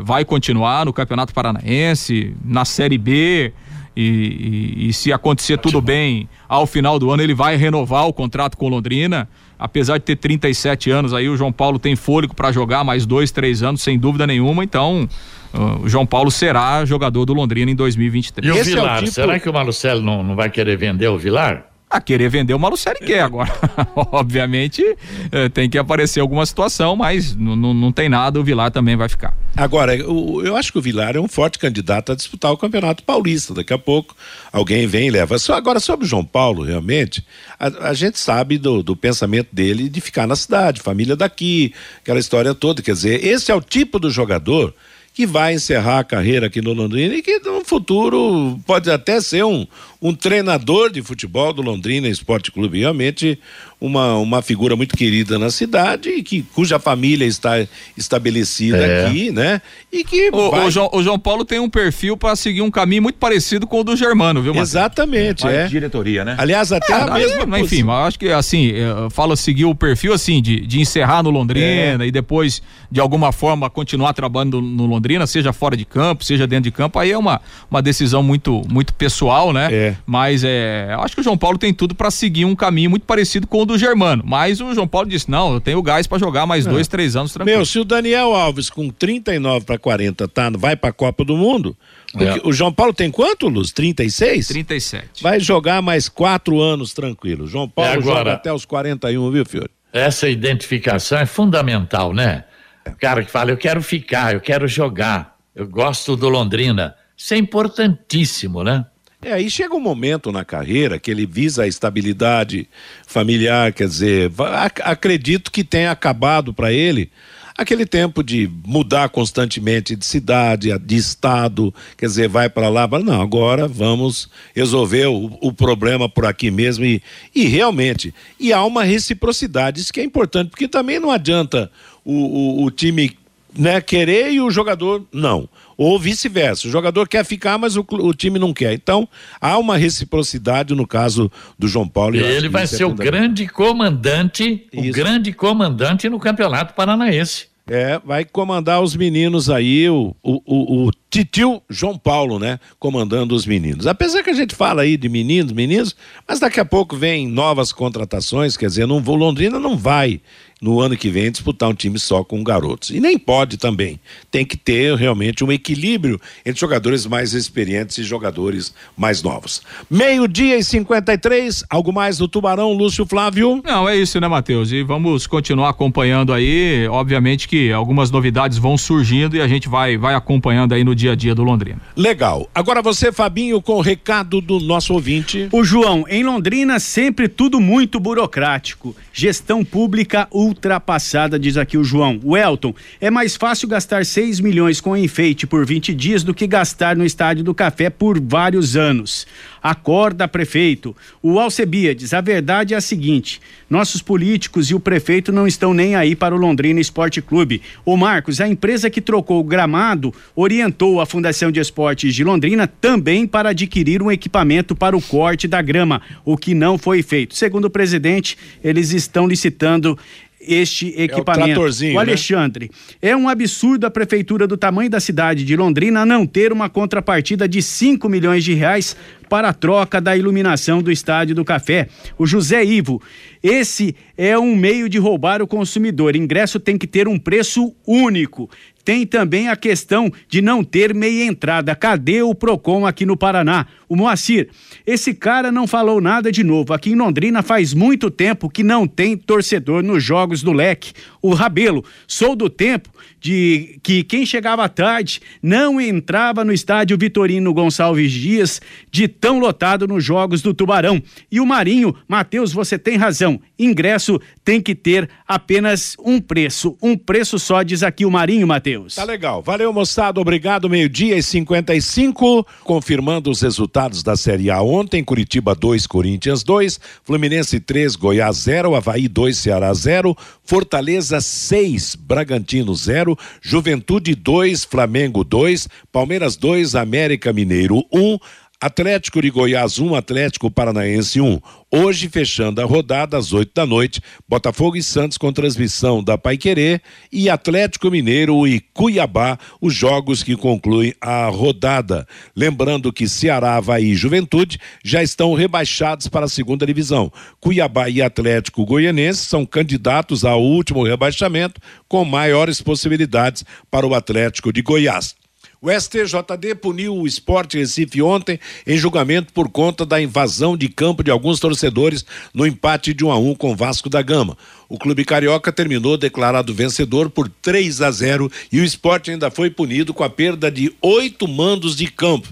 vai 0.03 0.23
continuar 0.25 0.85
no 0.85 0.93
Campeonato 0.93 1.33
Paranaense, 1.33 2.35
na 2.43 2.65
Série 2.65 2.97
B. 2.97 3.53
E, 3.99 4.03
e- 4.03 4.89
e 4.89 4.93
se 4.93 5.11
acontecer 5.11 5.57
tudo 5.57 5.81
bem, 5.81 6.29
ao 6.47 6.67
final 6.67 6.99
do 6.99 7.09
ano 7.09 7.23
ele 7.23 7.33
vai 7.33 7.55
renovar 7.55 8.05
o 8.07 8.13
contrato 8.13 8.55
com 8.55 8.67
o 8.67 8.69
Londrina. 8.69 9.27
Apesar 9.57 9.97
de 9.97 10.03
ter 10.03 10.15
37 10.17 10.91
anos 10.91 11.15
aí, 11.15 11.27
o 11.27 11.35
João 11.35 11.51
Paulo 11.51 11.79
tem 11.79 11.95
fôlego 11.95 12.35
para 12.35 12.51
jogar 12.51 12.83
mais 12.83 13.07
dois, 13.07 13.31
três 13.31 13.63
anos, 13.63 13.81
sem 13.81 13.97
dúvida 13.97 14.27
nenhuma. 14.27 14.63
Então, 14.63 15.09
ah, 15.51 15.77
o 15.81 15.89
João 15.89 16.05
Paulo 16.05 16.29
será 16.29 16.85
jogador 16.85 17.25
do 17.25 17.33
Londrina 17.33 17.71
em 17.71 17.75
2023. 17.75 18.53
E 18.53 18.55
o 18.55 18.61
Esse 18.61 18.73
é 18.73 18.77
o 18.77 18.81
Vilar? 18.81 18.99
tipo- 18.99 19.11
Será 19.13 19.39
que 19.39 19.49
o 19.49 19.53
Malucelli 19.53 20.03
não, 20.03 20.21
não 20.23 20.35
vai 20.35 20.51
querer 20.51 20.77
vender 20.77 21.07
o 21.07 21.17
Vilar? 21.17 21.65
A 21.97 22.01
querer 22.01 22.29
vender 22.29 22.53
o 22.53 22.59
Malucelli 22.59 22.99
quer 23.05 23.21
agora. 23.21 23.51
Obviamente 24.11 24.83
eh, 25.31 25.49
tem 25.49 25.69
que 25.69 25.77
aparecer 25.77 26.19
alguma 26.19 26.45
situação, 26.45 26.95
mas 26.95 27.35
não 27.35 27.91
tem 27.91 28.09
nada, 28.09 28.39
o 28.39 28.43
Vilar 28.43 28.71
também 28.71 28.95
vai 28.95 29.09
ficar. 29.09 29.35
Agora, 29.55 29.95
eu, 29.95 30.41
eu 30.45 30.55
acho 30.55 30.71
que 30.71 30.77
o 30.77 30.81
Vilar 30.81 31.15
é 31.15 31.19
um 31.19 31.27
forte 31.27 31.57
candidato 31.57 32.11
a 32.11 32.15
disputar 32.15 32.51
o 32.51 32.57
Campeonato 32.57 33.03
Paulista. 33.03 33.55
Daqui 33.55 33.73
a 33.73 33.77
pouco 33.77 34.15
alguém 34.53 34.85
vem 34.85 35.07
e 35.07 35.11
leva. 35.11 35.39
Só, 35.39 35.55
agora, 35.55 35.79
sobre 35.79 36.05
o 36.05 36.07
João 36.07 36.23
Paulo, 36.23 36.63
realmente, 36.63 37.25
a, 37.59 37.89
a 37.89 37.93
gente 37.93 38.19
sabe 38.19 38.59
do, 38.59 38.83
do 38.83 38.95
pensamento 38.95 39.49
dele 39.51 39.89
de 39.89 39.99
ficar 39.99 40.27
na 40.27 40.35
cidade, 40.35 40.79
família 40.79 41.15
daqui, 41.15 41.73
aquela 42.01 42.19
história 42.19 42.53
toda. 42.53 42.83
Quer 42.83 42.93
dizer, 42.93 43.25
esse 43.25 43.51
é 43.51 43.55
o 43.55 43.61
tipo 43.61 43.97
do 43.97 44.11
jogador 44.11 44.75
que 45.17 45.25
vai 45.25 45.55
encerrar 45.55 45.97
a 45.97 46.03
carreira 46.03 46.45
aqui 46.45 46.61
no 46.61 46.73
Londrina 46.73 47.15
e 47.15 47.23
que 47.23 47.39
no 47.39 47.65
futuro 47.65 48.59
pode 48.67 48.91
até 48.91 49.19
ser 49.19 49.43
um, 49.43 49.65
um 50.01 50.13
treinador 50.13 50.91
de 50.91 51.01
futebol 51.01 51.51
do 51.53 51.61
Londrina 51.61 52.07
Esporte 52.07 52.51
Clube. 52.51 52.79
Realmente 52.79 53.39
uma, 53.79 54.15
uma 54.17 54.41
figura 54.41 54.75
muito 54.75 54.97
querida 54.97 55.37
na 55.37 55.51
cidade 55.51 56.09
e 56.09 56.23
que, 56.23 56.41
cuja 56.41 56.79
família 56.79 57.25
está 57.25 57.65
estabelecida 57.95 58.77
é. 58.77 59.05
aqui, 59.05 59.31
né? 59.31 59.61
E 59.91 60.03
que. 60.03 60.29
O, 60.29 60.51
vai... 60.51 60.65
o, 60.65 60.71
João, 60.71 60.89
o 60.91 61.03
João 61.03 61.19
Paulo 61.19 61.45
tem 61.45 61.59
um 61.59 61.69
perfil 61.69 62.17
para 62.17 62.35
seguir 62.35 62.61
um 62.61 62.71
caminho 62.71 63.03
muito 63.03 63.19
parecido 63.19 63.67
com 63.67 63.79
o 63.79 63.83
do 63.83 63.95
Germano, 63.95 64.41
viu, 64.41 64.53
Marcelo? 64.53 64.85
Exatamente, 64.85 65.47
é. 65.47 65.65
é. 65.65 65.67
Diretoria, 65.67 66.25
né? 66.25 66.35
Aliás, 66.39 66.71
até 66.71 66.91
é, 66.91 66.95
a 66.95 67.13
mesma. 67.13 67.45
Mas, 67.45 67.61
enfim, 67.61 67.83
mas 67.83 68.07
acho 68.07 68.19
que 68.19 68.29
assim, 68.29 68.73
fala 69.11 69.35
seguir 69.35 69.65
o 69.65 69.75
perfil 69.75 70.11
assim, 70.13 70.41
de, 70.41 70.61
de 70.61 70.79
encerrar 70.79 71.21
no 71.21 71.29
Londrina 71.29 72.03
é. 72.03 72.07
e 72.07 72.11
depois, 72.11 72.61
de 72.91 72.99
alguma 72.99 73.31
forma, 73.31 73.69
continuar 73.69 74.13
trabalhando 74.13 74.59
no, 74.59 74.69
no 74.69 74.85
Londrina, 74.87 75.27
seja 75.27 75.53
fora 75.53 75.77
de 75.77 75.85
campo, 75.85 76.23
seja 76.23 76.47
dentro 76.47 76.63
de 76.63 76.71
campo, 76.71 76.97
aí 76.97 77.11
é 77.11 77.17
uma, 77.17 77.41
uma 77.69 77.81
decisão 77.81 78.23
muito, 78.23 78.63
muito 78.69 78.93
pessoal, 78.93 79.53
né? 79.53 79.69
É. 79.71 79.86
Mas 80.05 80.43
é, 80.43 80.95
acho 80.99 81.15
que 81.15 81.21
o 81.21 81.23
João 81.23 81.37
Paulo 81.37 81.57
tem 81.57 81.73
tudo 81.73 81.93
para 81.93 82.09
seguir 82.09 82.45
um 82.45 82.55
caminho 82.55 82.89
muito 82.89 83.05
parecido 83.05 83.45
com 83.47 83.61
o 83.61 83.65
do 83.65 83.77
Germano. 83.77 84.23
Mas 84.25 84.59
o 84.61 84.73
João 84.73 84.87
Paulo 84.87 85.07
disse: 85.07 85.29
não, 85.29 85.53
eu 85.53 85.61
tenho 85.61 85.81
gás 85.81 86.07
para 86.07 86.17
jogar 86.17 86.45
mais 86.45 86.65
é. 86.65 86.69
dois, 86.69 86.87
três 86.87 87.15
anos 87.15 87.31
tranquilo. 87.33 87.57
Meu, 87.57 87.65
se 87.65 87.79
o 87.79 87.85
Daniel 87.85 88.33
Alves 88.33 88.69
com 88.69 88.89
39 88.89 89.65
para 89.65 89.77
40 89.77 90.27
tá, 90.27 90.49
vai 90.49 90.75
para 90.75 90.89
a 90.89 90.93
Copa 90.93 91.23
do 91.23 91.37
Mundo, 91.37 91.75
é. 92.15 92.47
O 92.47 92.53
João 92.53 92.71
Paulo 92.71 92.93
tem 92.93 93.11
quanto, 93.11 93.47
Luz? 93.47 93.71
36? 93.71 94.47
37. 94.47 95.23
Vai 95.23 95.39
jogar 95.39 95.81
mais 95.81 96.07
quatro 96.07 96.61
anos 96.61 96.93
tranquilo. 96.93 97.47
João 97.47 97.67
Paulo 97.67 97.91
é 97.91 97.93
agora, 97.93 98.17
joga 98.17 98.33
até 98.33 98.53
os 98.53 98.65
41, 98.65 99.31
viu, 99.31 99.45
Fiore? 99.45 99.69
Essa 99.91 100.29
identificação 100.29 101.19
é 101.19 101.25
fundamental, 101.25 102.13
né? 102.13 102.45
O 102.85 102.95
cara 102.95 103.23
que 103.23 103.31
fala, 103.31 103.51
eu 103.51 103.57
quero 103.57 103.81
ficar, 103.81 104.33
eu 104.33 104.39
quero 104.39 104.67
jogar, 104.67 105.37
eu 105.55 105.67
gosto 105.67 106.15
do 106.15 106.29
Londrina. 106.29 106.95
Isso 107.15 107.33
é 107.33 107.37
importantíssimo, 107.37 108.63
né? 108.63 108.85
É, 109.21 109.33
aí 109.33 109.49
chega 109.49 109.73
um 109.73 109.79
momento 109.79 110.31
na 110.31 110.45
carreira 110.45 110.99
que 110.99 111.09
ele 111.09 111.25
visa 111.25 111.63
a 111.63 111.67
estabilidade 111.67 112.69
familiar, 113.05 113.73
quer 113.73 113.87
dizer, 113.87 114.31
ac 114.39 114.81
acredito 114.83 115.51
que 115.51 115.63
tenha 115.63 115.91
acabado 115.91 116.53
para 116.53 116.71
ele 116.71 117.09
aquele 117.57 117.85
tempo 117.85 118.23
de 118.23 118.49
mudar 118.63 119.09
constantemente 119.09 119.95
de 119.95 120.05
cidade, 120.05 120.77
de 120.77 120.95
estado, 120.95 121.73
quer 121.97 122.05
dizer, 122.05 122.29
vai 122.29 122.47
para 122.47 122.69
lá, 122.69 122.87
mas 122.87 123.03
não, 123.03 123.19
agora 123.19 123.67
vamos 123.67 124.29
resolver 124.55 125.07
o, 125.07 125.35
o, 125.41 125.51
problema 125.51 126.07
por 126.07 126.25
aqui 126.27 126.51
mesmo 126.51 126.85
e, 126.85 127.01
e 127.33 127.45
realmente, 127.45 128.13
e 128.39 128.53
há 128.53 128.63
uma 128.63 128.83
reciprocidade, 128.83 129.81
isso 129.81 129.91
que 129.91 129.99
é 129.99 130.03
importante, 130.03 130.51
porque 130.51 130.67
também 130.67 130.99
não 130.99 131.09
adianta 131.09 131.71
o, 132.05 132.13
o, 132.13 132.65
o 132.65 132.71
time 132.71 133.17
né, 133.57 133.81
querer 133.81 134.31
e 134.31 134.39
o 134.39 134.51
jogador 134.51 135.03
não. 135.11 135.49
Ou 135.77 135.99
vice-versa. 135.99 136.67
O 136.67 136.71
jogador 136.71 137.07
quer 137.07 137.23
ficar, 137.23 137.57
mas 137.57 137.75
o, 137.77 137.85
o, 137.87 138.13
time 138.13 138.39
não 138.39 138.51
quer. 138.53 138.73
Então, 138.73 139.07
há 139.39 139.57
uma 139.57 139.77
reciprocidade 139.77 140.73
no 140.73 140.87
caso 140.87 141.31
do 141.57 141.67
João 141.67 141.87
Paulo. 141.87 142.15
E 142.15 142.19
ele 142.19 142.49
vai 142.49 142.65
ser 142.65 142.85
o 142.85 142.93
grande 142.93 143.47
comandante, 143.47 144.67
Isso. 144.73 144.89
o 144.89 144.91
grande 144.91 145.31
comandante 145.31 146.09
no 146.09 146.19
Campeonato 146.19 146.73
Paranaense. 146.73 147.47
É, 147.69 147.99
vai 147.99 148.23
comandar 148.23 148.81
os 148.81 148.95
meninos 148.95 149.49
aí, 149.49 149.89
o, 149.89 150.15
o, 150.23 150.41
o, 150.45 150.87
o 150.87 150.91
titio 151.09 151.61
João 151.69 151.97
Paulo, 151.97 152.39
né? 152.39 152.61
Comandando 152.79 153.35
os 153.35 153.45
meninos. 153.45 153.85
Apesar 153.85 154.23
que 154.23 154.29
a 154.29 154.33
gente 154.33 154.55
fala 154.55 154.83
aí 154.83 154.95
de 154.95 155.09
meninos, 155.09 155.51
meninos, 155.51 155.93
mas 156.25 156.39
daqui 156.39 156.61
a 156.61 156.65
pouco 156.65 156.95
vem 156.95 157.27
novas 157.27 157.73
contratações, 157.73 158.55
quer 158.55 158.67
dizer, 158.67 158.87
não, 158.87 159.03
o 159.05 159.15
Londrina 159.15 159.59
não 159.59 159.75
vai 159.75 160.21
no 160.61 160.79
ano 160.79 160.97
que 160.97 161.09
vem 161.09 161.31
disputar 161.31 161.69
um 161.69 161.73
time 161.73 161.99
só 161.99 162.23
com 162.23 162.43
garotos. 162.43 162.89
E 162.89 162.99
nem 162.99 163.17
pode 163.17 163.57
também. 163.57 163.99
Tem 164.31 164.45
que 164.45 164.57
ter 164.57 164.95
realmente 164.95 165.43
um 165.43 165.51
equilíbrio 165.51 166.19
entre 166.45 166.59
jogadores 166.59 167.05
mais 167.05 167.33
experientes 167.33 167.97
e 167.97 168.03
jogadores 168.03 168.73
mais 168.95 169.21
novos. 169.21 169.61
Meio-dia 169.89 170.57
e 170.57 170.63
53, 170.63 171.63
algo 171.69 171.93
mais 171.93 172.17
do 172.17 172.27
Tubarão, 172.27 172.73
Lúcio 172.73 173.05
Flávio? 173.05 173.61
Não, 173.63 173.87
é 173.87 173.95
isso, 173.95 174.19
né, 174.19 174.27
Matheus? 174.27 174.71
E 174.71 174.83
vamos 174.83 175.27
continuar 175.27 175.69
acompanhando 175.69 176.33
aí. 176.33 176.87
Obviamente 176.87 177.47
que 177.47 177.71
algumas 177.71 178.09
novidades 178.09 178.57
vão 178.57 178.77
surgindo 178.77 179.35
e 179.35 179.41
a 179.41 179.47
gente 179.47 179.69
vai, 179.69 179.97
vai 179.97 180.15
acompanhando 180.15 180.73
aí 180.73 180.83
no 180.83 180.95
dia 180.95 181.11
a 181.11 181.15
dia 181.15 181.35
do 181.35 181.43
Londrina. 181.43 181.81
Legal. 181.95 182.49
Agora 182.53 182.81
você, 182.81 183.11
Fabinho, 183.11 183.61
com 183.61 183.73
o 183.73 183.81
recado 183.81 184.41
do 184.41 184.59
nosso 184.59 184.93
ouvinte. 184.93 185.47
O 185.51 185.63
João, 185.63 186.05
em 186.09 186.23
Londrina 186.23 186.79
sempre 186.79 187.27
tudo 187.27 187.59
muito 187.59 187.99
burocrático. 187.99 188.95
Gestão 189.13 189.63
pública, 189.63 190.27
o 190.31 190.46
ultrapassada, 190.47 191.37
diz 191.37 191.57
aqui 191.57 191.77
o 191.77 191.83
João. 191.83 192.19
O 192.23 192.35
Elton, 192.35 192.73
é 192.99 193.09
mais 193.09 193.35
fácil 193.35 193.67
gastar 193.67 194.05
6 194.05 194.39
milhões 194.39 194.81
com 194.81 194.97
enfeite 194.97 195.45
por 195.45 195.65
20 195.65 195.93
dias 195.93 196.23
do 196.23 196.33
que 196.33 196.47
gastar 196.47 196.95
no 196.95 197.05
Estádio 197.05 197.43
do 197.43 197.53
Café 197.53 197.89
por 197.89 198.19
vários 198.19 198.75
anos. 198.75 199.27
Acorda, 199.61 200.27
prefeito. 200.27 200.95
O 201.21 201.39
Alcebiades, 201.39 202.13
a 202.13 202.21
verdade 202.21 202.73
é 202.73 202.77
a 202.77 202.81
seguinte: 202.81 203.41
nossos 203.69 204.01
políticos 204.01 204.69
e 204.69 204.75
o 204.75 204.79
prefeito 204.79 205.31
não 205.31 205.47
estão 205.47 205.73
nem 205.73 205.95
aí 205.95 206.15
para 206.15 206.35
o 206.35 206.37
Londrina 206.37 206.79
Esporte 206.79 207.21
Clube. 207.21 207.61
O 207.85 207.97
Marcos, 207.97 208.39
a 208.39 208.47
empresa 208.47 208.89
que 208.89 209.01
trocou 209.01 209.39
o 209.39 209.43
gramado, 209.43 210.13
orientou 210.35 211.01
a 211.01 211.05
Fundação 211.05 211.51
de 211.51 211.59
Esportes 211.59 212.13
de 212.13 212.23
Londrina 212.23 212.67
também 212.67 213.27
para 213.27 213.49
adquirir 213.49 214.01
um 214.01 214.11
equipamento 214.11 214.75
para 214.75 214.95
o 214.95 215.01
corte 215.01 215.47
da 215.47 215.61
grama, 215.61 216.01
o 216.23 216.37
que 216.37 216.53
não 216.53 216.77
foi 216.77 217.01
feito. 217.01 217.35
Segundo 217.35 217.65
o 217.65 217.69
presidente, 217.69 218.37
eles 218.63 218.91
estão 218.91 219.27
licitando 219.27 219.97
este 220.39 220.93
equipamento. 220.97 221.59
É 221.59 221.63
o, 221.63 221.69
o, 221.69 221.81
né? 221.81 221.97
Alexandre, 221.97 222.71
né? 222.71 223.09
é 223.09 223.15
um 223.15 223.27
absurdo 223.27 223.85
a 223.85 223.91
prefeitura 223.91 224.47
do 224.47 224.55
tamanho 224.55 224.89
da 224.89 224.99
cidade 224.99 225.43
de 225.43 225.55
Londrina 225.55 226.05
não 226.05 226.25
ter 226.25 226.53
uma 226.53 226.69
contrapartida 226.69 227.47
de 227.47 227.61
5 227.61 228.07
milhões 228.07 228.43
de 228.43 228.53
reais 228.53 228.95
para 229.29 229.49
a 229.49 229.53
troca 229.53 229.99
da 229.99 230.15
iluminação 230.15 230.81
do 230.81 230.91
Estádio 230.91 231.35
do 231.35 231.45
Café. 231.45 231.87
O 232.17 232.25
José 232.25 232.63
Ivo, 232.63 233.01
esse 233.43 233.95
é 234.17 234.37
um 234.37 234.55
meio 234.55 234.89
de 234.89 234.97
roubar 234.97 235.41
o 235.41 235.47
consumidor. 235.47 236.15
Ingresso 236.15 236.59
tem 236.59 236.77
que 236.77 236.87
ter 236.87 237.07
um 237.07 237.19
preço 237.19 237.75
único. 237.85 238.49
Tem 238.87 239.05
também 239.05 239.49
a 239.49 239.57
questão 239.57 240.09
de 240.29 240.41
não 240.41 240.63
ter 240.63 240.93
meia 240.93 241.25
entrada. 241.25 241.75
Cadê 241.75 242.21
o 242.21 242.33
Procon 242.33 242.85
aqui 242.85 243.05
no 243.05 243.17
Paraná? 243.17 243.67
O 243.89 243.97
Moacir, 243.97 244.47
esse 244.85 245.13
cara 245.13 245.51
não 245.51 245.67
falou 245.67 245.99
nada 245.99 246.31
de 246.31 246.41
novo. 246.41 246.71
Aqui 246.71 246.91
em 246.91 246.95
Londrina 246.95 247.43
faz 247.43 247.73
muito 247.73 248.09
tempo 248.09 248.49
que 248.49 248.63
não 248.63 248.87
tem 248.87 249.17
torcedor 249.17 249.83
nos 249.83 250.01
jogos 250.01 250.41
do 250.41 250.53
leque. 250.53 250.93
O 251.21 251.33
Rabelo, 251.33 251.83
sou 252.07 252.33
do 252.33 252.49
tempo 252.49 252.89
de 253.19 253.77
que 253.83 254.05
quem 254.05 254.25
chegava 254.25 254.69
tarde 254.69 255.19
não 255.43 255.81
entrava 255.81 256.45
no 256.45 256.53
estádio 256.53 256.97
Vitorino 256.97 257.53
Gonçalves 257.53 258.11
Dias 258.13 258.61
de 258.89 259.09
tão 259.09 259.37
lotado 259.37 259.85
nos 259.85 260.01
jogos 260.01 260.41
do 260.41 260.53
Tubarão. 260.53 261.03
E 261.29 261.41
o 261.41 261.45
Marinho, 261.45 261.93
Matheus, 262.07 262.53
você 262.53 262.79
tem 262.79 262.95
razão. 262.95 263.41
Ingresso 263.59 264.19
tem 264.43 264.61
que 264.61 264.75
ter 264.75 265.09
apenas 265.27 265.95
um 265.99 266.19
preço. 266.19 266.77
Um 266.81 266.97
preço 266.97 267.39
só, 267.39 267.63
diz 267.63 267.83
aqui 267.83 268.05
o 268.05 268.11
Marinho, 268.11 268.47
Matheus. 268.47 268.95
Tá 268.95 269.03
legal. 269.03 269.41
Valeu, 269.41 269.73
moçada. 269.73 270.19
Obrigado. 270.19 270.69
Meio-dia 270.69 271.17
e 271.17 271.23
55. 271.23 272.45
Confirmando 272.63 273.31
os 273.31 273.41
resultados 273.41 274.03
da 274.03 274.15
Série 274.15 274.49
A 274.51 274.61
ontem: 274.61 275.03
Curitiba 275.03 275.55
2, 275.55 275.87
Corinthians 275.87 276.43
2, 276.43 276.79
Fluminense 277.03 277.59
3, 277.59 277.95
Goiás 277.95 278.37
0, 278.37 278.75
Havaí 278.75 279.07
2, 279.07 279.37
Ceará 279.37 279.73
0, 279.73 280.15
Fortaleza 280.43 281.19
6, 281.19 281.95
Bragantino 281.95 282.73
0, 282.75 283.17
Juventude 283.41 284.15
2, 284.15 284.63
Flamengo 284.65 285.23
2, 285.23 285.67
Palmeiras 285.91 286.35
2, 286.35 286.75
América 286.75 287.33
Mineiro 287.33 287.83
1. 287.91 288.17
Atlético 288.59 289.21
de 289.21 289.29
Goiás 289.29 289.77
1, 289.77 289.93
Atlético 289.93 290.49
Paranaense 290.49 291.21
1. 291.21 291.39
Hoje, 291.69 292.09
fechando 292.09 292.59
a 292.59 292.65
rodada 292.65 293.15
às 293.15 293.31
8 293.31 293.51
da 293.53 293.67
noite, 293.67 294.01
Botafogo 294.27 294.75
e 294.75 294.81
Santos 294.81 295.15
com 295.15 295.31
transmissão 295.31 296.03
da 296.03 296.17
Paiquerê 296.17 296.81
e 297.11 297.29
Atlético 297.29 297.91
Mineiro 297.91 298.47
e 298.47 298.59
Cuiabá, 298.59 299.37
os 299.61 299.75
jogos 299.75 300.23
que 300.23 300.35
concluem 300.35 300.91
a 300.99 301.27
rodada. 301.27 302.07
Lembrando 302.35 302.91
que 302.91 303.07
Ceará, 303.07 303.57
Havaí 303.57 303.91
e 303.91 303.95
Juventude 303.95 304.57
já 304.83 305.03
estão 305.03 305.35
rebaixados 305.35 306.07
para 306.07 306.25
a 306.25 306.29
segunda 306.29 306.65
divisão. 306.65 307.13
Cuiabá 307.39 307.89
e 307.89 308.01
Atlético 308.01 308.65
Goianense 308.65 309.23
são 309.25 309.45
candidatos 309.45 310.25
ao 310.25 310.41
último 310.41 310.83
rebaixamento, 310.83 311.61
com 311.87 312.03
maiores 312.03 312.59
possibilidades 312.59 313.45
para 313.69 313.85
o 313.85 313.93
Atlético 313.93 314.51
de 314.51 314.63
Goiás. 314.63 315.15
O 315.59 315.71
STJD 315.71 316.53
puniu 316.61 316.95
o 316.95 317.07
Esporte 317.07 317.57
Recife 317.57 317.99
ontem 317.99 318.39
em 318.65 318.77
julgamento 318.77 319.33
por 319.33 319.49
conta 319.49 319.85
da 319.85 319.99
invasão 319.99 320.55
de 320.55 320.69
campo 320.69 321.03
de 321.03 321.09
alguns 321.09 321.39
torcedores 321.39 322.05
no 322.31 322.45
empate 322.45 322.93
de 322.93 323.03
1 323.03 323.11
a 323.11 323.17
1 323.17 323.35
com 323.35 323.55
Vasco 323.55 323.89
da 323.89 324.03
Gama. 324.03 324.37
O 324.69 324.77
clube 324.77 325.03
carioca 325.03 325.51
terminou 325.51 325.97
declarado 325.97 326.53
vencedor 326.53 327.09
por 327.09 327.27
3 327.27 327.81
a 327.81 327.89
0 327.89 328.31
e 328.51 328.59
o 328.59 328.63
esporte 328.63 329.09
ainda 329.09 329.31
foi 329.31 329.49
punido 329.49 329.95
com 329.95 330.03
a 330.03 330.09
perda 330.09 330.51
de 330.51 330.71
oito 330.79 331.27
mandos 331.27 331.75
de 331.75 331.87
campo 331.87 332.27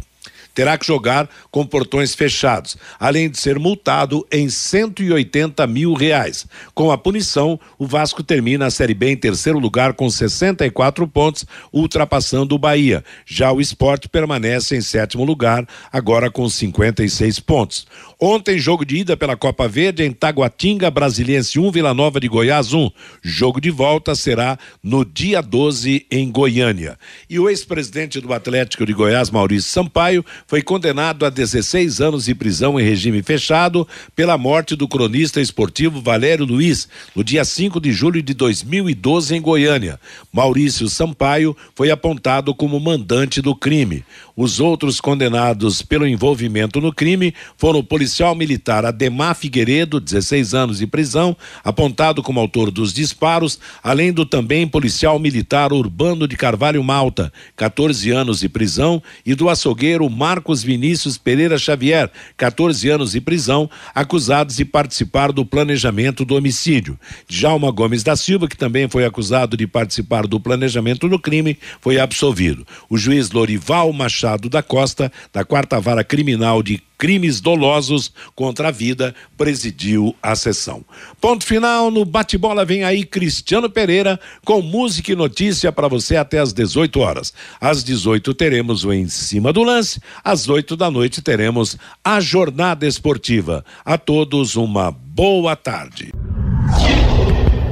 terá 0.56 0.78
que 0.78 0.88
jogar 0.88 1.30
com 1.52 1.66
portões 1.68 2.16
fechados, 2.16 2.78
além 2.98 3.30
de 3.30 3.38
ser 3.38 3.60
multado 3.60 4.26
em 4.32 4.50
180 4.50 5.68
mil 5.68 5.94
reais. 5.94 6.48
Com 6.74 6.92
a 6.92 6.98
punição, 6.98 7.60
o 7.78 7.86
Vasco 7.86 8.24
termina 8.24 8.66
a 8.66 8.72
Série 8.72 8.94
B 8.94 9.12
em 9.12 9.18
terceiro 9.18 9.60
lugar 9.60 9.94
com 9.94 10.10
64 10.10 11.08
pontos, 11.08 11.46
ultrapassando 11.72 12.56
o 12.56 12.60
Bahia. 12.60 13.04
Já 13.26 13.52
o 13.52 13.60
esporte 13.60 14.08
permanece 14.08 14.76
em 14.76 14.82
sétimo 14.82 15.26
lugar, 15.26 15.68
agora 15.92 16.32
com 16.32 16.50
56 16.50 17.40
pontos. 17.42 17.86
Ontem, 18.20 18.58
jogo 18.58 18.86
de 18.86 18.98
ida 18.98 19.18
pela 19.18 19.36
Copa 19.36 19.68
Verde 19.68 20.04
em 20.04 20.12
Taguatinga, 20.12 20.90
Brasiliense 20.90 21.60
1, 21.60 21.70
Vila 21.70 21.94
Nova 21.94 22.18
de 22.18 22.30
Goiás 22.30 22.72
1. 22.72 22.90
Jogo 23.22 23.60
de 23.60 23.70
volta 23.70 24.16
será 24.16 24.58
no 24.82 25.04
dia 25.04 25.42
12 25.42 26.06
em 26.10 26.32
Goiânia. 26.32 26.98
E 27.30 27.38
o 27.38 27.50
ex-presidente 27.50 28.22
do 28.22 28.34
Atlético 28.34 28.86
de 28.86 28.94
Goiás, 28.94 29.30
Maurício 29.30 29.70
Sampaio, 29.70 30.26
foi 30.48 30.62
condenado 30.62 31.26
a 31.26 31.30
16 31.30 32.00
anos 32.00 32.26
de 32.26 32.34
prisão 32.34 32.80
em 32.80 32.84
regime 32.84 33.22
fechado 33.22 33.86
pela 34.16 34.38
morte 34.38 34.78
do 34.78 34.88
cronista 34.88 35.42
esportivo 35.42 36.02
Valério 36.02 36.46
Luiz, 36.46 36.88
no 37.14 37.22
dia 37.22 37.44
5 37.44 37.82
de 37.82 37.92
julho 37.92 38.22
de 38.22 38.34
2012 38.34 39.36
em 39.36 39.42
Goiânia. 39.42 40.00
Maurício 40.32 40.88
Sampaio 40.88 41.56
foi 41.76 41.92
apontado 41.92 42.56
como 42.56 42.80
mandante 42.80 43.42
do 43.42 43.54
crime. 43.54 44.06
Os 44.38 44.60
outros 44.60 45.02
condenados 45.02 45.82
pelo 45.82 46.08
envolvimento 46.08 46.80
no 46.80 46.94
crime 46.94 47.34
foram 47.58 47.80
o 47.80 47.84
policial 48.06 48.36
militar 48.36 48.86
Ademar 48.86 49.34
Figueiredo, 49.34 50.00
16 50.00 50.54
anos 50.54 50.78
de 50.78 50.86
prisão, 50.86 51.36
apontado 51.64 52.22
como 52.22 52.40
autor 52.40 52.70
dos 52.70 52.94
disparos, 52.94 53.60
além 53.82 54.14
do 54.14 54.28
também 54.28 54.68
policial 54.68 55.18
militar 55.18 55.74
Urbano 55.74 56.28
de 56.28 56.38
Carvalho 56.38 56.84
Malta, 56.84 57.34
14 57.56 58.12
anos 58.12 58.42
de 58.42 58.48
prisão, 58.48 59.02
e 59.26 59.34
do 59.34 59.50
açougueiro 59.50 60.08
Marcos 60.08 60.62
Vinícius 60.62 61.18
Pereira 61.18 61.58
Xavier, 61.58 62.12
14 62.38 62.88
anos 62.90 63.14
de 63.14 63.22
prisão, 63.22 63.68
acusados 63.96 64.58
de 64.58 64.66
participar 64.66 65.32
do 65.32 65.44
planejamento 65.44 66.24
do 66.24 66.36
homicídio. 66.36 67.00
Djalma 67.28 67.72
Gomes 67.72 68.04
da 68.04 68.16
Silva, 68.16 68.48
que 68.48 68.56
também 68.56 68.88
foi 68.88 69.04
acusado 69.04 69.58
de 69.58 69.66
participar 69.66 70.28
do 70.28 70.40
planejamento 70.40 71.10
do 71.10 71.18
crime, 71.18 71.58
foi 71.82 72.00
absolvido. 72.00 72.68
O 72.88 73.00
juiz 73.00 73.32
Lorival 73.32 73.92
Machado 73.92 74.48
da 74.48 74.62
Costa, 74.62 75.12
da 75.34 75.44
quarta 75.44 75.80
vara 75.80 76.04
criminal 76.04 76.62
de 76.62 76.80
crimes 76.98 77.42
dolosos 77.42 78.12
contra 78.36 78.70
a 78.70 78.72
vida, 78.72 79.14
presidiu 79.38 80.16
a 80.22 80.36
sessão. 80.36 80.84
Ponto 81.20 81.46
final 81.46 81.92
no 81.92 82.06
bate-bola 82.06 82.66
vem 82.66 82.84
aí 82.84 83.06
Cristiano 83.06 83.70
Pereira 83.70 84.20
com 84.44 84.62
música 84.62 85.12
e 85.12 85.16
notícia 85.16 85.72
para 85.72 85.88
você 85.88 86.16
até 86.16 86.40
às 86.40 86.54
18 86.54 87.00
horas. 87.00 87.34
Às 87.60 87.84
18 87.84 88.34
teremos 88.34 88.84
o 88.84 88.94
em 88.94 89.08
cima 89.08 89.52
do 89.52 89.64
lance, 89.64 90.00
às 90.24 90.48
8 90.48 90.76
da 90.76 90.90
noite 90.90 91.22
teremos 91.22 91.78
a 92.04 92.20
jornada 92.20 92.88
esportiva. 92.88 93.64
A 93.84 93.98
todos 93.98 94.56
uma 94.56 94.92
boa 94.92 95.56
tarde. 95.56 96.12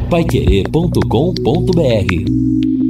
Paiquerê.com.br 0.10 2.83